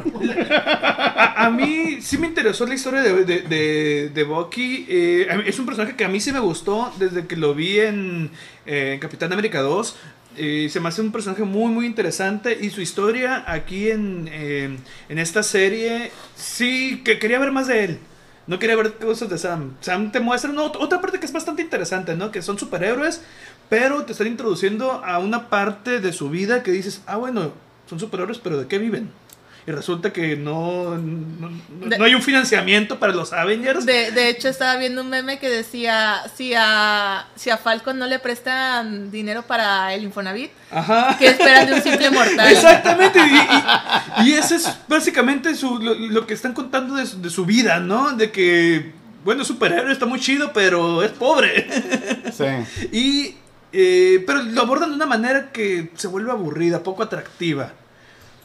[1.35, 4.85] a, mí sí me interesó la historia de, de, de, Bucky.
[4.89, 8.31] Eh, es un personaje que a mí sí me gustó desde que lo vi en
[8.65, 9.95] eh, Capitán América 2.
[10.35, 12.57] se me hace un personaje muy, muy interesante.
[12.59, 17.99] Y su historia aquí en, en esta serie, sí, que quería ver más de él.
[18.47, 19.75] No quería ver cosas de Sam.
[19.81, 22.31] Sam te muestra otra parte que es bastante interesante, ¿no?
[22.31, 23.21] Que son superhéroes,
[23.69, 27.51] pero te están introduciendo a una parte de su vida que dices, ah, bueno,
[27.87, 29.11] son superhéroes, pero ¿de qué viven?
[29.67, 33.85] y resulta que no, no, hay un financiamiento para los Avengers.
[33.85, 38.07] De, de, hecho, estaba viendo un meme que decía, si a, si a Falcon no
[38.07, 41.17] le prestan dinero para el Infonavit, Ajá.
[41.19, 42.47] ¿qué esperan de un simple mortal?
[42.51, 47.45] Exactamente, y, y, eso es básicamente su, lo, que están contando de su, de su
[47.45, 48.13] vida, ¿no?
[48.13, 48.93] De que,
[49.25, 51.67] bueno, superhéroe está muy chido, pero es pobre.
[52.31, 52.45] Sí.
[52.93, 53.35] Y
[53.73, 57.73] eh, pero lo abordan de una manera que se vuelve aburrida, poco atractiva.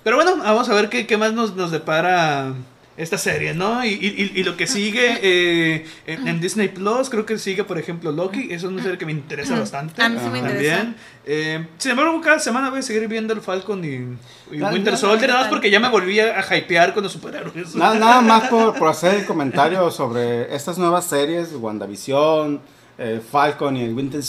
[0.02, 2.52] Pero bueno, vamos a ver qué, qué más nos, nos depara
[2.96, 3.84] esta serie, ¿no?
[3.84, 8.12] Y, y, y lo que sigue eh, en, Disney Plus, creo que sigue, por ejemplo,
[8.12, 8.48] Loki.
[8.50, 10.02] Eso es una serie que me interesa bastante.
[10.02, 10.94] A mí sí me interesa.
[11.24, 15.42] Eh, sin embargo, cada semana voy a seguir viendo el Falcon y, Winter Soldier, nada
[15.42, 17.74] más porque ya me volví a, hypear con los superhéroes.
[17.74, 22.60] Nada, nada más por, por hacer el comentario sobre estas nuevas series, WandaVision
[22.98, 24.22] eh, Falcon y el Winter,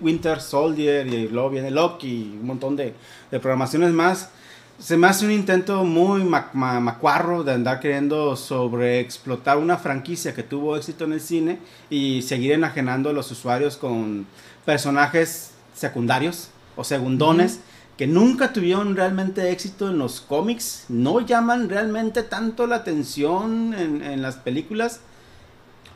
[0.00, 2.94] Winter, Soldier y luego viene Loki y un montón de,
[3.30, 4.30] de, programaciones más.
[4.78, 10.42] Se me hace un intento muy macuarro de andar queriendo sobre explotar una franquicia que
[10.42, 11.58] tuvo éxito en el cine
[11.90, 14.26] y seguir enajenando a los usuarios con
[14.64, 17.60] personajes secundarios o segundones
[17.96, 24.04] que nunca tuvieron realmente éxito en los cómics, no llaman realmente tanto la atención en,
[24.04, 25.00] en las películas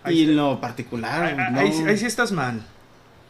[0.07, 1.37] y en lo particular.
[1.57, 2.63] Ahí, sí estás mal.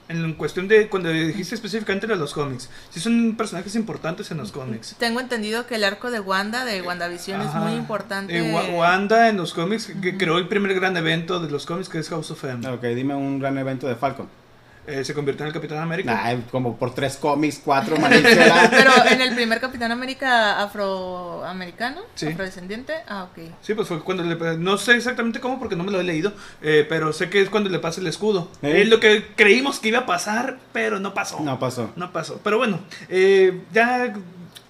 [0.08, 2.68] En cuestión de cuando dijiste específicamente de los cómics.
[2.90, 4.96] Sí son personajes importantes en los cómics.
[4.98, 8.36] Tengo entendido que el arco de Wanda, de WandaVision, es muy importante.
[8.36, 11.98] Eh, Wanda en los cómics, que creó el primer gran evento de los cómics que
[11.98, 12.66] es House of M.
[12.68, 14.28] Ok, dime un gran evento de Falcon.
[14.85, 16.37] Eh, se convirtió en el Capitán América.
[16.51, 17.97] como por tres cómics, cuatro,
[18.70, 22.95] Pero en el primer Capitán América afroamericano, afrodescendiente.
[23.07, 23.45] Ah, ok.
[23.61, 24.59] Sí, pues fue cuando le.
[24.59, 27.49] No sé exactamente cómo porque no me lo he leído, eh, pero sé que es
[27.49, 28.51] cuando le pasa el escudo.
[28.61, 31.39] Es lo que creímos que iba a pasar, pero no pasó.
[31.41, 31.93] No pasó.
[31.95, 32.41] No pasó.
[32.43, 34.14] Pero bueno, eh, ya.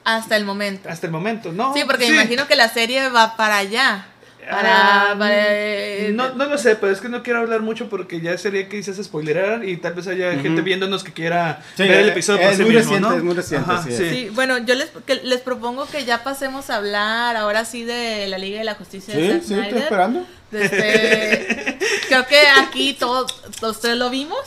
[0.05, 0.91] Hasta el momento.
[0.91, 1.73] Hasta el momento, ¿no?
[1.73, 4.09] Sí, porque me imagino que la serie va para allá.
[4.51, 8.21] Para, ah, eh, no, no lo sé, pero es que no quiero hablar mucho porque
[8.21, 12.09] ya sería que quizás spoilerar y tal vez haya gente viéndonos que quiera ver el
[12.09, 14.31] episodio es, muy reciente, es muy reciente, sí.
[14.35, 14.91] bueno, yo les,
[15.23, 19.15] les propongo que ya pasemos a hablar ahora sí de la Liga de la Justicia
[19.15, 20.27] de Zack Sí, estoy esperando.
[20.51, 21.79] Este,
[22.09, 23.33] creo que aquí todos,
[23.63, 24.41] ustedes lo vimos.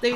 [0.00, 0.12] sí,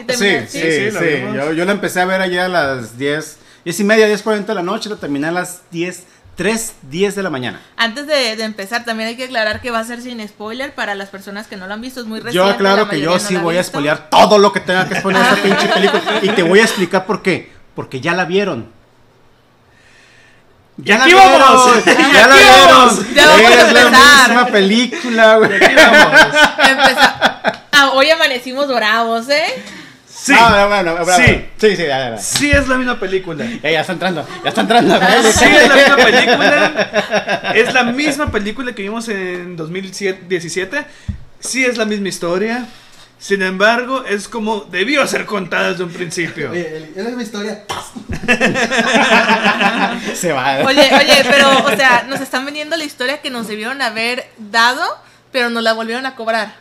[0.48, 0.98] sí, sí,
[1.34, 4.50] Yo, yo la empecé a ver allá a las 10, 10 y media, 10, 40
[4.50, 6.04] de la noche, la terminé a las 10
[6.36, 7.60] 3, 10 de la mañana.
[7.76, 11.08] Antes de, empezar, también hay que aclarar que va a ser sin spoiler para las
[11.08, 12.36] personas que no lo han visto, es muy reciente.
[12.36, 15.36] Yo aclaro que yo sí voy a spoilear todo lo que tenga que exponer esta
[15.42, 17.52] pinche película y te voy a explicar por qué.
[17.74, 18.70] Porque ya la vieron.
[20.76, 21.22] Ya la vieron.
[22.12, 23.14] Ya la vieron.
[23.14, 23.90] Ya vamos es a empezar.
[23.92, 25.60] la misma película, güey.
[27.72, 29.62] Ah, hoy amanecimos dorados, ¿eh?
[30.26, 30.34] Sí.
[30.36, 31.44] Ah, bueno, sí.
[31.56, 33.46] Sí, sí, ya, ya, Sí es la misma película.
[33.62, 34.98] ya está entrando, ya está entrando.
[35.22, 37.52] Sí es la misma película.
[37.54, 40.84] Es la misma película que vimos en 2017.
[41.38, 42.66] Sí es la misma historia.
[43.20, 46.50] Sin embargo, es como debió ser contada desde un principio.
[46.50, 47.64] Oye, es la misma historia.
[50.12, 50.64] Se va.
[50.64, 54.82] Oye, oye, pero, o sea, nos están vendiendo la historia que nos debieron haber dado,
[55.30, 56.56] pero nos la volvieron a cobrar.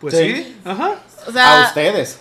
[0.00, 0.34] Pues sí.
[0.34, 0.56] sí.
[0.64, 0.94] Ajá.
[1.28, 2.18] O sea, a ustedes.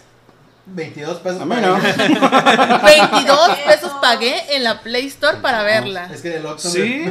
[0.74, 1.41] 22 pesos.
[1.41, 1.74] A mí no.
[2.84, 6.09] 22 pesos pagué en la Play Store para verla.
[6.13, 7.05] Es que del Oxxo ¿Sí?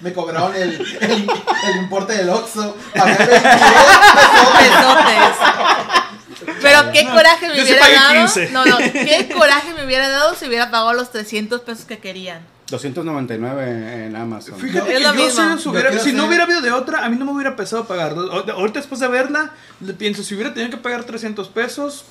[0.00, 2.76] me, cobraron el, el, importe del Oxxo.
[2.94, 5.48] Pagué 22 pesos.
[6.60, 8.28] Pero qué coraje me hubiera dado.
[8.52, 12.42] No, no, qué coraje me hubiera dado si hubiera pagado los 300 pesos que querían.
[12.72, 14.58] 299 en Amazon.
[14.58, 15.12] Fíjate que yo
[16.00, 18.14] si, no hubiera habido de otra, a mí no me hubiera pesado pagar.
[18.54, 19.52] Ahorita después de verla,
[19.98, 22.06] pienso, si hubiera tenido que pagar 300 pesos,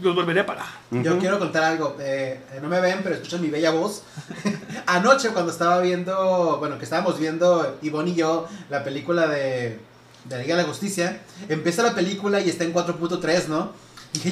[0.00, 0.66] los volveré a pagar.
[0.90, 1.96] Yo quiero contar algo.
[2.00, 4.02] Eh, no me ven, pero escuchan mi bella voz.
[4.86, 9.78] Anoche, cuando estaba viendo, bueno, que estábamos viendo Ivonne y yo la película de,
[10.24, 13.72] de la Liga de la Justicia, empieza la película y está en 4.3, ¿no?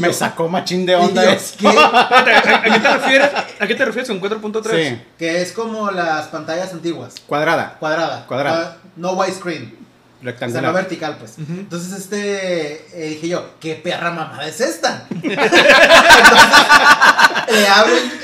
[0.01, 1.23] me sacó machín de onda.
[1.33, 4.71] ¿A, qué te refieres, ¿A qué te refieres con 4.3?
[4.71, 5.03] Sí.
[5.19, 7.15] Que es como las pantallas antiguas.
[7.27, 7.77] Cuadrada.
[7.79, 8.27] Cuadrada.
[8.27, 8.79] Cuadrada.
[8.83, 9.84] Uh, no widescreen
[10.25, 10.73] rectangular.
[10.73, 11.35] vertical, pues.
[11.39, 15.07] Entonces, este, eh, dije yo, ¿qué perra mamada es esta?
[15.23, 15.63] entonces,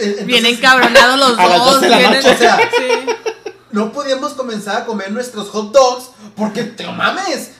[0.01, 1.81] eh, Vienen cabronados los dos.
[1.81, 3.07] vienen, o sea, sí.
[3.73, 7.51] no podíamos comenzar a comer nuestros hot dogs porque te mames.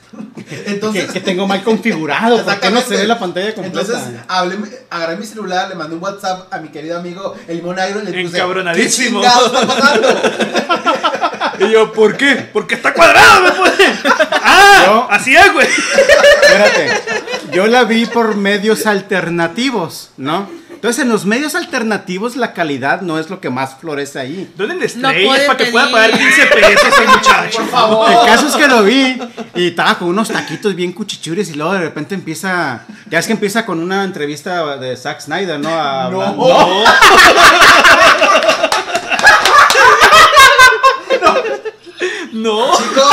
[0.65, 3.79] Entonces, que, tengo mal configurado, porque no se ve la pantalla completa.
[3.79, 4.57] Entonces, hablé,
[4.89, 8.23] agarré mi celular, le mandé un WhatsApp a mi querido amigo el Limón y le
[8.23, 8.37] puse.
[8.73, 10.07] ¿qué está pasando?
[11.59, 12.49] y yo, ¿por qué?
[12.51, 13.93] Porque está cuadrado, me puede.
[14.43, 15.67] Ah, así es, güey.
[15.67, 16.91] Espérate,
[17.51, 20.61] yo la vi por medios alternativos, ¿no?
[20.81, 24.51] Entonces, en los medios alternativos, la calidad no es lo que más florece ahí.
[24.57, 27.57] ¿Dónde le estrellas para que pueda pagar 15 pesos el muchacho?
[27.59, 28.11] Por favor.
[28.11, 29.21] El caso es que lo vi
[29.53, 32.87] y estaba con unos taquitos bien cuchichures y luego de repente empieza.
[33.11, 35.69] Ya es que empieza con una entrevista de Zack Snyder, ¿no?
[35.69, 36.83] A no.
[42.41, 42.71] no.
[42.77, 43.09] Chicos,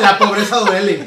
[0.00, 1.04] la pobreza duele.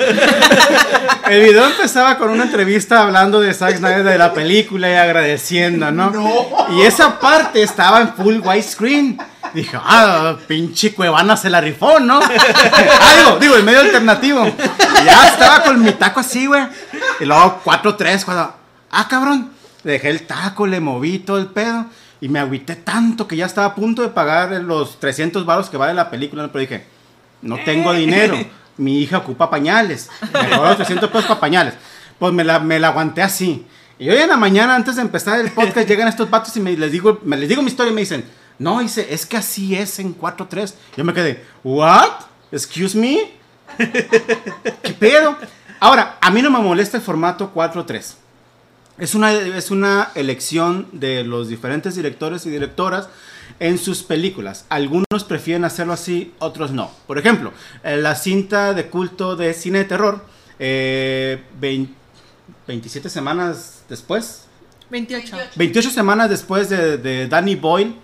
[1.30, 5.92] El video empezaba con una entrevista hablando de Zack Snyder de la película y agradeciendo,
[5.92, 6.12] ¿no?
[6.12, 6.68] No.
[6.72, 9.18] Y esa parte estaba en full widescreen.
[9.54, 12.20] Dije, ah, pinche Cuevana se la rifó, ¿no?
[12.22, 14.46] ah, digo, digo, el medio alternativo.
[15.06, 16.64] ya estaba con mi taco así, güey.
[17.20, 18.54] Y luego 4-3, cuando,
[18.92, 19.52] ah, cabrón.
[19.84, 21.86] Le dejé el taco, le moví todo el pedo.
[22.20, 25.78] Y me agüité tanto que ya estaba a punto de pagar los 300 baros que
[25.78, 26.48] vale la película.
[26.52, 26.88] Pero dije,
[27.46, 28.38] no tengo dinero.
[28.78, 30.10] Mi hija ocupa pañales.
[30.34, 31.76] Me 300 pesos para pañales.
[32.20, 33.66] Pues me la, me la aguanté así.
[33.98, 36.76] Y hoy en la mañana, antes de empezar el podcast, llegan estos patos y me
[36.76, 38.26] les digo, me les digo mi historia y me dicen,
[38.60, 40.74] no, dice, es que así es en 4.3.
[40.98, 42.10] Yo me quedé, ¿what?
[42.52, 43.32] ¿Excuse me?
[43.78, 45.38] ¿Qué pedo?
[45.80, 48.16] Ahora, a mí no me molesta el formato 4.3.
[48.98, 53.10] Es una, es una elección de los diferentes directores y directoras
[53.60, 54.66] en sus películas.
[54.70, 56.92] Algunos prefieren hacerlo así, otros no.
[57.08, 57.52] Por ejemplo,
[57.84, 60.26] eh, la cinta de culto de cine de terror,
[60.60, 64.46] 27 eh, semanas después.
[64.90, 65.38] 28.
[65.56, 67.96] 28 semanas después de, Danny Boyle,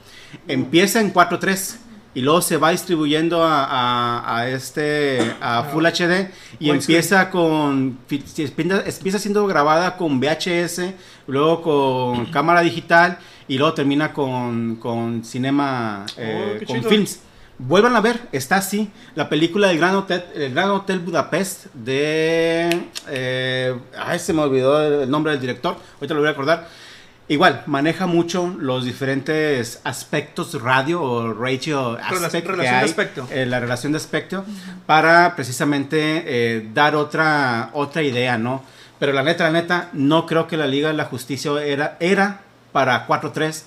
[0.48, 1.78] empieza en 4.3
[2.14, 6.30] y luego se va distribuyendo a, este a Full HD
[6.60, 10.94] y empieza con empieza siendo grabada con VHS
[11.28, 13.18] luego con cámara digital
[13.52, 17.20] y luego termina con, con cinema, oh, eh, con films.
[17.58, 18.90] Vuelvan a ver, está así.
[19.14, 22.70] La película del Gran Hotel, el Gran Hotel Budapest de...
[23.10, 26.70] Eh, ay, se me olvidó el nombre del director, ahorita lo voy a acordar.
[27.28, 33.28] Igual, maneja mucho los diferentes aspectos radio o ratio aspect que hay, aspecto.
[33.32, 34.46] Eh, la relación de aspecto,
[34.86, 38.64] para precisamente eh, dar otra, otra idea, ¿no?
[38.98, 42.44] Pero la neta, la neta, no creo que la Liga de la Justicia era, era
[42.72, 43.64] para 4-3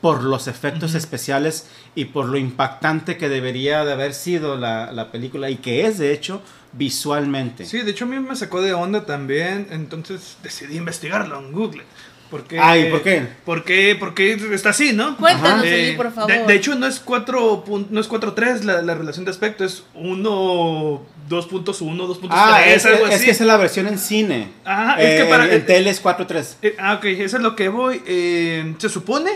[0.00, 5.10] por los efectos especiales y por lo impactante que debería de haber sido la, la,
[5.10, 6.40] película y que es de hecho
[6.72, 7.64] visualmente.
[7.64, 11.82] Sí, de hecho a mí me sacó de onda también, entonces decidí investigarlo en Google.
[12.30, 13.26] Porque, Ay, ¿por qué?
[13.44, 15.16] Porque, porque está así, ¿no?
[15.16, 16.46] Cuéntanos, eh, por favor.
[16.46, 21.06] De, hecho, no es 4 no es 4.3 la, la relación de aspecto, es 1
[21.28, 23.14] 2.1, 2.3, ah, es, algo así.
[23.14, 24.52] Es que esa es la versión en cine.
[24.64, 25.46] Ah, es que para.
[25.46, 26.56] En, en tele es 4.3.
[26.62, 28.02] Eh, ah, ok, eso es lo que voy.
[28.06, 29.30] Eh, se supone.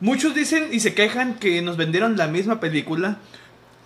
[0.00, 3.18] Muchos dicen y se quejan que nos vendieron la misma película.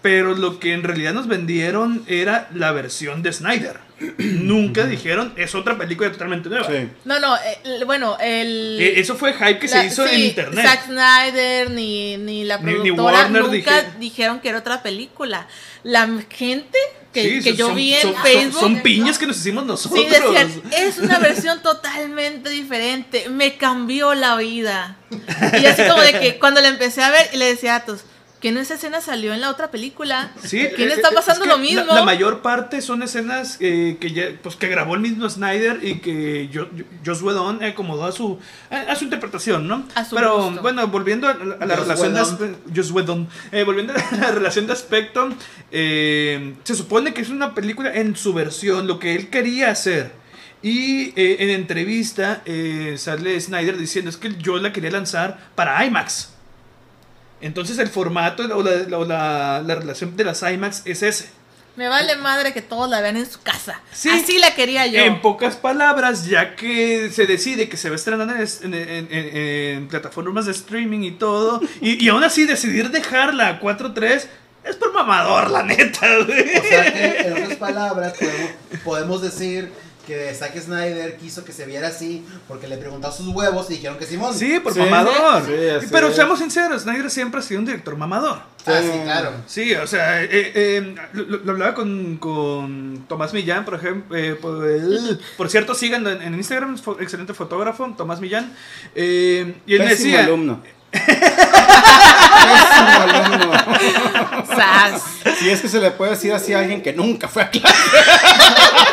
[0.02, 3.78] Pero lo que en realidad nos vendieron era la versión de Snyder.
[4.18, 6.68] Nunca dijeron, es otra película totalmente nueva.
[7.04, 8.78] No, no, eh, bueno, el...
[8.80, 10.66] E, eso fue hype que se hizo en internet.
[10.66, 15.46] Zack Snyder ni, ni la productora nunca dijeron que era otra película.
[15.84, 16.78] La gente
[17.12, 18.60] que, yo vi en Facebook...
[18.60, 20.00] Son, piñas que nos hicimos nosotros.
[20.00, 23.28] Sí, decían, es una versión totalmente diferente.
[23.28, 24.96] Me cambió la vida.
[25.60, 28.04] Y así como de que cuando la empecé a ver, y le decía a todos
[28.42, 30.32] que en esa escena salió en la otra película.
[30.42, 31.94] Sí, ¿Quién eh, está eh, pasando lo mismo?
[31.94, 36.00] La, mayor parte son escenas eh, que ya, pues que grabó el mismo Snyder y
[36.00, 36.50] que
[37.06, 39.84] Joss Whedon acomodó a su a, su interpretación, ¿no?
[40.10, 43.28] Pero bueno, volviendo a, la relación de Joss Whedon,
[43.64, 45.28] volviendo a la relación de aspecto,
[45.70, 50.10] se supone que es una película en su versión, lo que él quería hacer.
[50.64, 52.42] Y en entrevista
[52.96, 56.31] sale Snyder diciendo es que yo la quería lanzar para IMAX.
[57.42, 61.28] Entonces el formato o la, relación de las IMAX es ese.
[61.74, 63.80] Me vale madre que todos la vean en su casa.
[63.92, 65.00] Así la quería yo.
[65.00, 70.52] En pocas palabras, ya que se decide que se va a estrenar en, plataformas de
[70.52, 74.26] streaming y todo, y, aún así decidir dejarla a 4.3
[74.64, 78.14] es por mamador, la neta, O sea que, en otras palabras,
[78.84, 79.72] podemos decir
[80.06, 83.98] que Zack Snyder quiso que se viera así porque le preguntó sus huevos y dijeron
[83.98, 84.34] que Simón.
[84.34, 85.42] Sí, por mamador.
[85.90, 88.52] Pero seamos sinceros, Snyder siempre ha sido un director mamador.
[88.66, 89.32] Ah, sí, claro.
[89.46, 94.16] Sí, o sea, eh, eh, lo, hablaba con, con, Tomás Millán, por ejemplo.
[94.16, 94.34] Eh,
[95.36, 98.52] por, cierto, síganlo en, Instagram, excelente fotógrafo, Tomás Millán.
[98.94, 100.20] y él me decía.
[100.20, 100.62] alumno.
[105.38, 107.74] Si es que se le puede decir así a alguien que nunca fue a clase.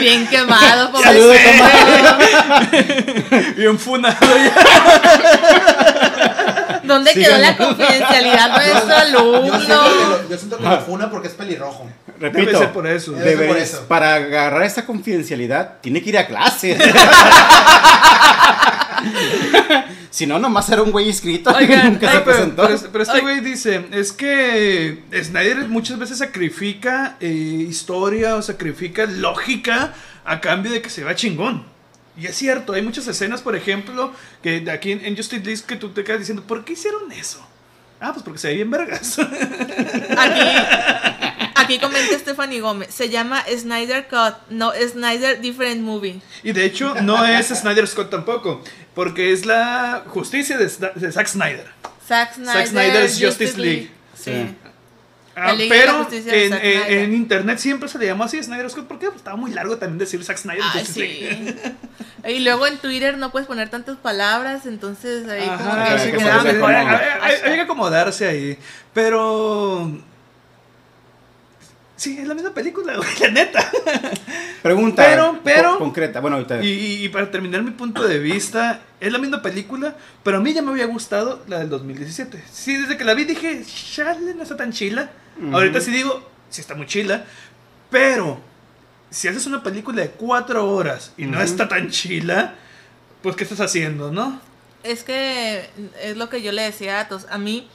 [0.00, 1.36] Bien quemado, Saludos,
[3.56, 4.16] Bien funado.
[6.82, 10.28] ¿Dónde quedó la confidencialidad de nuestro alumno?
[10.28, 11.86] Yo siento, que lo, funa porque es pelirrojo.
[12.20, 13.14] Repito, por eso.
[13.88, 16.76] Para agarrar esa confidencialidad, tiene que ir a clase.
[20.10, 21.50] si no, nomás era un güey inscrito.
[22.92, 29.94] pero, este güey dice: es que Snyder muchas veces sacrifica eh, historia o sacrifica lógica
[30.24, 31.64] a cambio de que se va chingón.
[32.18, 34.12] Y es cierto, hay muchas escenas, por ejemplo,
[34.42, 37.40] que aquí en, Justice League que tú te quedas diciendo, ¿por qué hicieron eso?
[37.98, 39.18] Ah, pues porque se ve bien vergas.
[40.18, 40.40] Aquí,
[41.70, 42.92] aquí comenta Stephanie Gómez.
[42.92, 46.20] Se llama Snyder Cut, no Snyder Different Movie.
[46.42, 48.62] Y de hecho, no es Snyder Scott tampoco,
[48.94, 51.66] porque es la justicia de, Zack Snyder.
[52.06, 53.90] Zack Snyder, Zack Snyder's Justice, League.
[54.14, 54.56] Sí.
[55.36, 59.36] Ah, pero en, en, internet siempre se le llamó así Snyder Scott porque pues, estaba
[59.36, 60.62] muy largo también decir Zack Snyder.
[60.62, 61.56] Ah, sí.
[62.28, 66.42] y luego en Twitter no puedes poner tantas palabras, entonces ahí como que se queda
[66.42, 66.74] mejor.
[66.74, 68.58] Hay, que acomodarse ahí.
[68.92, 70.02] Pero
[72.00, 73.70] Sí, es la misma película, güey, la neta.
[74.62, 76.20] Pregunta pero, pero, concreta.
[76.20, 76.64] Bueno, ahorita.
[76.64, 80.54] Y, y, para terminar mi punto de vista, es la misma película, pero a mí
[80.54, 82.42] ya me había gustado la del 2017.
[82.50, 85.10] Sí, desde que la vi dije, chale, no está tan chila.
[85.52, 87.26] Ahorita sí digo, sí está muy chila,
[87.90, 88.40] pero
[89.10, 92.54] si haces una película de cuatro horas y no está tan chila,
[93.20, 94.40] pues ¿qué estás haciendo, no?
[94.84, 95.68] Es que
[96.02, 97.26] es lo que yo le decía a todos.
[97.28, 97.68] A mí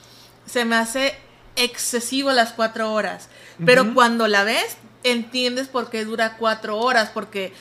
[0.47, 1.13] se me hace
[1.55, 3.29] excesivo las cuatro horas,
[3.65, 7.53] pero cuando la ves entiendes por qué dura cuatro horas, porque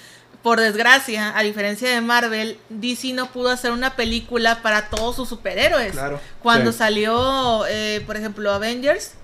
[0.42, 5.28] por desgracia, a diferencia de Marvel, DC no pudo hacer una película para todos sus
[5.28, 5.92] superhéroes.
[5.92, 6.20] Claro.
[6.42, 9.14] Cuando salió, eh, por ejemplo, Avengers,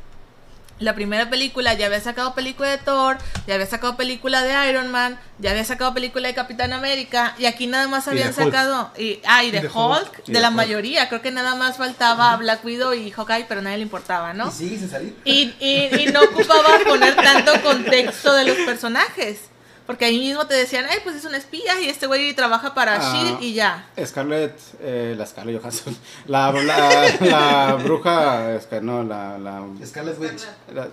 [0.80, 4.90] la primera película ya había sacado película de Thor, ya había sacado película de Iron
[4.90, 9.20] Man, ya había sacado película de Capitán América y aquí nada más habían sacado y
[9.26, 13.10] ah y de, Hulk, de, la mayoría, creo que nada más faltaba Black Widow y
[13.10, 14.48] Hawkeye, pero a nadie le importaba, ¿no?
[14.48, 15.16] Y salir.
[15.24, 19.50] Y, y, y no ocupaba poner tanto contexto de los personajes.
[19.90, 22.94] Porque ahí mismo te decían, ay, pues es un espía y este güey trabaja para
[22.94, 23.88] ah, Shield y ya.
[24.06, 25.96] Scarlett, eh, la Scarlett Johansson,
[26.28, 30.42] la, la, la bruja, es que no, la, la Scarlett Witch.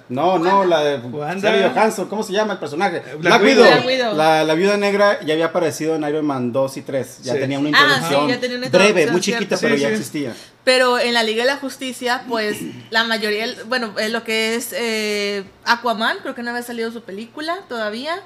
[0.10, 0.98] no, no, la de
[1.38, 3.04] Scarlett Johansson, ¿cómo se llama el personaje?
[3.20, 4.16] Black, Widow.
[4.16, 7.60] La, la, viuda negra ya había aparecido en Iron Man 2 y 3, ya tenía
[7.60, 10.34] una introducción, ah, sí, breve, muy chiquita, pero ya existía.
[10.64, 12.58] Pero en la Liga de la Justicia, pues
[12.90, 17.60] la mayoría, bueno, lo que es eh, Aquaman, creo que no había salido su película
[17.70, 18.24] todavía.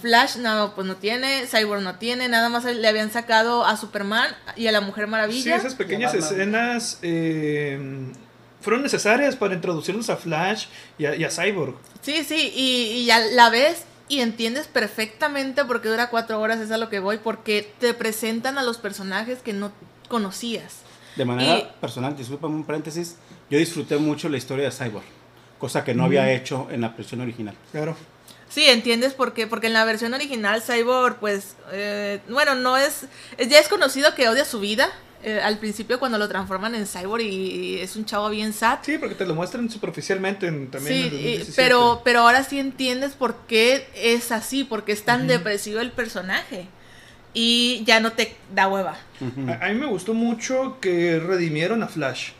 [0.00, 4.28] Flash no, pues no tiene, Cyborg no tiene, nada más le habían sacado a Superman
[4.56, 5.42] y a la Mujer Maravilla.
[5.42, 7.78] Sí, esas pequeñas escenas eh,
[8.60, 10.66] fueron necesarias para introducirnos a Flash
[10.98, 11.74] y a, Cyborg.
[12.02, 16.70] Sí, sí, y, ya la ves y entiendes perfectamente por qué dura cuatro horas, es
[16.70, 19.72] a lo que voy, porque te presentan a los personajes que no
[20.08, 20.78] conocías.
[21.16, 23.16] De manera personal, disculpame un paréntesis,
[23.50, 25.04] yo disfruté mucho la historia de Cyborg,
[25.58, 27.56] cosa que no había hecho en la versión original.
[27.72, 27.96] Claro.
[28.50, 33.06] Sí, entiendes por qué, porque en la versión original Cyborg, pues, eh, bueno, no es,
[33.38, 34.90] ya es conocido que odia su vida.
[35.22, 38.78] Eh, al principio cuando lo transforman en Cyborg y, es un chavo bien sad.
[38.82, 41.10] Sí, porque te lo muestran superficialmente en, también.
[41.10, 45.92] Sí, pero, pero ahora sí entiendes por qué es así, porque es tan depresivo el
[45.92, 46.66] personaje.
[47.34, 48.96] Y ya no te da hueva.
[49.60, 52.30] a, mí me gustó mucho que redimieron a Flash.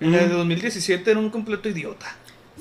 [0.00, 2.16] En el de 2017 era un completo idiota.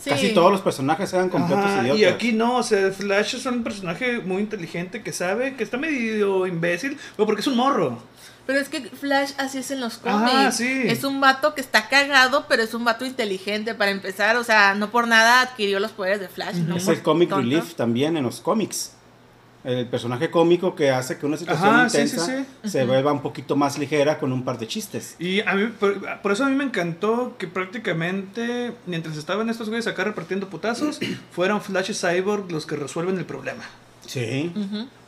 [0.05, 1.99] Casi todos los personajes eran completos idiotas.
[1.99, 5.77] Y aquí no, o sea, Flash es un personaje muy inteligente que sabe que está
[5.77, 7.97] medio imbécil, pero porque es un morro.
[8.45, 10.59] Pero es que Flash así es en los cómics.
[10.59, 14.37] Es un vato que está cagado, pero es un vato inteligente para empezar.
[14.37, 16.57] O sea, no por nada adquirió los poderes de Flash.
[16.75, 18.91] es el comic relief también en los cómics
[19.65, 24.19] el personaje cómico que hace que una situación intensa se vuelva un poquito más ligera
[24.19, 25.15] con un par de chistes.
[25.17, 29.87] Y a mí, por, eso a mí me encantó que prácticamente, mientras estaban estos güeyes
[29.87, 30.99] acá repartiendo putazos,
[31.31, 33.63] fueran Flash y Cyborg los que resuelven el problema.
[34.05, 34.51] Sí.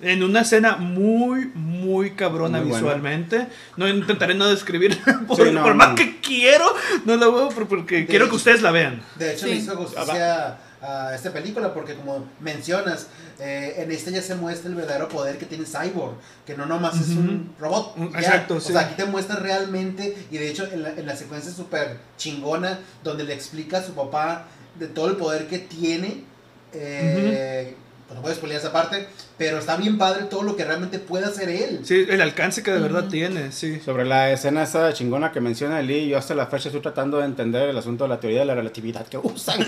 [0.01, 3.47] En una escena muy, muy cabrona visualmente.
[3.75, 4.97] No intentaré no describir
[5.27, 6.65] por, más que quiero,
[7.05, 9.01] no la veo porque quiero que ustedes la vean.
[9.15, 13.07] De hecho, me hizo justicia a esta película porque como mencionas,
[13.39, 16.15] eh, en esta ya se muestra el verdadero poder que tiene Cyborg,
[16.45, 17.95] que no nomás es un robot.
[18.15, 21.51] Exacto, O sea, aquí te muestra realmente, y de hecho en la, en la secuencia
[21.51, 24.45] súper chingona, donde le explica a su papá
[24.79, 26.23] de todo el poder que tiene,
[26.73, 27.75] eh,
[28.07, 29.05] pues no puedo spoilear esa parte,
[29.37, 31.81] pero está bien padre todo lo que realmente puede hacer él.
[31.83, 33.81] Sí, el alcance que de verdad tiene, sí.
[33.81, 37.25] Sobre la escena esa chingona que menciona Lee, yo hasta la fecha estoy tratando de
[37.25, 39.59] entender el asunto de la teoría de la relatividad que usan.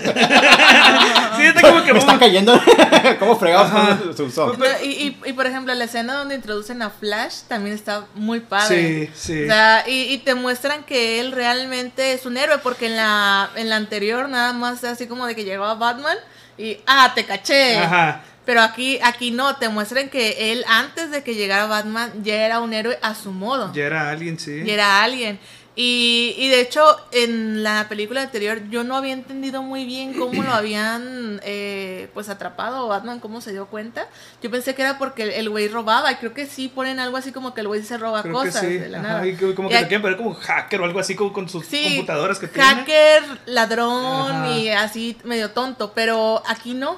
[1.60, 1.92] como que...
[1.92, 2.60] Me están cayendo
[3.18, 4.58] como fregados su son.
[4.82, 9.10] Y, y, y, por ejemplo, la escena donde introducen a Flash también está muy padre.
[9.14, 9.44] Sí, sí.
[9.44, 13.50] O sea, y, y te muestran que él realmente es un héroe, porque en la,
[13.56, 16.16] en la anterior nada más así como de que llegó a Batman
[16.58, 17.78] y, ah, te caché.
[17.78, 18.22] Ajá.
[18.44, 22.60] Pero aquí, aquí no, te muestran que él antes de que llegara Batman ya era
[22.60, 23.72] un héroe a su modo.
[23.72, 24.64] Ya era alguien, sí.
[24.64, 25.38] Ya era alguien.
[25.76, 26.82] Y, y, de hecho,
[27.12, 32.28] en la película anterior yo no había entendido muy bien cómo lo habían eh, pues
[32.28, 34.08] atrapado Batman, cómo se dio cuenta.
[34.42, 37.30] Yo pensé que era porque el güey robaba, y creo que sí ponen algo así
[37.30, 39.26] como que el güey se roba cosas de la nada.
[39.26, 42.40] Y como que lo quieren poner como hacker o algo así como con sus computadoras
[42.40, 42.68] que tiene.
[42.68, 46.96] Hacker, ladrón y así medio tonto, pero aquí no.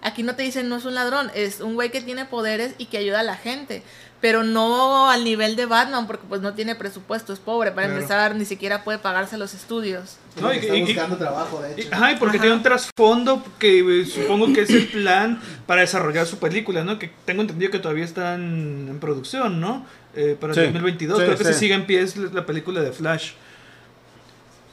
[0.00, 2.86] Aquí no te dicen no es un ladrón, es un güey que tiene poderes y
[2.86, 3.84] que ayuda a la gente.
[4.22, 7.72] Pero no al nivel de Batman, porque pues no tiene presupuesto, es pobre.
[7.72, 10.16] Para empezar, ni siquiera puede pagarse los estudios.
[10.40, 11.88] No, y, está buscando trabajo, de hecho.
[11.92, 16.24] Ajá, y porque tiene un trasfondo que eh, supongo que es el plan para desarrollar
[16.26, 17.00] su película, ¿no?
[17.00, 19.84] Que tengo entendido que todavía están en producción, ¿no?
[20.14, 21.18] Eh, para el 2022.
[21.18, 23.32] Creo que se sigue en pie la película de Flash.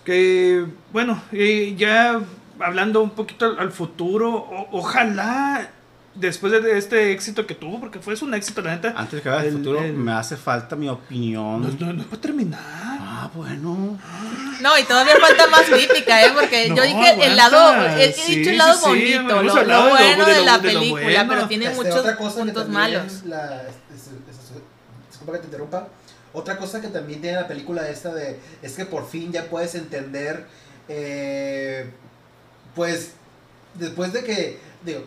[0.06, 0.64] Que,
[0.94, 2.22] bueno, eh, ya
[2.60, 5.72] hablando un poquito al, futuro, ojalá
[6.20, 8.94] después de este éxito que tuvo, porque fue un éxito, la neta.
[8.96, 11.62] Antes de que el, futuro, me hace falta mi opinión.
[11.62, 12.60] No, no, no puede terminar.
[12.62, 13.98] Ah, bueno.
[14.62, 16.32] No, y todavía falta más crítica, ¿eh?
[16.34, 21.26] Porque yo dije el lado, he dicho el lado bonito, lo, bueno de, la película,
[21.28, 23.24] pero tiene este, muchos puntos malos.
[23.26, 23.64] La,
[25.10, 25.88] disculpa que te interrumpa.
[26.32, 29.74] Otra cosa que también tiene la película esta de es que por fin ya puedes
[29.74, 30.46] entender
[30.88, 31.90] eh,
[32.76, 33.12] pues
[33.76, 35.04] después de que, digo,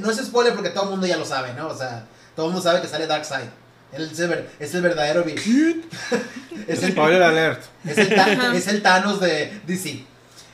[0.00, 1.68] no es spoiler porque todo el mundo ya lo sabe, ¿no?
[1.68, 2.04] O sea,
[2.34, 3.48] todo el mundo sabe que sale Darkseid.
[3.92, 5.24] Él es el, es el verdadero
[6.66, 7.62] es el, spoiler alert.
[7.84, 8.12] Es el,
[8.54, 10.04] es el Thanos de DC.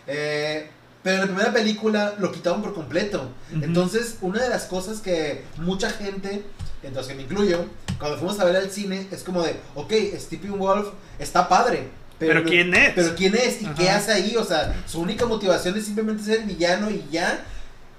[0.07, 0.69] Eh,
[1.03, 3.31] pero en la primera película lo quitaron por completo.
[3.51, 6.45] Entonces, una de las cosas que mucha gente,
[6.83, 7.65] entonces que me incluyo,
[7.99, 10.89] cuando fuimos a ver al cine, es como de, ok, Stephen Wolf
[11.19, 11.89] está padre,
[12.27, 12.93] pero, ¿quién es?
[12.95, 13.63] Pero ¿quién es?
[13.63, 14.37] ¿Y qué hace ahí?
[14.37, 17.45] O sea, su única motivación es simplemente ser villano y ya.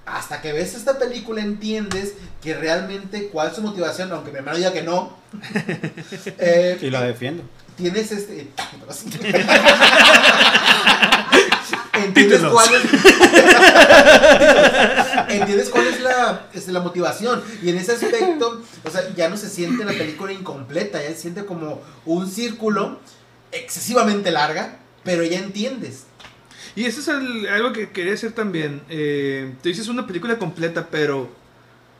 [0.06, 4.74] Hasta que ves esta película entiendes que realmente cuál es su motivación, aunque hermano diga
[4.74, 5.18] que no.
[6.40, 7.44] eh, y la defiendo.
[7.78, 8.50] Tienes este...
[11.94, 12.82] ¿Entiendes cuál, es,
[15.30, 17.44] ¿Entiendes cuál es la, es la motivación?
[17.62, 21.16] Y en ese aspecto, o sea, ya no se siente la película incompleta, ya se
[21.18, 23.00] siente como un círculo
[23.52, 26.06] excesivamente larga, pero ya entiendes.
[26.76, 27.10] Y eso es
[27.50, 28.82] algo que quería decir también.
[28.90, 31.30] Eh, te dices una película completa, pero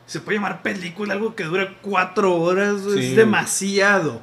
[0.06, 2.82] se puede llamar película algo que dura cuatro horas.
[2.86, 4.20] Es demasiado.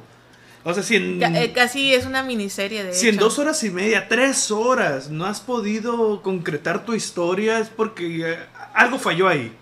[0.64, 3.70] O sea, si en, eh, Casi es una miniserie de Si en dos horas y
[3.70, 8.38] media, tres horas, no has podido concretar tu historia, es porque eh,
[8.72, 9.52] algo falló ahí.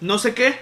[0.00, 0.56] No sé qué,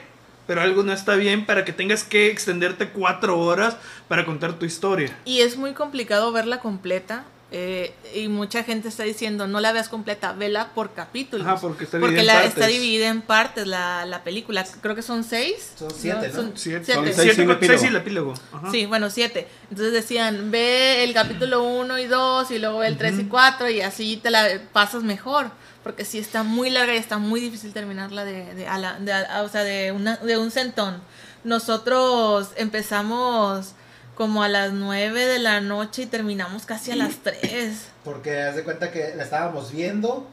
[0.46, 3.76] pero algo no está bien para que tengas que extenderte cuatro horas
[4.08, 5.14] para contar tu historia.
[5.26, 7.24] Y es muy complicado verla completa.
[7.56, 11.46] Eh, y mucha gente está diciendo, no la veas completa, vela por capítulos.
[11.60, 12.52] porque está dividida, en, la, partes.
[12.52, 14.66] está dividida en partes la, la, película.
[14.80, 15.70] Creo que son seis.
[15.78, 16.34] Son siete, ¿no?
[16.34, 16.92] Son siete.
[16.92, 18.34] Son seis, y el epílogo.
[18.72, 19.46] Sí, bueno, siete.
[19.70, 23.82] Entonces decían, ve el capítulo uno y dos, y luego el tres y cuatro, y
[23.82, 25.52] así te la pasas mejor
[25.84, 29.12] porque sí está muy larga y está muy difícil terminarla de, de, a la, de
[29.42, 31.02] o sea, de, una, de un centón.
[31.44, 33.74] Nosotros empezamos
[34.14, 37.74] como a las 9 de la noche y terminamos casi a las 3.
[38.04, 40.26] Porque haz de cuenta que la estábamos viendo,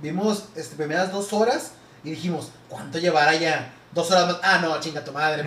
[0.00, 1.72] vimos este, primeras dos horas
[2.04, 3.72] y dijimos, ¿cuánto llevará ya?
[3.92, 4.36] Dos horas más.
[4.42, 5.44] Ah, no, chinga tu madre,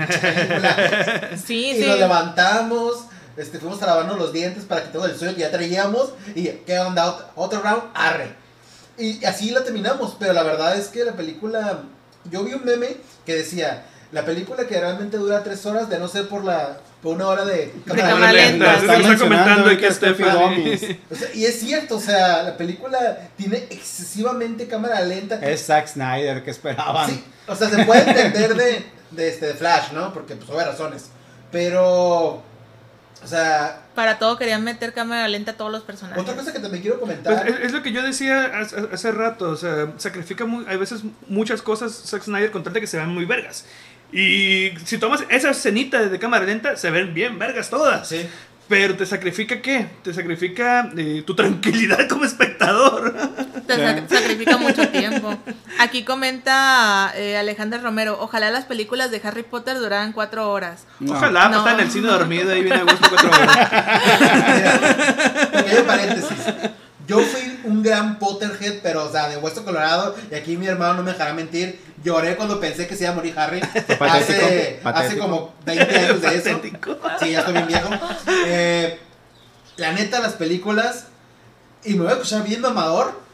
[1.46, 3.06] sí, y nos levantamos,
[3.38, 6.14] este, fuimos a lavarnos los dientes para que todo el sueño que ya traíamos.
[6.34, 7.32] Y, ¿qué onda?
[7.36, 8.30] Otro round, arre.
[8.98, 11.84] Y así la terminamos, pero la verdad es que la película,
[12.32, 16.08] yo vi un meme que decía, la película que realmente dura tres horas, de no
[16.08, 18.78] ser por la por una hora de cámara, lenta.
[18.78, 20.98] Está comentando y que
[21.36, 25.36] y es cierto, o sea, la película tiene excesivamente cámara lenta.
[25.36, 27.12] Es Zack Snyder que esperaban.
[27.12, 30.12] Sí, o sea, se puede entender de, de, este, de Flash, ¿no?
[30.16, 31.12] Porque pues hay razones.
[31.52, 32.42] Pero
[33.24, 33.84] o sea.
[33.94, 36.20] Para todo querían meter cámara lenta a todos los personajes.
[36.24, 37.46] Otra cosa que también quiero comentar.
[37.46, 38.52] Pues, es, lo que yo decía
[38.92, 39.52] hace, rato.
[39.52, 42.98] O sea, sacrifica muy, hay veces muchas cosas Zack Snyder con tal de que se
[42.98, 43.66] ven muy vergas.
[44.12, 48.08] Y si tomas esa escenita de cámara lenta, se ven bien vergas todas.
[48.08, 48.28] Sí.
[48.68, 49.88] Pero te sacrifica qué?
[50.02, 53.14] Te sacrifica eh, tu tranquilidad como espectador.
[53.68, 53.76] Te
[54.08, 55.38] sacrifica mucho tiempo.
[55.80, 60.86] Aquí comenta eh, Alejandro Romero, ojalá las películas de Harry Potter duraran cuatro horas.
[61.08, 61.68] Ojalá, no.
[61.68, 63.70] en el cine dormido ahí viene a gusto cuatro horas.
[65.52, 66.38] Pequeño paréntesis.
[67.08, 70.16] Yo fui un gran Potterhead, pero, o sea, de hueso colorado.
[70.32, 71.80] Y aquí mi hermano no me dejará mentir.
[72.04, 73.62] Lloré cuando pensé que se iba a morir Harry.
[74.00, 76.62] Hace, hace como 20 años de eso.
[77.20, 77.90] Sí, ya estoy bien viejo.
[78.46, 79.00] Eh,
[79.78, 81.08] la neta, las películas.
[81.84, 83.25] Y me voy a escuchar bien mamador.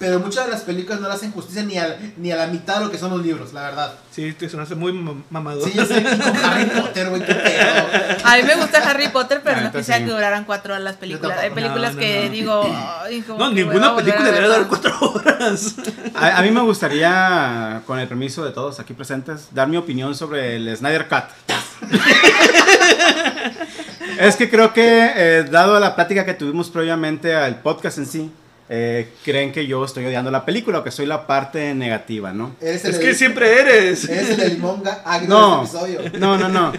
[0.00, 2.78] Pero muchas de las películas no le hacen justicia ni a, ni a la mitad
[2.78, 3.92] de lo que son los libros, la verdad.
[4.10, 4.94] Sí, te hace muy
[5.28, 5.68] mamador.
[5.68, 7.86] Sí, yo sé, con Harry Potter, güey, qué pedo.
[8.24, 11.38] A mí me gusta Harry Potter, pero no quisiera que duraran cuatro horas las películas.
[11.38, 12.66] Hay películas que digo.
[13.38, 15.74] no, ninguna película debe dar cuatro horas.
[16.14, 20.14] A, a, mí me gustaría, con el permiso de todos aquí presentes, dar mi opinión
[20.14, 21.24] sobre el Snyder Cut.
[24.18, 28.32] es que creo que, eh, dado la plática que tuvimos previamente al podcast en sí,
[28.72, 32.54] eh, creen que yo estoy odiando la película o que soy la parte negativa, ¿no?
[32.60, 34.08] es que siempre eres.
[34.08, 36.18] Eres el limón agrio no, este episodio.
[36.20, 36.72] No, no, no.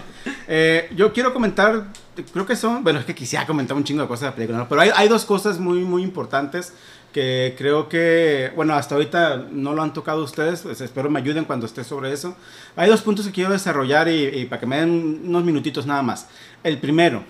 [0.48, 1.88] Eh, yo quiero comentar,
[2.32, 4.56] creo que son, bueno, es que quisiera comentar un chingo de cosas de la película,
[4.56, 4.68] ¿no?
[4.70, 6.72] pero hay, hay dos cosas muy, muy importantes
[7.12, 11.44] que creo que, bueno, hasta ahorita no lo han tocado ustedes, pues espero me ayuden
[11.44, 12.34] cuando esté sobre eso.
[12.74, 16.00] Hay dos puntos que quiero desarrollar y, y para que me den unos minutitos nada
[16.00, 16.26] más.
[16.64, 17.22] El primero,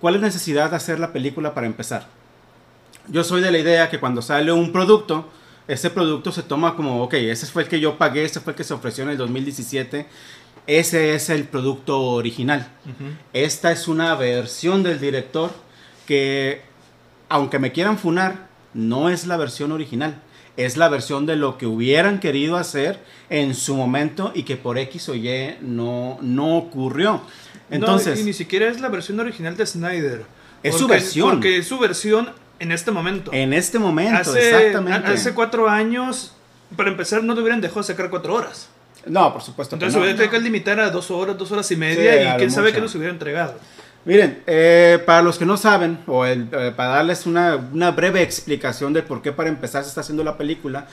[0.00, 2.17] ¿cuál es la necesidad de hacer la película para empezar?
[3.10, 5.28] Yo soy de la idea que cuando sale un producto,
[5.66, 8.56] ese producto se toma como, ok, ese fue el que yo pagué, ese fue el
[8.56, 10.06] que se ofreció en el 2017,
[10.66, 12.68] ese es el producto original.
[13.32, 15.50] Esta es una versión del director
[16.06, 16.62] que,
[17.28, 20.20] aunque me quieran funar, no es la versión original.
[20.58, 22.98] Es la versión de lo que hubieran querido hacer
[23.30, 27.22] en su momento y que por X o Y no, no ocurrió.
[27.70, 30.26] Entonces, y ni siquiera es la versión original de Snyder.
[30.62, 31.30] Es su versión.
[31.30, 33.32] Porque su versión en este momento.
[33.32, 35.08] En este momento, exactamente.
[35.08, 36.34] Hace cuatro años,
[36.76, 38.68] para empezar, no le hubieran dejado sacar cuatro horas.
[39.06, 39.76] No, por supuesto.
[39.76, 42.72] Entonces hubiera tenido que limitar a dos horas, dos horas y media, y quién sabe
[42.72, 43.54] qué nos hubiera entregado.
[44.04, 48.92] Miren, eh, para los que no saben, o eh, para darles una, una, breve explicación
[48.92, 50.86] de por qué para empezar se está haciendo la película,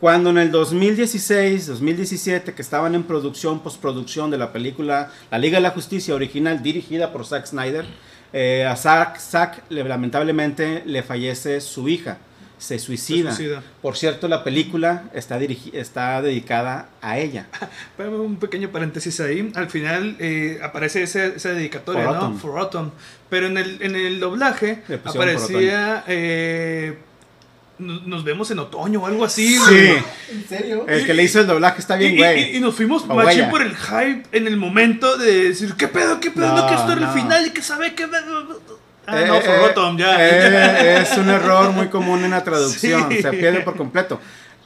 [0.00, 5.58] cuando en el 2016, 2017, que estaban en producción, postproducción de la película La Liga
[5.58, 7.84] de la Justicia original, dirigida por Zack Snyder,
[8.32, 12.18] eh, a Zack, lamentablemente le fallece su hija,
[12.58, 13.36] se suicida.
[13.80, 15.38] Por cierto, la película está,
[15.72, 17.46] está dedicada a ella.
[17.98, 19.50] un pequeño paréntesis ahí.
[19.54, 22.34] Al final eh, aparece esa, dedicatoria, ¿no?
[22.38, 22.92] For Autumn.
[23.28, 26.04] Pero en el, en el doblaje aparecía
[27.78, 29.94] nos vemos en otoño o algo así, Sí.
[30.30, 30.84] ¿En serio?
[30.88, 32.56] El que le hizo el doblaje está bien, güey.
[32.56, 36.30] Y, nos fuimos machín por el hype en el momento de decir, ¿qué pedo, qué
[36.30, 36.54] pedo?
[36.54, 38.06] No, que esto era el final y que sabe que...
[39.04, 40.16] Ah, no, eh, for ya.
[40.20, 44.20] Eh, es un error muy común en la traducción, se pierde por completo.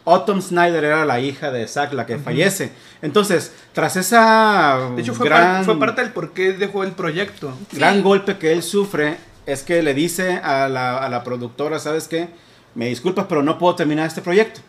[0.04, 2.70] Autumn Snyder era la hija de Zack, la que fallece.
[3.02, 4.90] Entonces, tras esa.
[4.94, 7.56] De hecho, fue, gran, fue parte del por qué dejó el proyecto.
[7.72, 9.16] Gran golpe que él sufre
[9.46, 12.28] es que le dice a la, a la productora: ¿Sabes qué?
[12.76, 14.60] Me disculpas, pero no puedo terminar este proyecto.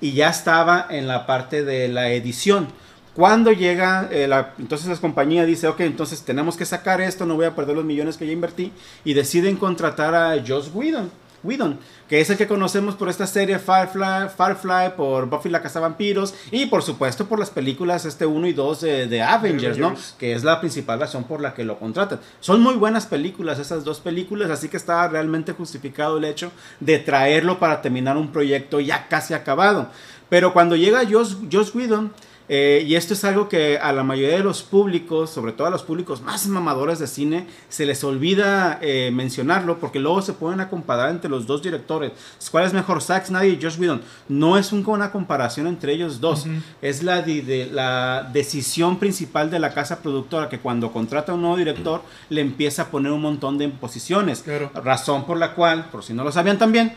[0.00, 2.68] Y ya estaba en la parte de la edición.
[3.14, 7.36] Cuando llega, eh, la, entonces la compañía dice, ok, entonces tenemos que sacar esto, no
[7.36, 8.72] voy a perder los millones que ya invertí.
[9.04, 11.10] Y deciden contratar a Joss Whedon
[11.42, 16.34] Whedon, que es el que conocemos por esta serie Firefly, Firefly por Buffy la Vampiros
[16.50, 19.94] y por supuesto por las películas este 1 y 2 de, Avengers, ¿no?
[20.18, 22.20] Que es la principal razón por la que lo contratan.
[22.40, 26.50] Son muy buenas películas esas dos películas, así que está realmente justificado el hecho
[26.80, 29.88] de traerlo para terminar un proyecto ya casi acabado.
[30.28, 32.12] Pero cuando llega Joss, Joss Whedon
[32.52, 35.70] eh, y esto es algo que a la mayoría de los públicos, sobre todo a
[35.70, 40.58] los públicos más mamadores de cine, se les olvida eh, mencionarlo porque luego se pueden
[40.58, 42.10] a comparar entre los dos directores.
[42.50, 44.02] ¿Cuál es mejor, Zack Snyder y Josh Whedon?
[44.28, 46.46] No es una comparación entre ellos dos.
[46.82, 51.42] Es la, de, la decisión principal de la casa productora que cuando contrata a un
[51.42, 54.44] nuevo director le empieza a poner un montón de imposiciones.
[54.74, 56.94] Razón por la cual, por si no lo sabían también,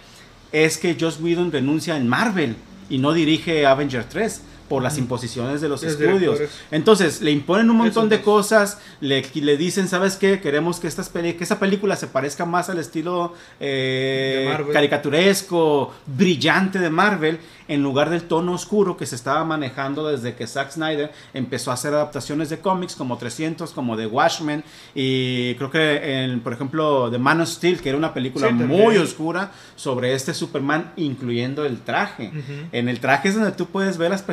[0.51, 2.55] es que Josh Whedon renuncia en Marvel
[2.89, 6.39] y no dirige Avenger 3 por las imposiciones de los estudios.
[6.71, 10.39] Entonces, le imponen un montón de cosas, le, le dicen, ¿sabes qué?
[10.39, 16.89] Queremos que, estas que esta película se parezca más al estilo eh, caricaturesco, brillante de
[16.89, 21.71] Marvel, en lugar del tono oscuro que se estaba manejando desde que Zack Snyder empezó
[21.71, 24.63] a hacer adaptaciones de cómics como 300, como The Watchmen,
[24.93, 28.97] y creo que, en, por ejemplo, The Man of Steel, que era una película muy
[28.97, 32.31] oscura sobre este Superman, incluyendo el traje.
[32.71, 34.25] En el traje es donde tú puedes ver las,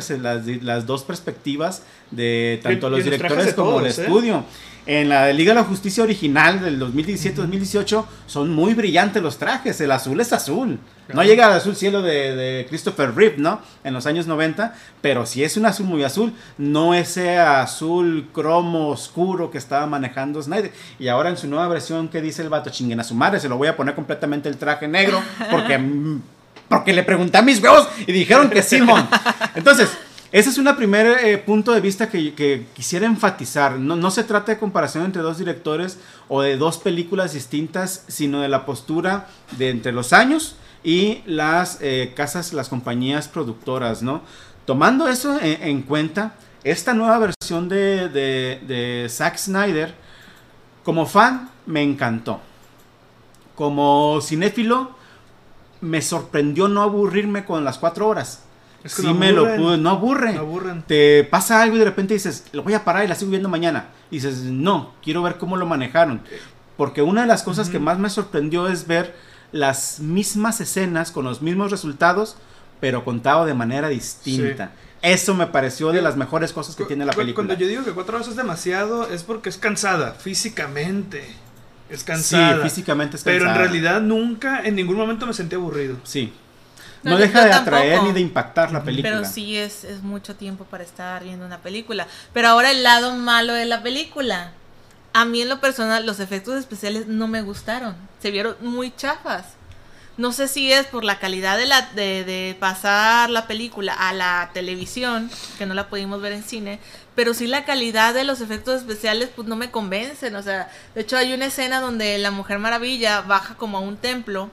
[0.61, 3.89] las, dos perspectivas de tanto los directores como el ¿eh?
[3.89, 4.45] estudio.
[4.87, 9.79] En la Liga de la Justicia original del 2017-2018 son muy brillantes los trajes.
[9.79, 10.79] El azul es azul.
[11.13, 13.61] No llega al azul cielo de, Christopher Reeve, ¿no?
[13.83, 14.73] En los años 90.
[15.01, 16.33] Pero si es un azul muy azul.
[16.57, 20.71] No ese azul cromo oscuro que estaba manejando Snyder.
[20.97, 22.71] Y ahora en su nueva versión, ¿qué dice el vato?
[22.71, 23.39] Chinguen a su madre.
[23.39, 25.21] Se lo voy a poner completamente el traje negro.
[25.51, 25.79] Porque,
[26.67, 29.07] porque le pregunté a mis huevos y dijeron que Simón.
[29.53, 29.89] Entonces
[30.31, 33.77] ese es un primer eh, punto de vista que, quisiera enfatizar.
[33.77, 35.99] No, se trata de comparación entre dos directores
[36.29, 39.27] o de dos películas distintas, sino de la postura
[39.57, 40.55] de entre los años
[40.85, 44.21] y las eh, casas, las compañías productoras, ¿no?
[44.65, 49.93] Tomando eso en, cuenta, esta nueva versión de, de, de Zack Snyder,
[50.83, 52.39] como fan, me encantó.
[53.55, 54.91] Como cinéfilo,
[55.81, 58.43] me sorprendió no aburrirme con las cuatro horas
[58.85, 60.39] sí me lo pude, no aburre.
[60.87, 63.49] Te pasa algo y de repente dices, lo voy a parar y la sigo viendo
[63.49, 63.89] mañana.
[64.09, 66.21] Y dices, no, quiero ver cómo lo manejaron.
[66.77, 69.15] Porque una de las cosas que más me sorprendió es ver
[69.51, 72.37] las mismas escenas con los mismos resultados,
[72.79, 74.71] pero contado de manera distinta.
[75.01, 77.47] Eso me pareció de las mejores cosas que tiene la película.
[77.47, 81.23] Cuando yo digo que cuatro horas es demasiado, es porque es cansada, físicamente.
[81.89, 82.57] Es cansada.
[82.57, 83.39] Sí, físicamente es cansada.
[83.39, 85.97] Pero en realidad nunca, en ningún momento me sentí aburrido.
[86.03, 86.33] Sí.
[87.03, 89.15] No, deja de atraer ni de impactar la película.
[89.15, 92.07] Pero sí es, es mucho tiempo para estar viendo una película.
[92.33, 94.51] Pero ahora el lado malo de la película.
[95.13, 97.95] A mí en lo personal los efectos especiales no me gustaron.
[98.21, 99.45] Se vieron muy chafas.
[100.17, 104.13] No sé si es por la calidad de, la, de, de, pasar la película a
[104.13, 106.79] la televisión, que no la pudimos ver en cine,
[107.15, 110.35] pero sí la calidad de los efectos especiales pues no me convencen.
[110.35, 113.97] O sea, de hecho hay una escena donde la Mujer Maravilla baja como a un
[113.97, 114.49] templo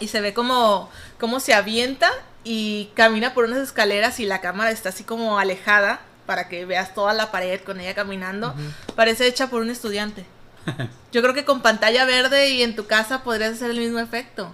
[0.00, 2.10] y se ve como, como se avienta
[2.44, 6.94] y camina por unas escaleras y la cámara está así como alejada para que veas
[6.94, 8.54] toda la pared con ella caminando.
[8.94, 10.26] Parece hecha por un estudiante.
[11.12, 14.52] Yo creo que con pantalla verde y en tu casa podrías hacer el mismo efecto.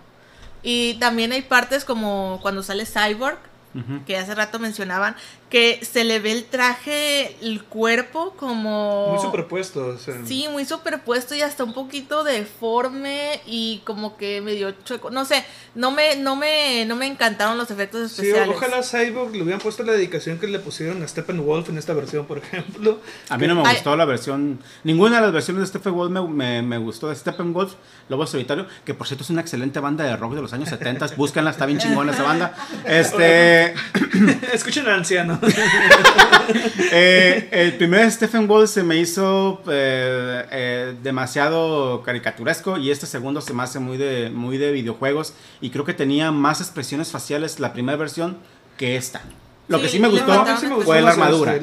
[0.62, 3.39] Y también hay partes como cuando sale Cyborg,
[4.06, 5.16] que hace rato mencionaban,
[5.52, 9.08] que se le ve el traje, el cuerpo como...
[9.12, 9.98] Muy superpuesto.
[10.24, 15.10] Sí, muy superpuesto y hasta un poquito deforme y como que medio chueco.
[15.10, 18.46] No sé, no me, no me, no me encantaron los efectos especiales.
[18.46, 21.92] Sí, ojalá Cyborg le hubieran puesto la dedicación que le pusieron a Steppenwolf en esta
[21.92, 23.00] versión, por ejemplo.
[23.28, 26.62] A mí no me gustó la versión, ninguna de las versiones de Steppenwolf me, me,
[26.62, 27.10] me gustó.
[27.10, 27.74] De Steppenwolf,
[28.08, 31.08] Lobo Solitario, que por cierto es una excelente banda de rock de los años 70,
[31.18, 32.56] búsquenla, está bien chingona esa banda.
[32.86, 33.74] Este...
[34.54, 35.41] Escuchen al anciano.
[36.94, 43.40] Eh, el primer Stephen Wall se me hizo eh, eh, demasiado caricaturesco y este segundo
[43.40, 47.60] se me hace muy de, muy de videojuegos y creo que tenía más expresiones faciales
[47.60, 48.36] la primera versión
[48.77, 49.23] que esta.
[49.69, 50.44] Lo que sí me gustó
[50.85, 51.55] fue la armadura.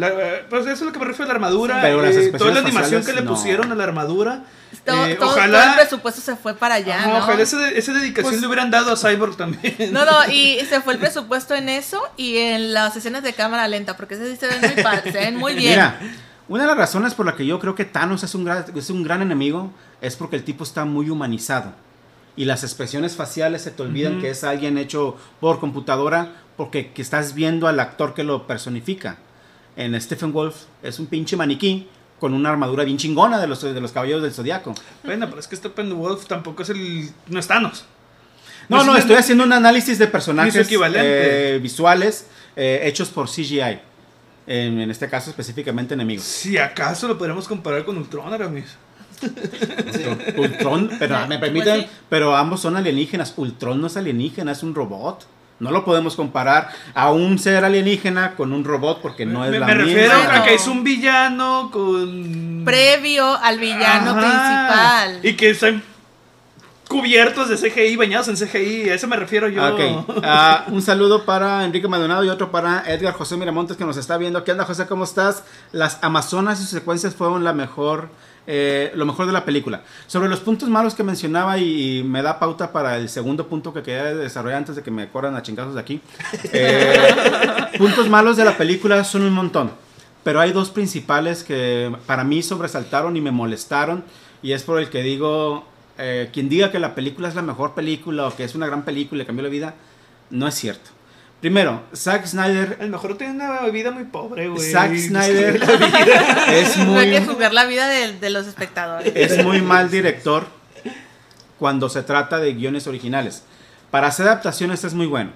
[0.50, 1.80] pues eso es lo que me refiero a la armadura.
[1.82, 2.02] Pero
[2.38, 4.46] toda la animación que le pusieron a la armadura
[4.90, 7.06] todo, eh, ojalá, el presupuesto se fue para allá.
[7.08, 7.18] ¿no?
[7.18, 9.76] Ojalá esa, dedicación pues le hubieran dado a Cyborg también.
[9.92, 13.68] No, no, y se fue el presupuesto en eso y en las escenas de cámara
[13.68, 15.72] lenta, porque se ven muy, se ven muy bien.
[15.72, 16.00] Mira,
[16.48, 18.90] una de las razones por la que yo creo que Thanos es un, gran, es
[18.90, 19.72] un gran enemigo
[20.02, 21.74] es porque el tipo está muy humanizado.
[22.36, 27.02] Y las expresiones faciales se te olvidan que es alguien hecho por computadora porque que
[27.02, 29.18] estás viendo al actor que lo personifica.
[29.76, 31.88] En Stephen Wolf es un pinche maniquí
[32.20, 34.74] con una armadura bien chingona de los, de los caballeros del zodiaco.
[35.04, 37.10] Bueno, pero es que Steppenwolf tampoco es el.
[37.28, 37.86] No es Thanos.
[38.68, 43.80] No, no, estoy haciendo un análisis de personajes eh, visuales eh, hechos por CGI.
[44.46, 46.26] En, en, este caso, específicamente enemigos.
[46.26, 48.78] Si acaso lo podríamos comparar con Ultron, Aramis.
[50.38, 53.34] Ultron, pero me permiten, pues pero ambos son alienígenas.
[53.38, 55.26] Ultron no es alienígena, es un robot.
[55.60, 59.68] No lo podemos comparar a un ser alienígena con un robot porque no es la
[59.68, 59.68] misma.
[59.68, 62.64] Me refiero a que es un villano con...
[62.64, 65.20] Previo al villano principal.
[65.22, 65.84] Y que están
[66.90, 69.60] cubiertos de CGI, bañados en CGI, a eso me refiero yo.
[70.24, 74.18] Ah, un saludo para Enrique Maldonado y otro para Edgar José Miramontes que nos está
[74.18, 74.44] viendo.
[74.44, 74.88] ¿Qué onda, José?
[74.88, 75.44] ¿Cómo estás?
[75.72, 78.10] Las Amazonas y sus secuencias fueron la mejor
[78.52, 79.84] eh, lo mejor de la película.
[80.08, 83.84] Sobre los puntos malos que mencionaba y, me da pauta para el segundo punto que
[83.84, 86.02] quería desarrollar antes de que me corran a chingazos de aquí.
[86.52, 89.72] Eh, puntos malos de la película son un montón,
[90.24, 94.04] pero hay dos principales que para mí sobresaltaron y me molestaron
[94.42, 95.66] y es por el que digo,
[96.00, 98.84] eh, quien diga que la película es la mejor película o que es una gran
[98.84, 99.76] película y cambió la vida,
[100.32, 100.90] no es cierto.
[101.42, 102.78] Primero, Zack Snyder.
[102.82, 104.72] El mejor tiene una vida muy pobre, güey.
[104.72, 105.62] Zack Snyder
[106.52, 106.86] es muy.
[106.96, 107.88] No hay que jugar la vida
[108.20, 109.14] de, los espectadores.
[109.16, 110.48] Es muy mal director
[111.58, 113.44] cuando se trata de guiones originales.
[113.92, 115.32] Para hacer adaptaciones es muy bueno.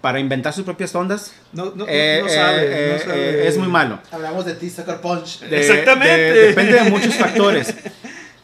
[0.00, 1.32] para inventar sus propias ondas.
[1.52, 3.30] No, no, eh, no eh, sabe, eh, no sabe.
[3.44, 4.00] eh, es muy malo.
[4.10, 5.40] Hablamos de ti, Sucker Punch.
[5.40, 6.08] De- Exactamente.
[6.32, 7.74] de- depende de muchos factores.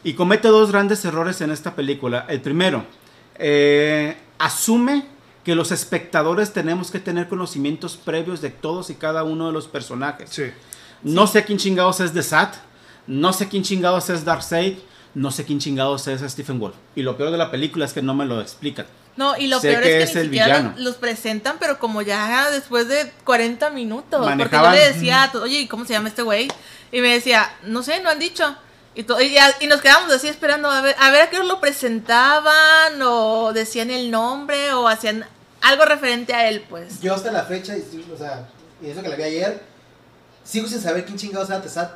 [0.03, 2.25] Y comete dos grandes errores en esta película.
[2.29, 2.85] El primero,
[3.37, 5.03] eh, asume
[5.49, 9.67] que los espectadores tenemos que tener conocimientos previos de todos y cada uno de los
[9.67, 10.29] personajes.
[10.31, 10.51] Sí.
[11.03, 12.55] No sé quién chingados es The Sat,
[13.07, 14.77] no sé quién chingados es Darkseid,
[15.15, 16.75] no sé quién chingados es Stephen Wolf.
[16.95, 18.85] Y lo peor de la película es que no me lo explican.
[19.17, 20.69] No, y lo Sé peor que es es que ni el siquiera villano.
[20.75, 24.25] los, los presentan, pero como ya después de 40 minutos.
[24.25, 26.47] Manejaban- Porque yo le decía, oye, ¿y cómo se llama este güey?
[26.91, 28.55] Y me decía, no sé, no han dicho.
[28.95, 31.45] Y, y, ya- y nos quedamos así esperando a ver, a ver a qué hora
[31.45, 35.25] lo presentaban, o decían el nombre, o hacían
[35.61, 37.01] algo referente a él, pues.
[37.01, 37.73] Yo hasta la fecha,
[38.13, 38.47] o sea,
[38.81, 39.61] y eso que la vi ayer,
[40.43, 41.91] sigo sin saber quién chingados era Tesat.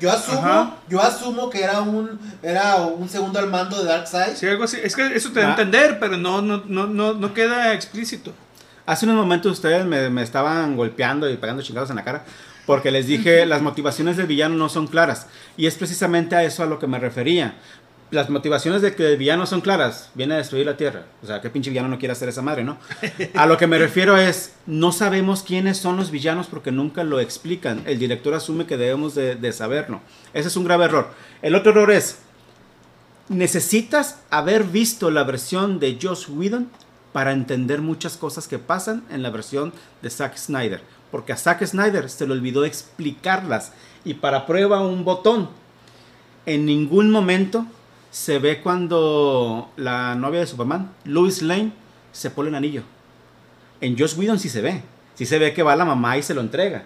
[0.00, 0.76] Yo asumo, Ajá.
[0.88, 4.34] yo asumo que era un, era un segundo al mando de Darkseid.
[4.36, 4.78] Sí, algo así.
[4.82, 5.52] Es que eso te da a Ah.
[5.52, 8.32] entender, pero no, no, no, no, no queda explícito.
[8.86, 12.24] Hace unos momentos ustedes me, me estaban golpeando y pegando chingados en la cara
[12.66, 15.26] porque les dije las motivaciones del villano no son claras.
[15.58, 17.54] Y es precisamente a eso a lo que me refería.
[18.12, 20.10] Las motivaciones de que el villano son claras.
[20.12, 21.06] Viene a destruir la Tierra.
[21.22, 22.76] O sea, ¿qué pinche villano no quiere hacer esa madre, no?
[23.34, 27.20] A lo que me refiero es, no sabemos quiénes son los villanos porque nunca lo
[27.20, 27.82] explican.
[27.86, 30.02] El director asume que debemos de, de saberlo.
[30.34, 31.08] Ese es un grave error.
[31.40, 32.18] El otro error es,
[33.30, 36.68] necesitas haber visto la versión de Joss Whedon
[37.14, 39.72] para entender muchas cosas que pasan en la versión
[40.02, 40.82] de Zack Snyder.
[41.10, 43.72] Porque a Zack Snyder se le olvidó explicarlas.
[44.04, 45.48] Y para prueba un botón.
[46.44, 47.66] En ningún momento
[48.12, 51.72] se ve cuando la novia de Superman, Lois Lane,
[52.12, 52.82] se pone el anillo.
[53.80, 54.82] En Joss Whedon sí se ve.
[55.14, 56.84] Sí se ve que va la mamá y se lo entrega.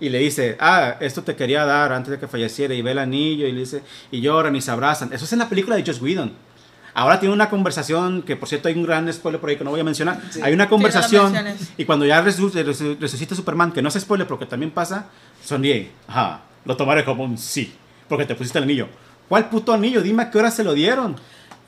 [0.00, 2.74] Y le dice, ah, esto te quería dar antes de que falleciera.
[2.74, 5.12] Y ve el anillo y le dice, y lloran y se abrazan.
[5.12, 6.32] Eso es en la película de Joss Whedon.
[6.92, 9.70] Ahora tiene una conversación, que por cierto hay un gran spoiler por ahí que no
[9.70, 10.20] voy a mencionar.
[10.30, 10.40] Sí.
[10.42, 11.34] Hay una Sí, no lo conversación
[11.76, 15.06] y cuando ya resu- resu- resucita Superman, que no se spoiler porque también pasa,
[15.44, 15.90] sonríe.
[16.06, 17.72] Ajá, lo tomaré como un sí,
[18.08, 18.88] porque te pusiste el anillo.
[19.28, 20.02] ¿Cuál puto anillo?
[20.02, 21.16] Dime a qué hora se lo dieron.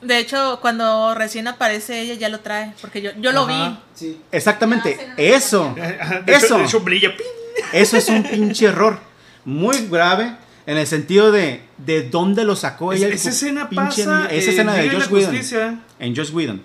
[0.01, 3.69] De hecho, cuando recién aparece ella ya lo trae, porque yo, yo lo Ajá.
[3.69, 3.77] vi.
[3.95, 4.21] Sí.
[4.31, 5.73] Exactamente, Ah, eso.
[6.25, 6.45] De Eso.
[6.45, 7.09] Hecho, de hecho, brilla.
[7.17, 7.25] ¡ping!
[7.73, 8.99] Eso es un pinche error.
[9.43, 10.35] Muy grave
[10.67, 13.07] en el sentido de de dónde lo sacó ella.
[13.07, 14.17] el esa escena pinche pasa.
[14.25, 14.29] anillo.
[14.29, 15.81] Esa en escena de Josh Whedon.
[15.99, 16.61] En Josh Whedon.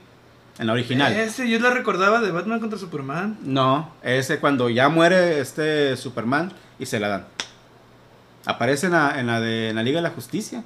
[0.59, 1.13] En la original.
[1.15, 3.39] Este, yo la recordaba de Batman contra Superman.
[3.43, 7.25] No, ese cuando ya muere este Superman y se la dan.
[8.45, 10.63] Aparece en la, en la de en la Liga de la Justicia.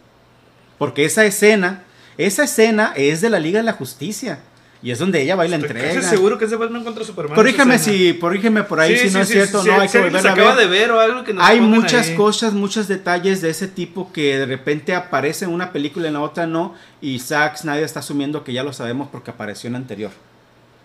[0.79, 1.83] Porque esa escena,
[2.19, 4.41] esa escena es de la Liga de la Justicia.
[4.83, 5.95] Y es donde ella va y la Estoy entrega.
[5.95, 7.47] casi seguro que es de Batman contra Superman.
[7.47, 7.79] Escena.
[7.79, 10.21] si, corrígeme por ahí Sí, si no sí, es sí, cierto, no, hay que volver
[10.23, 10.69] se a acaba ver.
[10.69, 12.15] de ver o algo que nos Hay muchas ahí.
[12.15, 16.15] cosas, muchos detalles de ese tipo que de repente aparecen en una película y en
[16.15, 16.75] la otra no.
[17.01, 20.11] Y Zack Snyder está asumiendo que ya lo sabemos porque apareció en la anterior.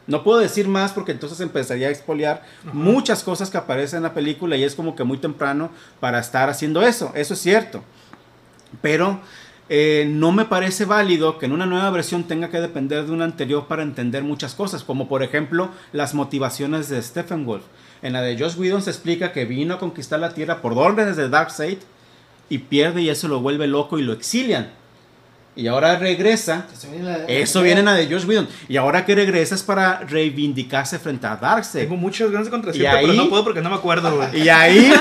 [0.08, 2.44] No puedo decir más porque entonces empezaría a expoliar
[2.74, 5.70] muchas cosas que aparecen en la película y es como que muy temprano
[6.00, 7.12] para estar haciendo eso.
[7.14, 7.84] Eso es cierto.
[8.82, 9.20] Pero
[9.74, 13.24] eh, no me parece válido que en una nueva versión tenga que depender de una
[13.24, 17.64] anterior para entender muchas cosas, como por ejemplo las motivaciones de Stephen Wolf.
[18.02, 21.16] En la de Josh Whedon se explica que vino a conquistar la Tierra por órdenes
[21.16, 21.78] de Darkseid
[22.50, 24.74] y pierde y eso lo vuelve loco y lo exilian.
[25.54, 26.66] Y ahora regresa.
[27.28, 28.48] Eso viene en la- de Josh Whedon.
[28.70, 31.84] Y ahora que regresa es para reivindicarse frente a Darkseid.
[31.84, 34.30] Tengo muchas ganas de pero ahí- no puedo porque no me acuerdo, güey.
[34.44, 34.92] Y ahí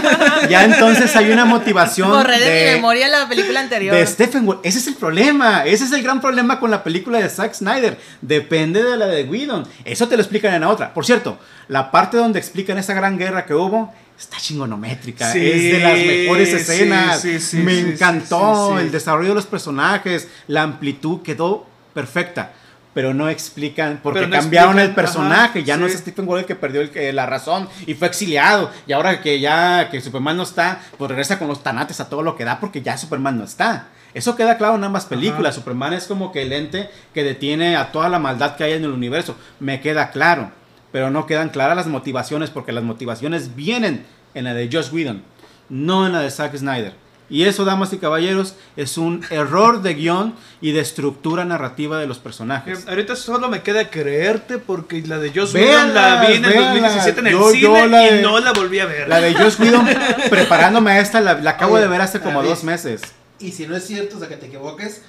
[0.48, 3.94] ya entonces hay una motivación Borré de, mi memoria la película anterior.
[3.94, 4.60] de Stephen Wolf.
[4.64, 5.64] Ese es el problema.
[5.64, 7.96] Ese es el gran problema con la película de Zack Snyder.
[8.20, 9.66] Depende de la de Whedon.
[9.84, 10.92] Eso te lo explican en la otra.
[10.92, 15.32] Por cierto, la parte donde explican esa gran guerra que hubo está chingonométrica.
[15.32, 17.20] Sí, es de las mejores escenas.
[17.20, 20.28] sí, sí, Me encantó el desarrollo de los personajes.
[20.46, 22.52] La amplitud quedó perfecta.
[22.92, 25.60] Pero no explican porque no cambiaron el personaje.
[25.60, 28.70] ajá, ya no es Stephen Wolf el que perdió el la razón y fue exiliado.
[28.86, 32.22] Y ahora que ya que Superman no está, pues regresa con los tanates a todo
[32.22, 33.88] lo que da porque ya Superman no está.
[34.12, 35.54] Eso queda claro en ambas películas.
[35.54, 38.82] Superman es como que el ente que detiene a toda la maldad que hay en
[38.82, 39.36] el universo.
[39.60, 40.50] Me queda claro.
[40.92, 44.04] Pero no quedan claras las motivaciones porque las motivaciones vienen
[44.34, 45.22] en la de Josh Whedon,
[45.68, 46.94] no en la de Zack Snyder.
[47.32, 52.08] Y eso, damas y caballeros, es un error de guion y de estructura narrativa de
[52.08, 52.80] los personajes.
[52.80, 56.50] Eh, Ahorita solo me queda creerte porque la de Joss Whedon la vi en el
[56.50, 56.70] véanla.
[56.72, 59.08] 2017 en el Yo- cine yo y de- no la volví a ver.
[59.08, 59.86] La de Josh Whedon,
[60.28, 62.48] preparándome a esta, la, la acabo Oye, de ver hace como ver.
[62.48, 63.00] dos meses.
[63.38, 65.02] Y si no es cierto, o sea, que te equivoques,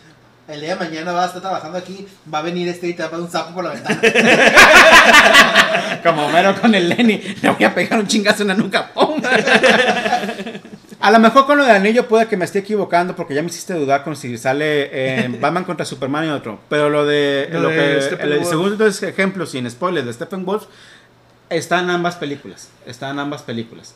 [0.51, 3.03] el día de mañana vas a estar trabajando aquí, va a venir este y te
[3.03, 4.01] va a poner un sapo por la ventana.
[6.03, 8.91] Como Homero con el Lenny, le voy a pegar un chingazo en la nuca.
[8.93, 9.21] ¡pum!
[10.99, 13.49] A lo mejor con lo del anillo puede que me esté equivocando porque ya me
[13.49, 16.59] hiciste dudar con si sale eh, Batman contra Superman y otro.
[16.69, 18.49] Pero lo de Lo lo de que- el, Wolf.
[18.49, 20.65] segundo ejemplo sin spoilers de Stephen Wolf
[21.49, 22.69] Están ambas películas.
[22.85, 23.95] Están ambas películas.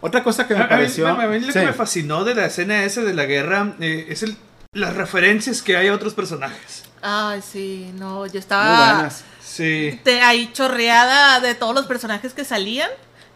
[0.00, 1.08] Otra cosa que me pareció.
[1.08, 4.22] A mí, lo que me fascinó de la escena esa de la guerra eh, es
[4.22, 4.36] el,
[4.76, 6.84] las referencias que hay a otros personajes.
[7.00, 9.08] Ay, sí, no, yo estaba.
[9.42, 9.98] Sí.
[10.04, 12.90] Te, ahí chorreada de todos los personajes que salían.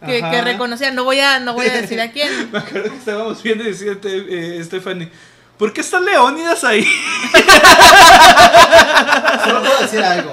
[0.05, 2.51] Que, que, reconocían, no voy a, no voy a decir a quién.
[2.53, 5.11] me acuerdo que estábamos viendo y decía eh, Stephanie,
[5.59, 6.85] ¿por qué están Leónidas ahí?
[9.45, 10.33] Solo puedo decir algo.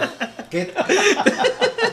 [0.49, 0.73] ¿Qué,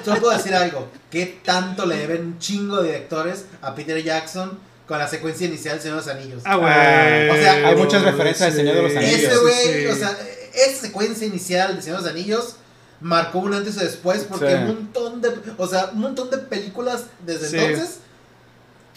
[0.04, 0.88] solo puedo decir algo.
[1.10, 4.56] ¿Qué tanto le deben un chingo de directores a Peter Jackson
[4.86, 6.43] con la secuencia inicial del Señor de los Anillos?
[6.44, 7.31] Ah, güey.
[7.31, 9.20] O sea, hay muchas referencias al Señor de los Anillos.
[9.20, 10.19] Ese güey, o sea,
[10.55, 12.56] esa secuencia inicial de Señor de los Anillos
[13.01, 17.05] marcó un antes o después porque un montón de, o sea, un montón de películas
[17.27, 17.98] desde entonces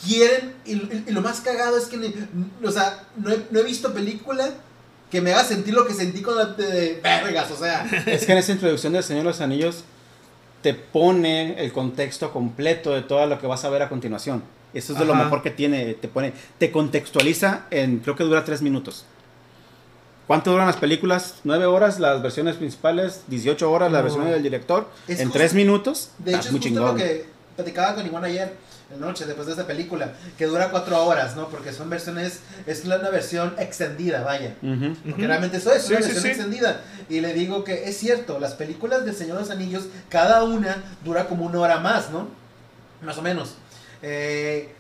[0.05, 0.75] quieren y,
[1.11, 1.97] lo más cagado es que,
[2.63, 4.49] o sea, no he, no he visto película
[5.09, 7.85] que me haga sentir lo que sentí con la de vergas, o sea.
[8.05, 9.83] Es que en esa introducción del Señor de los Anillos
[10.61, 14.43] te pone el contexto completo de todo lo que vas a ver a continuación.
[14.73, 18.43] Eso es de lo mejor que tiene, te pone, te contextualiza en, creo que dura
[18.43, 19.05] tres minutos.
[20.27, 21.35] ¿Cuánto duran las películas?
[21.45, 23.21] ¿Nueve horas las versiones principales?
[23.29, 24.89] ¿18 horas las versiones del director?
[25.07, 26.11] ¿En tres minutos?
[26.17, 27.25] De hecho, es justo lo que
[27.55, 28.53] platicaba con Iván ayer
[28.93, 31.49] en noche después de esta película, que dura cuatro horas, ¿no?
[31.49, 34.55] Porque son versiones, es una versión extendida, vaya.
[34.61, 36.81] Porque realmente eso es una versión extendida.
[37.09, 40.83] Y le digo que es cierto, las películas del Señor de los Anillos, cada una
[41.03, 42.29] dura como una hora más, ¿no?
[43.01, 43.55] Más o menos.
[44.01, 44.73] Eh,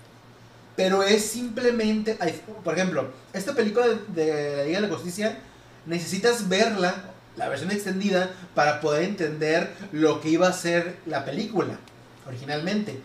[0.75, 2.17] pero es simplemente,
[2.63, 5.37] por ejemplo, esta película de, la Liga de la Justicia,
[5.85, 6.93] necesitas verla,
[7.35, 11.79] la versión extendida, para poder entender lo que iba a ser la película
[12.27, 12.99] originalmente.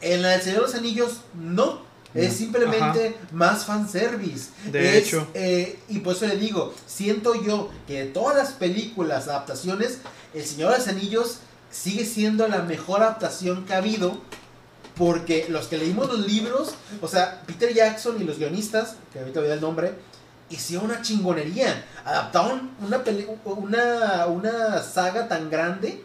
[0.00, 1.86] En la del Señor de los Anillos, no.
[2.14, 4.50] Es simplemente más fanservice.
[4.70, 5.26] De hecho.
[5.34, 9.98] Eh, y por eso le digo, siento yo que de todas las películas, adaptaciones,
[10.32, 11.38] El Señor de los Anillos
[11.70, 14.18] sigue siendo la mejor adaptación que ha habido.
[14.96, 16.70] Porque los que leímos los libros,
[17.02, 19.92] o sea, Peter Jackson y los guionistas, que ahorita voy a el nombre,
[20.48, 21.84] hicieron una chingonería.
[22.02, 23.02] Adaptaron una,
[23.44, 26.02] una, una saga tan grande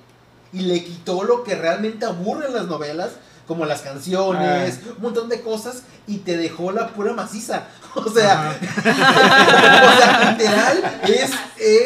[0.52, 3.12] y le quitó lo que realmente aburre en las novelas
[3.48, 4.94] como las canciones, ah.
[4.96, 7.68] un montón de cosas, y te dejó la pura maciza.
[7.94, 11.32] O sea, o sea, literal, es,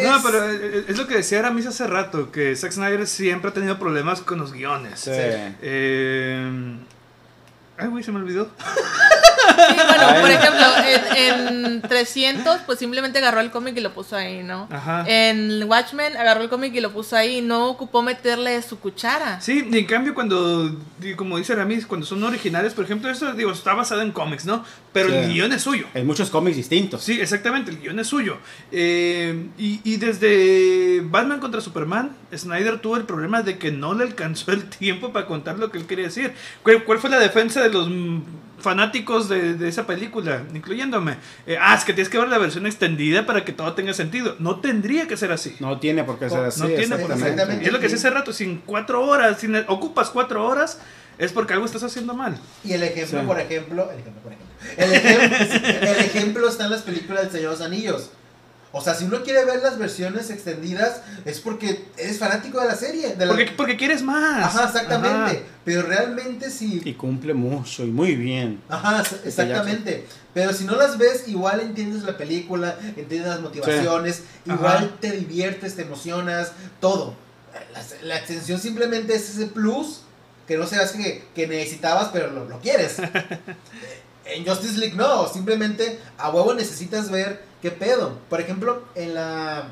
[0.03, 3.53] No, pero eh, es lo que decía Aramis hace rato, que Zack Snyder siempre ha
[3.55, 4.99] tenido problemas con los guiones.
[4.99, 5.09] Sí.
[5.11, 6.77] Eh,
[7.77, 8.49] ay, güey, se me olvidó.
[9.45, 10.65] Sí, bueno, por ejemplo,
[11.15, 14.67] en, 300, pues simplemente agarró el cómic y lo puso ahí, ¿no?
[14.71, 15.05] Ajá.
[15.07, 19.39] En Watchmen agarró el cómic y lo puso ahí, no ocupó meterle su cuchara.
[19.41, 20.75] Sí, y en cambio cuando,
[21.15, 24.63] como dice Aramis, cuando son originales, por ejemplo, eso digo, está basado en cómics, ¿no?
[24.95, 25.87] Pero el guion es suyo.
[25.93, 27.03] Hay muchos cómics distintos.
[27.03, 28.37] Sí, exactamente, el guion es suyo.
[28.71, 34.05] Eh, y, y desde Batman contra Superman, Snyder tuvo el problema de que no le
[34.05, 36.31] alcanzó el tiempo para contar lo que él quería decir.
[36.63, 37.89] ¿Cuál, cuál fue la defensa de los
[38.57, 41.17] fanáticos de, esa película, incluyéndome.
[41.45, 44.37] Eh, ah, es que tienes que ver la versión extendida para que todo tenga sentido.
[44.39, 45.57] No tendría que ser así.
[45.59, 46.61] No tiene por qué ser así.
[46.61, 49.47] No tiene por qué ser es lo que decía hace rato, sin cuatro horas, si
[49.67, 50.79] ocupas cuatro horas,
[51.17, 52.37] es porque algo estás haciendo mal.
[52.63, 55.37] Y el ejemplo, por ejemplo, el ejemplo, por ejemplo, el ejemplo,
[55.89, 58.09] el ejemplo está en las películas del Señor de los Anillos.
[58.77, 62.75] O sea, si uno quiere ver las versiones extendidas, es porque eres fanático de la
[62.75, 63.15] serie.
[63.55, 64.43] porque, quieres más.
[64.43, 65.45] Ajá, exactamente.
[65.63, 66.81] Pero realmente si...
[66.83, 68.61] Y cumple mucho y muy bien.
[68.67, 70.05] Ajá, exactamente.
[70.33, 75.77] Pero si no las ves, igual entiendes la película, entiendes las motivaciones, igual te diviertes,
[75.77, 76.51] te emocionas,
[76.81, 77.15] todo.
[78.03, 80.01] La, extensión simplemente es ese plus
[80.49, 82.97] que no seas que, que necesitabas, pero lo, lo quieres.
[84.25, 88.19] en Justice League no, simplemente a huevo necesitas ver ¿Qué pedo?
[88.29, 89.63] Por ejemplo, en la,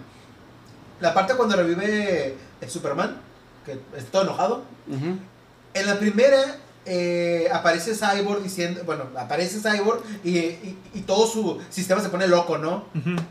[1.00, 3.18] la parte cuando revive el Superman,
[3.64, 6.58] que está todo enojado, en la primera
[6.88, 12.58] eh, aparece Cyborg diciendo, bueno, aparece Cyborg y, y, todo su sistema se pone loco,
[12.58, 12.86] ¿no?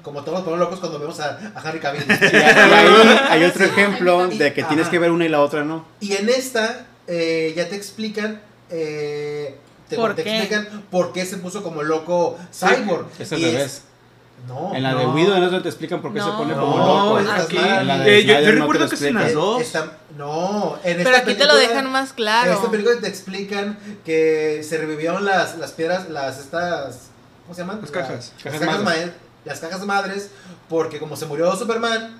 [0.04, 2.04] Como todos nos ponemos locos cuando vemos a, Harry Cavill.
[2.08, 5.84] y hay otro ejemplo de que tienes que ver una y la otra, ¿no?
[5.98, 8.40] Y en esta eh, ya te explican...
[8.70, 9.56] Eh,
[9.92, 10.38] te, ¿Por te qué?
[10.38, 13.06] explican por qué se puso como loco Cyborg.
[13.18, 13.82] es al revés.
[14.48, 17.30] No, en la de Widow no te explican por qué se pone como loco.
[17.30, 19.62] Aquí, eh, yo, recuerdo que es en las dos.
[20.16, 22.50] no, en Pero aquí te lo dejan más claro.
[22.50, 27.10] En esta película te explican que se revivieron las, las piedras, las estas.
[27.44, 27.80] ¿Cómo se llaman?
[27.82, 28.32] Las cajas.
[28.42, 29.10] Las, cajas, madres.
[29.44, 30.30] las cajas madres,
[30.68, 32.18] porque como se murió Superman,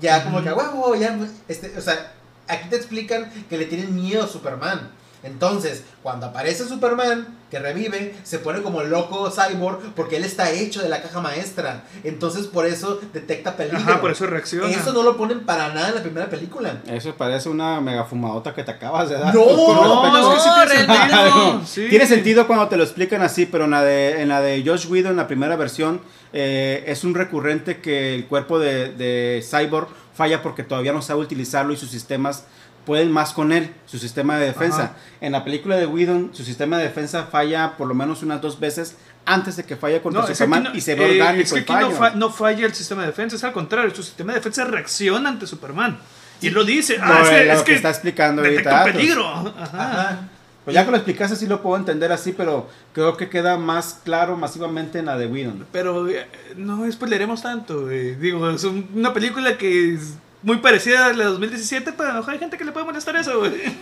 [0.00, 1.16] ya como que, wow, ya.
[1.48, 2.12] Este, o sea,
[2.48, 4.90] aquí te explican que le tienen miedo a Superman.
[5.24, 10.82] Entonces, cuando aparece Superman, que revive, se pone como loco Cyborg porque él está hecho
[10.82, 11.84] de la caja maestra.
[12.02, 13.78] Entonces, por eso detecta peligro.
[13.78, 14.68] Ajá, por eso reacciona.
[14.68, 16.82] Eso no lo ponen para nada en la primera película.
[16.86, 19.34] Eso parece una mega fumadota que te acabas de dar.
[19.34, 21.62] No, no, es que sí tiene sentido.
[21.66, 21.86] Sí.
[21.88, 24.86] Tiene sentido cuando te lo explican así, pero en la de, en la de Josh
[24.88, 26.00] Whedon, en la primera versión,
[26.32, 31.20] eh, es un recurrente que el cuerpo de, de Cyborg falla porque todavía no sabe
[31.20, 32.44] utilizarlo y sus sistemas
[32.86, 34.82] pueden más con él, su sistema de defensa.
[34.84, 34.92] Ajá.
[35.20, 38.60] En la película de Whedon, su sistema de defensa falla por lo menos unas dos
[38.60, 38.96] veces
[39.26, 41.58] antes de que falle contra No, Superman no- y se ve eh, orgánico es que
[41.58, 41.96] el aquí no, fallo.
[42.12, 45.28] fa- no falla el sistema de defensa, es al contrario, su sistema de defensa reacciona
[45.30, 45.98] ante Superman.
[46.42, 49.26] Y él lo dice, ah, es lo es que que está explicando ahorita peligro.
[49.26, 49.52] Ajá.
[49.62, 50.28] Ajá.
[50.64, 54.00] Pues ya que lo explicaste sí lo puedo entender así, pero creo que queda más
[54.02, 55.66] claro masivamente en la de Whedon.
[55.72, 57.90] Pero eh, no spoileremos tanto.
[57.90, 58.16] eh.
[58.18, 59.98] Digo, es un- una película que
[60.44, 62.86] muy parecida a la de 2017, pero a lo mejor hay gente que le puede
[62.86, 63.38] molestar eso.
[63.40, 63.52] güey.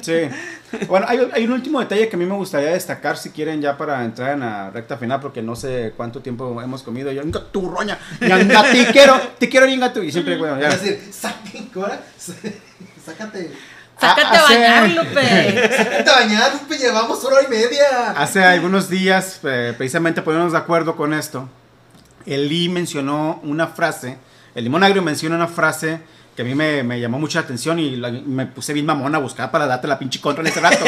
[0.00, 0.12] Sí.
[0.86, 3.76] Bueno, hay, hay un último detalle que a mí me gustaría destacar si quieren ya
[3.76, 7.10] para entrar en la recta final, porque no sé cuánto tiempo hemos comido.
[7.10, 10.00] Yo, "Inga tu roña, te quiero, te quiero, tu.
[10.02, 10.68] Y siempre, bueno, ya.
[10.68, 12.00] Es decir, sácate, Cora,
[13.04, 13.50] sácate.
[14.00, 15.76] Sácate a hace- bañar, Lupe.
[15.76, 18.12] Sácate a bañar, Lupe, llevamos hora y media.
[18.16, 21.48] Hace algunos días, eh, precisamente poniéndonos de acuerdo con esto,
[22.24, 24.16] Eli mencionó una frase,
[24.58, 26.00] el limón agrio menciona una frase
[26.34, 29.18] que a mí me, me llamó mucha atención y la- me puse bien mamón a
[29.18, 30.84] buscar para darte la pinche contra en ese rato.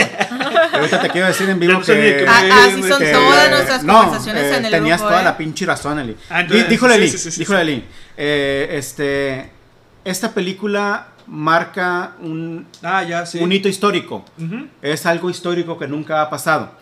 [0.73, 1.87] Ahorita te quiero decir en vivo no que...
[1.93, 5.23] que Ah, así son que- todas nuestras no, conversaciones eh, en el tenías grupo, toda
[5.23, 5.25] ¿eh?
[5.25, 6.17] la pinche razón, Eli.
[6.29, 7.71] Ah, entonces, Di- díjole sí, Eli, sí, sí, sí, díjole sí.
[7.73, 7.85] Eli,
[8.17, 9.51] eh, este,
[10.05, 13.39] esta película marca un, Ah, ya, sí.
[13.41, 14.25] un hito histórico.
[14.39, 14.67] Ujú.
[14.83, 16.73] Es algo histórico que nunca ha pasado.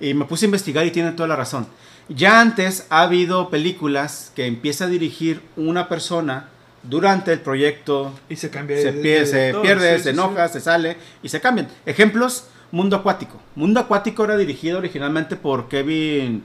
[0.00, 1.66] Y me puse a investigar y tiene toda la razón.
[2.08, 6.48] Ya antes ha habido películas que empieza a dirigir una persona
[6.82, 10.08] durante el proyecto, Y se cambia se, de- pie- de se pierde, sí, se sí,
[10.10, 11.68] enoja, se sale y se cambian.
[11.84, 13.40] Ejemplos, Mundo Acuático.
[13.56, 16.44] Mundo Acuático era dirigido originalmente por Kevin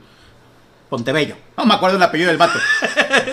[0.90, 1.36] Pontebello.
[1.56, 2.58] No me acuerdo el apellido del vato.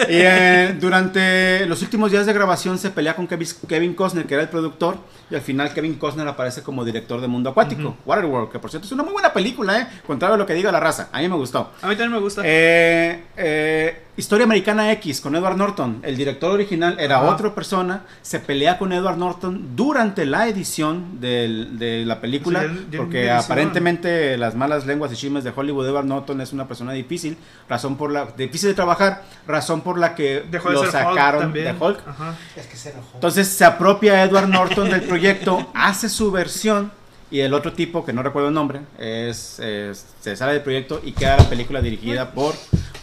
[0.10, 4.44] y eh, durante los últimos días de grabación se pelea con Kevin, Costner, que era
[4.44, 4.98] el productor,
[5.30, 8.86] y al final Kevin Costner aparece como director de Mundo Acuático, Waterworld, que por cierto
[8.86, 9.88] es una muy buena película, ¿eh?
[10.06, 11.10] Contrario a lo que diga la raza.
[11.12, 11.72] A mí me gustó.
[11.82, 12.42] A mí también me gusta.
[12.46, 16.00] Eh, eh, Historia Americana X con Edward Norton.
[16.04, 17.30] El director original era Ajá.
[17.32, 18.02] otra persona.
[18.22, 22.60] Se pelea con Edward Norton durante la edición del- de la película.
[22.60, 26.42] O sea, ya- ya porque aparentemente las malas lenguas y chismes de Hollywood, Edward Norton
[26.42, 27.38] es una persona difícil.
[27.70, 29.24] Razón por la difícil de trabajar.
[29.48, 32.08] Razón por la que Dejó lo sacaron de Hulk.
[32.08, 32.36] Ajá.
[32.56, 33.10] Es que se enojó.
[33.16, 36.92] Entonces se apropia Edward Norton del proyecto, hace su versión
[37.32, 41.02] y el otro tipo, que no recuerdo el nombre, es, es- se sale del proyecto
[41.04, 42.54] y queda la película dirigida por,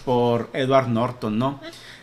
[0.05, 1.61] por Edward Norton, ¿no?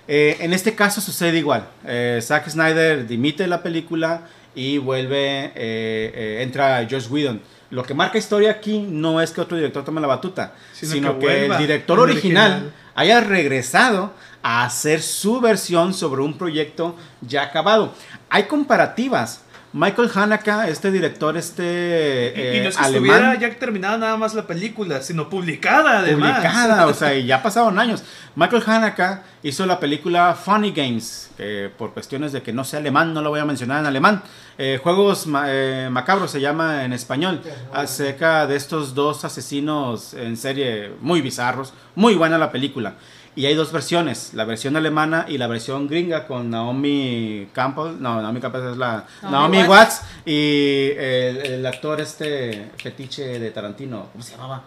[0.07, 1.67] Eh, en este caso sucede igual.
[1.85, 4.21] Eh, Zack Snyder dimite la película
[4.53, 7.41] y vuelve, eh, eh, entra Josh Whedon.
[7.71, 11.19] Lo que marca historia aquí no es que otro director tome la batuta, Sino sino,
[11.19, 12.73] que que, el director al original, original.
[12.95, 14.11] Haya regresado
[14.41, 17.93] a hacer su versión sobre un proyecto ya acabado.
[18.29, 19.41] Hay comparativas.
[19.77, 23.97] Michael Haneke, este director, este Y, y no eh, es que alemán, estuviera ya terminada
[23.97, 26.31] nada más la película, sino publicada además.
[26.39, 28.01] publicada, o sea, y ya pasaron años.
[28.35, 33.13] Michael Haneke hizo la película Funny Games, que por cuestiones de que no sé alemán,
[33.13, 34.23] no lo voy a mencionar en alemán.
[34.57, 37.41] Eh, Juegos ma- eh, Macabros se llama en español,
[37.73, 41.73] acerca de estos dos asesinos en serie muy bizarros.
[41.95, 42.93] Muy buena la película.
[43.37, 47.97] Y hay dos versiones, la versión alemana y la versión gringa con Naomi Campbell.
[47.99, 49.05] No, Naomi Campbell es la...
[49.23, 49.69] Naomi Naomi Watts.
[49.69, 54.07] Watts y el, el actor este fetiche de Tarantino.
[54.13, 54.63] ¿Cómo se llamaba?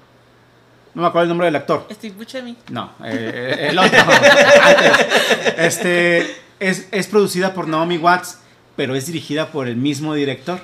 [0.94, 1.86] No me acuerdo el nombre del actor.
[1.90, 2.56] Steve Buscemi.
[2.70, 4.00] No, eh, eh, el otro.
[4.00, 5.06] Antes.
[5.56, 8.40] Este es, es producida por Naomi Watts,
[8.76, 10.60] pero es dirigida por el mismo director.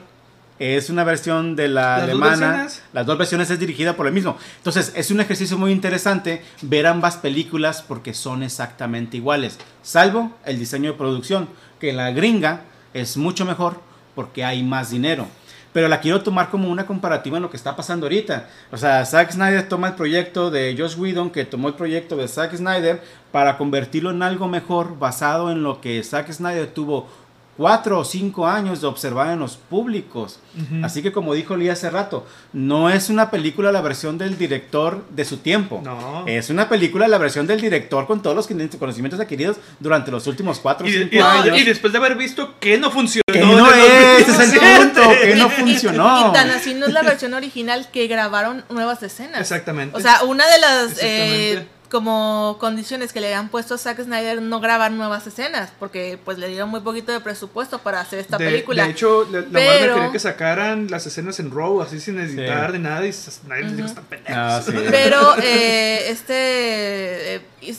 [0.58, 2.46] Es una versión de la ¿Las dos alemana.
[2.46, 2.82] versiones?
[2.92, 4.36] Las dos versiones es dirigida por el mismo.
[4.58, 9.58] Entonces, es un ejercicio muy interesante ver ambas películas porque son exactamente iguales.
[9.82, 11.48] Salvo el diseño de producción,
[11.80, 12.60] que en la gringa
[12.92, 13.80] es mucho mejor
[14.14, 15.26] porque hay más dinero.
[15.72, 18.48] Pero la quiero tomar como una comparativa en lo que está pasando ahorita.
[18.70, 22.28] O sea, Zack Snyder toma el proyecto de Josh Whedon, que tomó el proyecto de
[22.28, 23.02] Zack Snyder,
[23.32, 27.08] para convertirlo en algo mejor basado en lo que Zack Snyder tuvo
[27.56, 30.38] cuatro o cinco años de observar en los públicos.
[30.82, 35.04] Así que como dijo Lee hace rato, no es una película la versión del director
[35.10, 35.80] de su tiempo.
[35.84, 36.24] No.
[36.26, 38.48] Es una película la versión del director con todos los
[38.78, 41.58] conocimientos adquiridos durante los últimos cuatro o cinco y- años.
[41.58, 43.22] y después de haber visto que no funcionó.
[43.32, 44.76] que no es, es el 2017.
[44.94, 46.30] punto, que no Y- y- funcionó.
[46.30, 49.40] Y, tan así no es la versión original que grabaron nuevas escenas.
[49.40, 49.96] Exactamente.
[49.96, 51.52] O sea, una de las Exactamente.
[51.52, 56.18] eh, como condiciones que le habían puesto a Zack Snyder no grabar nuevas escenas, porque
[56.24, 58.82] pues le dieron muy poquito de presupuesto para hacer esta película.
[58.82, 62.80] De hecho, la Marvel quería que sacaran las escenas en RAW, así sin editar ni
[62.80, 63.12] nada, y
[63.46, 64.36] nadie les dijo, están pendejos.
[64.36, 64.60] Ah,
[64.90, 67.36] Pero eh, este...
[67.36, 67.76] Eh,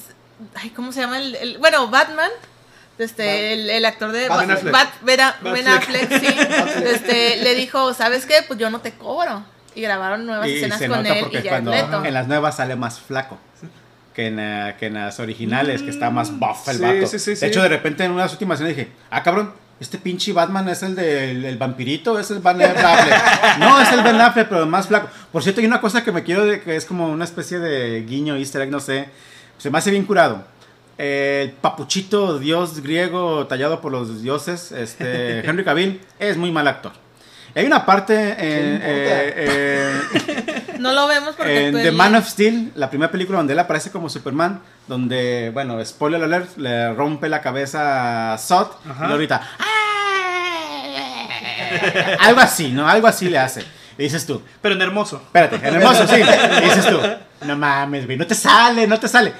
[0.56, 1.20] ay, ¿Cómo se llama?
[1.20, 2.32] El, bueno, Batman...
[2.98, 6.28] Este, el, el, actor de Ben Affleck, sí,
[6.86, 8.36] este, le dijo, ¿sabes qué?
[8.48, 9.44] Pues yo no te cobro.
[9.76, 13.38] Y grabaron nuevas escenas con él y ya En las nuevas sale más flaco
[14.16, 17.12] que en, eh, que en las originales, que está más buff el vato.
[17.18, 20.82] de hecho, de repente en unas últimas escenas dije, ah, cabrón, este pinche Batman es
[20.84, 23.58] el del vampirito, es el Ben Affleck.
[23.60, 25.10] no, es el Ben Affleck, pero más flaco.
[25.34, 28.06] Por cierto, hay una cosa que me quiero de que es como una especie de
[28.06, 29.10] guiño, easter egg, no sé.
[29.58, 30.46] Se me hace bien curado.
[30.98, 36.94] El papuchito dios griego tallado por los dioses, este, Henry Cavill, es muy mal actor.
[37.54, 40.02] Hay una parte en, eh,
[40.80, 43.92] no lo vemos porque en The Man of Steel, la primera película donde él aparece
[43.92, 49.42] como Superman, donde, bueno, spoiler alert, le rompe la cabeza a Sot y lo grita.
[52.20, 52.88] Algo así, ¿no?
[52.88, 53.62] Algo así le hace.
[53.98, 54.42] Y dices tú.
[54.62, 55.22] Pero en hermoso.
[55.26, 56.22] Espérate, en hermoso, sí.
[56.22, 57.00] Y dices tú.
[57.46, 59.34] No mames, güey, no te sale, no te sale.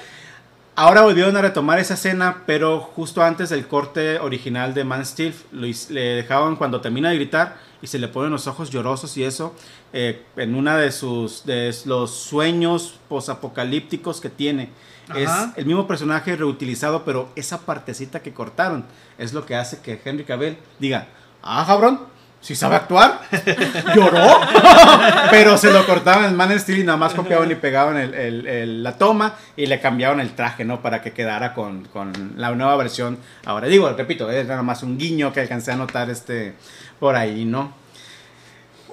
[0.78, 5.34] Ahora volvieron a retomar esa escena, pero justo antes del corte original de Man Steel,
[5.52, 9.54] le dejaban cuando termina de gritar y se le ponen los ojos llorosos y eso,
[9.92, 14.70] eh, en una de sus de los sueños posapocalípticos que tiene.
[15.14, 18.84] Es el mismo personaje reutilizado, pero esa partecita que cortaron
[19.18, 21.06] es lo que hace que Henry Cavill diga,
[21.44, 22.00] ah, cabrón,
[22.40, 23.22] si sabe actuar,
[23.96, 24.40] lloró,
[25.30, 28.96] pero se lo cortaban en Man Steel y nada más copiaban y pegaban el, la
[28.98, 30.80] toma y le cambiaban el traje, ¿no?
[30.80, 31.88] Para que quedara con,
[32.36, 33.18] la nueva versión.
[33.44, 36.54] Ahora digo, repito, es nada más un guiño que alcancé a notar este,
[37.00, 37.72] por ahí, ¿no?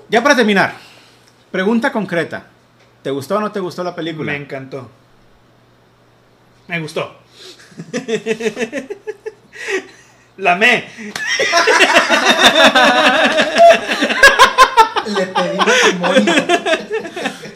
[0.09, 0.75] Ya para terminar,
[1.51, 2.47] pregunta concreta.
[3.01, 4.31] ¿Te gustó o no te gustó la película?
[4.31, 4.89] Me encantó.
[6.67, 7.19] Me gustó.
[10.37, 10.87] La me.
[15.05, 16.33] Le pedí matrimonio.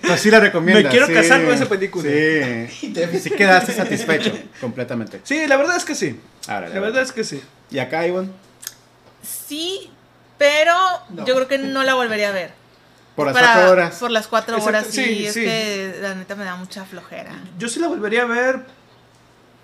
[0.06, 0.84] Pues sí la recomiendo.
[0.84, 2.10] Me quiero casar con esa película.
[2.10, 2.94] Sí.
[3.22, 5.22] sí quedaste satisfecho completamente.
[5.24, 6.20] Sí, la verdad es que sí.
[6.48, 7.42] la verdad es que sí.
[7.72, 8.30] ¿Y acá, Ivonne?
[9.48, 9.90] Sí,
[10.38, 10.76] pero
[11.26, 12.52] yo creo que no la volvería a ver.
[13.16, 13.96] Por las cuatro horas.
[13.98, 17.32] Por las cuatro horas, sí, es que la neta me da mucha flojera.
[17.58, 18.78] Yo sí la volvería a ver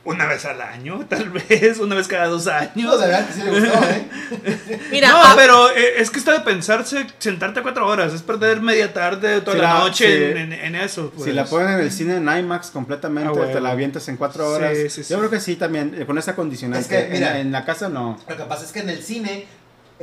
[0.06, 2.72] una vez al año, tal vez, una vez cada dos años.
[2.76, 4.80] No, sí le gustó, ¿eh?
[4.92, 8.92] Mira, no, pero eh, es que está de pensarse, sentarte cuatro horas, es perder media
[8.92, 11.14] tarde, toda la, noche en, eso.
[11.24, 11.52] Si la pues.
[11.52, 14.76] ponen en el cine en IMAX completamente, ah, te la avientas en cuatro horas.
[15.08, 16.82] Yo creo que sí, también, eh, con esa condicionante.
[16.82, 18.20] Es que, mira, en, la casa no.
[18.28, 19.46] Lo que pasa es que en el cine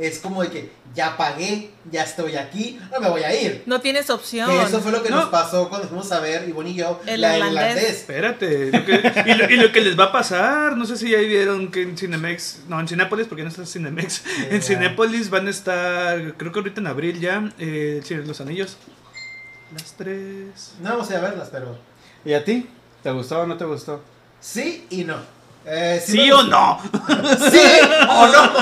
[0.01, 3.63] es como de que ya pagué, ya estoy aquí, no me voy a ir.
[3.67, 4.49] No tienes opción.
[4.49, 7.21] Que eso fue lo que nos pasó cuando fuimos a ver, Ivonne y yo, el
[7.21, 7.83] la irlandés.
[7.83, 8.71] Espérate,
[9.25, 12.61] y, lo, que les va a pasar, no sé si ya vieron que en Cinemex,
[12.67, 16.59] no, en Cinépolis, porque no está en Cinemex, en Cinépolis van a estar, creo que
[16.59, 18.77] ahorita en abril ya, eh, Los Anillos.
[19.73, 20.73] Las tres.
[20.81, 21.77] No vamos a ir a verlas, pero...
[22.25, 22.67] ¿Y a ti?
[23.03, 24.01] ¿Te gustó o no te gustó?
[24.39, 25.17] Sí y no.
[25.65, 26.79] Eh, sí, o no?
[27.51, 27.61] sí
[28.09, 28.53] o no.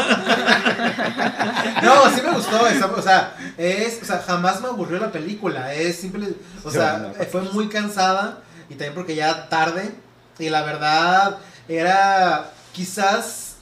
[1.81, 2.61] no, sí me gustó.
[2.97, 5.73] o, sea, es, o sea, jamás me aburrió la película.
[5.73, 6.33] Es simple.
[6.63, 8.39] O sea, fue muy cansada.
[8.69, 9.93] Y también porque ya tarde.
[10.37, 12.51] Y la verdad, era.
[12.73, 13.55] Quizás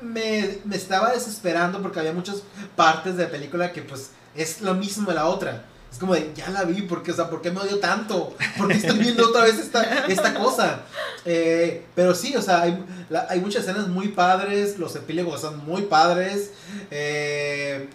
[0.00, 2.42] me, me estaba desesperando porque había muchas
[2.74, 5.64] partes de la película que, pues, es lo mismo de la otra.
[5.90, 8.34] Es como de, ya la vi, porque, o sea, ¿por qué me odio tanto?
[8.56, 10.82] ¿Por qué estoy viendo otra vez esta, esta cosa?
[11.24, 12.84] Eh, pero sí, o sea, hay,
[13.28, 16.52] hay, muchas escenas muy padres, los epílogos son muy padres.
[16.90, 17.88] Eh,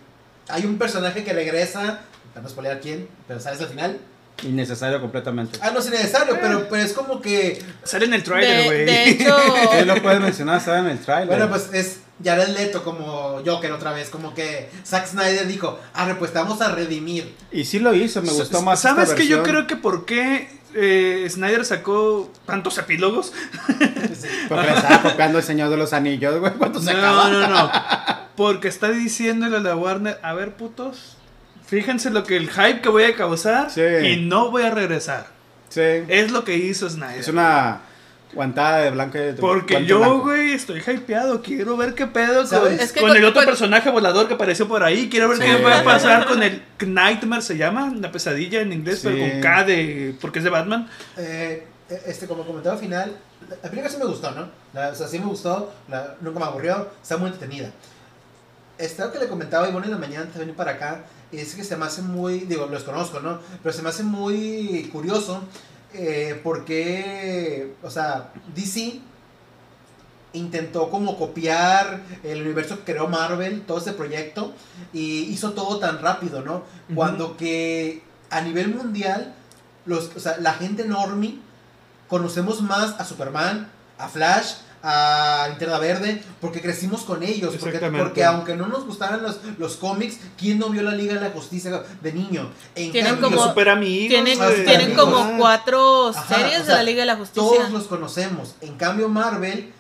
[0.50, 2.02] hay un personaje que regresa,
[2.34, 3.98] para no spoilear quién, pero sabes al final.
[4.44, 5.58] Innecesario completamente.
[5.62, 7.64] Ah, no es innecesario, pero, pero es como que.
[7.84, 8.86] Sale en el trailer, güey.
[8.86, 9.38] De, hecho.
[9.74, 11.28] Él lo puede mencionar, sale en el trailer.
[11.28, 14.10] Bueno, pues es Jared Leto como Joker otra vez.
[14.10, 17.34] Como que Zack Snyder dijo, ah, pues te vamos a redimir.
[17.52, 18.82] Y sí lo hizo, me gustó más.
[18.82, 23.34] ¿Sabes que yo creo que por qué eh, Snyder sacó tantos epílogos?
[24.50, 26.54] Porque le estaba copiando el Señor de los Anillos, güey.
[26.54, 27.72] ¿Cuánto se No, no, no.
[28.36, 31.16] Porque está diciéndole a la Warner, a ver, putos
[31.66, 35.28] Fíjense lo que el hype que voy a causar y no voy a regresar.
[35.70, 35.82] Sí.
[35.82, 37.20] Es lo que hizo Snyder.
[37.20, 37.82] Es una
[38.36, 39.18] guantada de blanco.
[39.40, 41.42] Porque yo, güey, estoy hypeado.
[41.42, 45.10] Quiero ver qué pedo con, el otro personaje volador que apareció por ahí.
[45.10, 49.00] Quiero ver qué va a pasar con el Nightmare, se llama, la pesadilla en inglés,
[49.02, 50.16] pero con K de.
[50.22, 50.88] porque es de Batman.
[51.18, 51.66] Eh,
[52.06, 53.18] este, como comentaba al final,
[53.50, 54.50] la película sí me gustó, ¿no?
[54.74, 55.72] o sea, sí me gustó,
[56.22, 57.72] nunca me aburrió, está muy entretenida.
[58.78, 61.64] Este, que le comentaba Ivonne en la mañana antes de venir para acá, es que
[61.64, 63.40] se me hace muy, digo, los conozco, ¿no?
[63.64, 65.44] Pero se me hace muy curioso
[65.98, 69.00] eh, por qué, o sea, DC
[70.34, 74.54] intentó como copiar el universo que creó Marvel, todo ese proyecto,
[74.94, 76.64] y hizo todo tan rápido, ¿no?
[76.94, 79.34] Cuando que a nivel mundial,
[79.86, 81.40] los, o sea, la gente normie
[82.08, 88.24] conocemos más a Superman, a Flash, a Linterna Verde, porque crecimos con ellos, porque, porque
[88.24, 91.84] aunque no nos gustaran los, los cómics, ¿quién no vio la Liga de la Justicia
[92.02, 92.50] de niño?
[92.74, 94.24] tienen como, super amigos,
[94.66, 97.42] tienen, como cuatro series de la Liga de la Justicia.
[97.42, 98.56] Todos los conocemos.
[98.62, 99.72] En cambio, Marvel,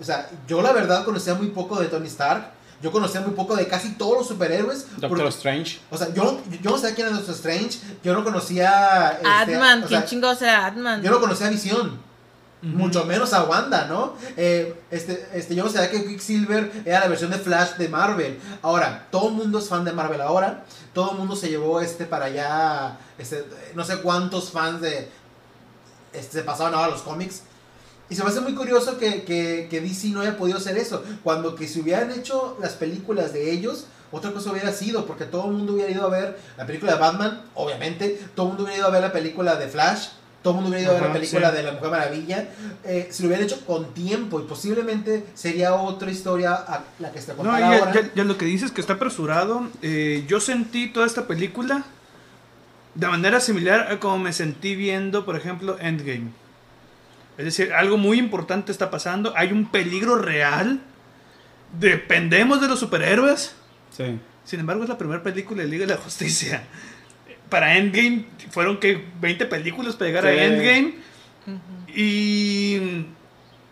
[0.00, 2.52] o sea, yo la verdad conocía muy poco de Tony Stark.
[2.80, 4.86] Yo conocía muy poco de casi todos los superhéroes.
[4.98, 5.80] Doctor Strange.
[5.90, 7.78] O sea, yo, yo no sabía quién era Doctor Strange.
[8.04, 9.18] Yo no conocía.
[9.20, 11.02] Este, Adman, ¿quién chingados era Adman?
[11.02, 12.07] Yo no conocía Visión.
[12.60, 14.14] Mucho menos a Wanda, ¿no?
[14.36, 18.40] Eh, este, este, yo no sabía que Quicksilver era la versión de Flash de Marvel.
[18.62, 20.64] Ahora, todo el mundo es fan de Marvel ahora.
[20.92, 22.98] Todo el mundo se llevó este para allá.
[23.16, 23.44] Este,
[23.76, 25.08] no sé cuántos fans de.
[26.12, 27.42] Este, se pasaban ahora los cómics.
[28.10, 31.04] Y se me hace muy curioso que, que, que, DC no haya podido hacer eso.
[31.22, 35.46] Cuando que se hubieran hecho las películas de ellos, otra cosa hubiera sido, porque todo
[35.46, 38.20] el mundo hubiera ido a ver la película de Batman, obviamente.
[38.34, 40.08] Todo el mundo hubiera ido a ver la película de Flash
[40.48, 42.48] todo el mundo hubiera ido a ver la película de la Mujer Maravilla.
[42.84, 47.18] Eh, si lo hubieran hecho con tiempo y posiblemente sería otra historia a la que
[47.18, 49.68] está contando no, ya, Ya, lo que dices que está apresurado.
[49.82, 51.84] Eh, yo sentí toda esta película
[52.94, 56.30] de manera similar a como me sentí viendo, por ejemplo, Endgame.
[57.36, 59.34] Es decir, algo muy importante está pasando.
[59.36, 60.80] Hay un peligro real.
[61.78, 63.54] Dependemos de los superhéroes.
[63.94, 64.18] Sí.
[64.44, 66.62] Sin embargo, es la primera película de Liga de la Justicia
[67.48, 70.94] para Endgame fueron que 20 películas para llegar a Endgame.
[71.94, 73.06] Y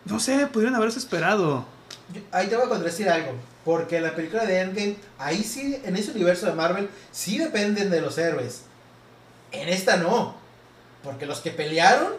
[0.05, 1.65] no sé, pudieron haberse esperado.
[2.31, 3.33] ahí te voy a decir algo.
[3.63, 8.01] Porque la película de Endgame, ahí sí, en ese universo de Marvel, sí dependen de
[8.01, 8.61] los héroes.
[9.51, 10.35] En esta no.
[11.03, 12.13] Porque los que pelearon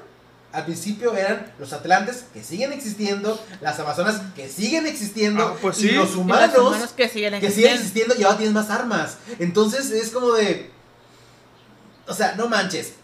[0.52, 5.82] al principio eran los Atlantes que siguen existiendo, las Amazonas que siguen existiendo, ah, pues
[5.82, 6.50] y, los humanos,
[6.96, 9.18] que, siguen que siguen existiendo y ahora tienen más armas.
[9.38, 10.70] Entonces es como de
[12.08, 12.94] o sea, no manches.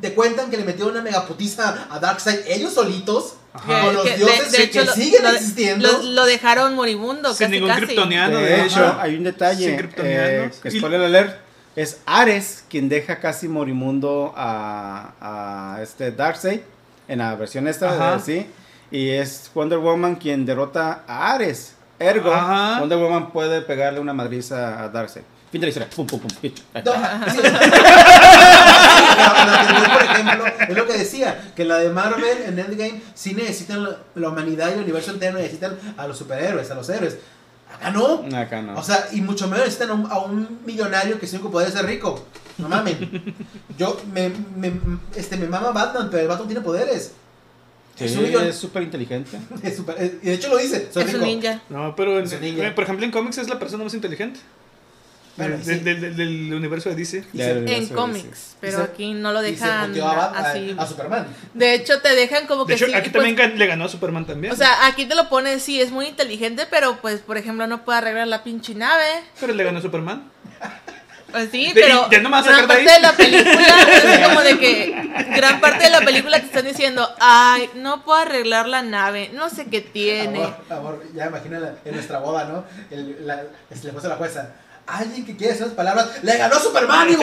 [0.00, 3.34] Te cuentan que le metió una megaputiza a Darkseid ellos solitos.
[3.64, 5.88] Con los dioses que siguen existiendo.
[6.02, 7.32] Lo, dejaron moribundo.
[7.32, 8.38] Sin ningún kryptoniano.
[8.38, 9.88] De, hecho, hay un detalle.
[9.96, 11.38] Eh, que spoiler alert.
[11.74, 16.60] Es Ares quien deja casi morimundo a, a este Darkseid.
[17.08, 18.46] En la versión esta, sí.
[18.90, 21.74] Y es Wonder Woman quien derrota a Ares.
[21.98, 25.24] Ergo, Wonder Woman puede pegarle una madriza a Darkseid.
[25.56, 25.88] Fin de la historia.
[25.88, 26.30] Pum, pum, pum.
[29.94, 34.28] por ejemplo, es lo que decía, que la de Marvel en Endgame sí necesitan la,
[34.28, 37.16] humanidad y el universo entero necesitan a los superhéroes, a los héroes.
[37.74, 38.22] Acá no.
[38.36, 38.78] Acá no.
[38.78, 42.26] O sea, y mucho menos necesitan a un, millonario que siempre puede ser rico.
[42.58, 42.98] No mames.
[43.78, 44.74] Yo me, me,
[45.14, 47.12] este, me mama Batman, pero el Batman tiene poderes.
[47.94, 49.38] Sí, es súper inteligente.
[50.22, 50.90] y de hecho lo dice.
[50.94, 51.62] es un ninja.
[51.70, 52.22] No, pero
[52.74, 54.38] por ejemplo en cómics es la persona más inteligente
[55.36, 57.24] del, universo de DC.
[57.34, 59.92] en cómics, pero aquí no lo dejan
[60.34, 60.74] así.
[60.78, 61.26] A, Superman.
[61.54, 62.74] De hecho, te dejan como que.
[62.74, 64.52] De hecho, aquí pues también le ganó a Superman también.
[64.52, 67.84] O sea, aquí te lo pones, sí, es muy inteligente, pero pues, por ejemplo, no
[67.84, 69.04] puede arreglar la pinche nave.
[69.40, 70.30] Pero le ganó a Superman.
[71.30, 73.52] Pues sí, pero ya no gran parte de, la película
[74.04, 78.20] es como de que gran parte de la película te están diciendo, ay, no puedo
[78.20, 80.38] arreglar la nave, no sé qué tiene.
[80.38, 82.64] Amor, amor ya imagina en nuestra boda, ¿no?
[82.90, 84.54] El, la, le puso la jueza
[84.86, 87.08] alguien que quiere esas palabras, le ganó Superman,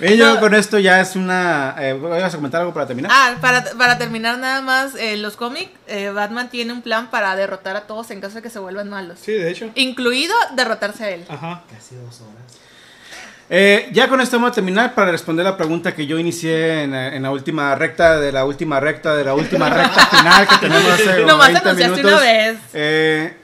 [0.00, 1.74] y yo con esto ya es una...
[1.78, 3.10] Eh, ¿Vas a comentar algo para terminar?
[3.12, 7.34] Ah, para, para terminar nada más, eh, los cómics, eh, Batman tiene un plan para
[7.36, 9.18] derrotar a todos en caso de que se vuelvan malos.
[9.20, 9.70] Sí, de hecho.
[9.74, 11.24] Incluido derrotarse a él.
[11.28, 11.62] Ajá.
[11.70, 12.62] Casi dos horas.
[13.54, 17.22] Eh, ya con esto vamos a terminar para responder la pregunta que yo inicié en,
[17.22, 21.20] la última recta de la última recta de la última recta final que tenemos hace
[21.26, 22.04] no 20 minutos.
[22.04, 22.58] una vez.
[22.72, 23.36] Eh,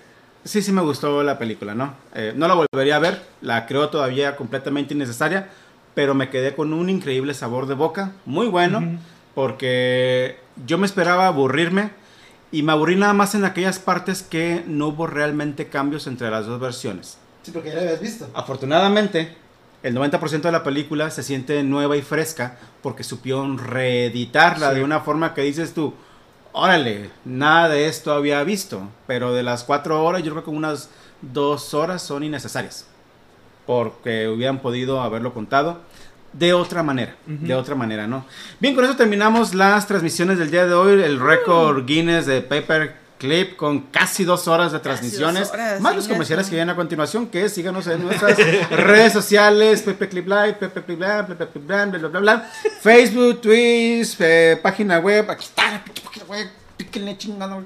[0.44, 1.94] sí, sí me gustó la película, ¿no?
[2.14, 5.48] Eh, no la volvería a ver, la creo todavía completamente innecesaria,
[5.94, 8.98] pero me quedé con un increíble sabor de boca, muy bueno,
[9.34, 11.90] porque yo me esperaba aburrirme
[12.50, 16.46] y me aburrí nada más en aquellas partes que no hubo realmente cambios entre las
[16.46, 17.18] dos versiones.
[17.42, 18.28] Sí, porque ya la habías visto.
[18.34, 19.36] Afortunadamente,
[19.82, 25.00] el 90% de la película se siente nueva y fresca porque supieron reeditarla de una
[25.00, 25.94] forma que dices tú,
[26.58, 30.90] órale, nada de esto había visto, pero de las cuatro horas yo creo que unas
[31.22, 32.86] dos horas son innecesarias,
[33.66, 35.80] porque hubieran podido haberlo contado
[36.32, 38.24] de otra manera, de otra manera, ¿no?
[38.60, 42.96] Bien, con eso terminamos las transmisiones del día de hoy, el récord Guinness de Paper
[43.18, 45.52] clip con casi dos horas de transmisiones.
[45.80, 48.38] más los comerciales que vienen a continuación, que síganos en nuestras
[48.70, 52.50] redes sociales, Pepe Clip Live, Pepe Clip Live, Pepe Clip Live, bla, bla, bla,
[52.80, 57.64] Facebook, Twitch, eh, página web, aquí está la página web, píquenle chingando.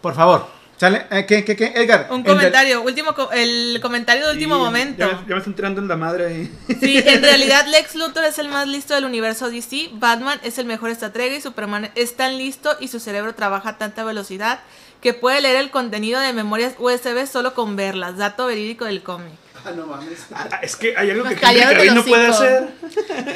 [0.00, 1.06] Por favor, ¿Sale?
[1.10, 1.72] Eh, ¿Qué, qué, qué?
[1.74, 2.06] Edgar.
[2.10, 4.98] Un comentario, último, el comentario de último momento.
[4.98, 6.52] Ya, me están tirando en la madre ahí.
[6.80, 10.66] Sí, en realidad Lex Luthor es el más listo del universo DC, Batman es el
[10.66, 14.60] mejor estratega y Superman es tan listo y su cerebro trabaja a tanta velocidad
[15.00, 18.16] que puede leer el contenido de memorias USB solo con verlas.
[18.16, 19.32] Dato verídico del cómic.
[19.64, 20.26] Ah, no mames.
[20.32, 22.68] Ah, es que hay algo que Henry no puede hacer.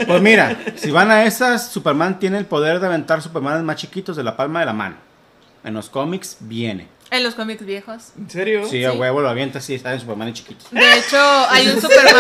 [0.07, 4.17] Pues mira, si van a esas, Superman tiene el poder de aventar Superman más chiquitos
[4.17, 4.95] de la palma de la mano.
[5.65, 6.87] En los cómics viene.
[7.13, 8.13] En los cómics viejos.
[8.17, 8.67] ¿En serio?
[8.67, 10.65] Sí, a huevo lo avienta así, está en Superman chiquito.
[10.71, 11.19] De hecho,
[11.51, 12.15] hay un Superman.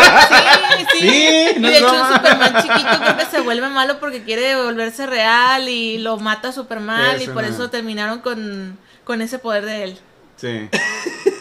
[0.79, 0.99] Sí, sí.
[1.01, 5.07] sí y de hecho, un Superman chiquito creo que se vuelve malo porque quiere volverse
[5.07, 9.99] real y lo mata Superman y por eso terminaron con, con ese poder de él.
[10.37, 10.69] Sí.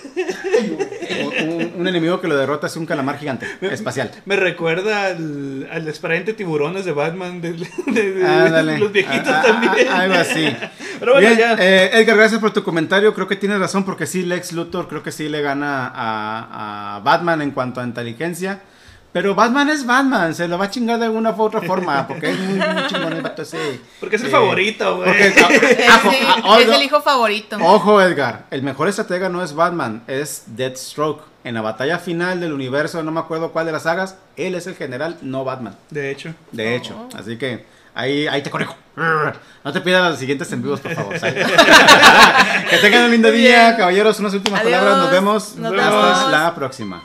[1.77, 4.11] un, enemigo que lo derrota es un calamar gigante espacial.
[4.25, 5.93] Me recuerda al, al
[6.35, 7.57] tiburones de Batman, de,
[8.77, 9.87] los viejitos ah, ah, también.
[9.89, 10.55] Ah, algo así.
[10.99, 11.55] Pero bueno, ya.
[11.59, 13.13] Eh, Edgar, gracias por tu comentario.
[13.13, 16.99] Creo que tienes razón porque sí, Lex Luthor creo que sí le gana a, a
[16.99, 18.61] Batman en cuanto a inteligencia.
[19.13, 22.29] Pero Batman es Batman, se lo va a chingar de alguna u otra forma, porque
[22.29, 23.81] es muy, chingón el vato ese.
[23.99, 25.09] Porque es el eh, favorito, güey.
[25.21, 25.35] es,
[26.69, 27.57] el hijo favorito.
[27.61, 31.23] Ojo, Edgar, el mejor estratega no es Batman, es Deathstroke.
[31.43, 34.67] En la batalla final del universo, no me acuerdo cuál de las sagas, él es
[34.67, 35.75] el general, no Batman.
[35.89, 36.35] De hecho.
[36.51, 37.17] De hecho, oh.
[37.17, 37.65] así que
[37.95, 38.75] ahí, ahí te corrijo.
[38.95, 41.19] No te pidas los siguientes en vivos, por favor.
[41.19, 44.19] que tengan un lindo día, caballeros.
[44.19, 44.97] Unas últimas palabras.
[44.97, 45.55] Nos vemos.
[45.57, 47.01] Hasta la próxima.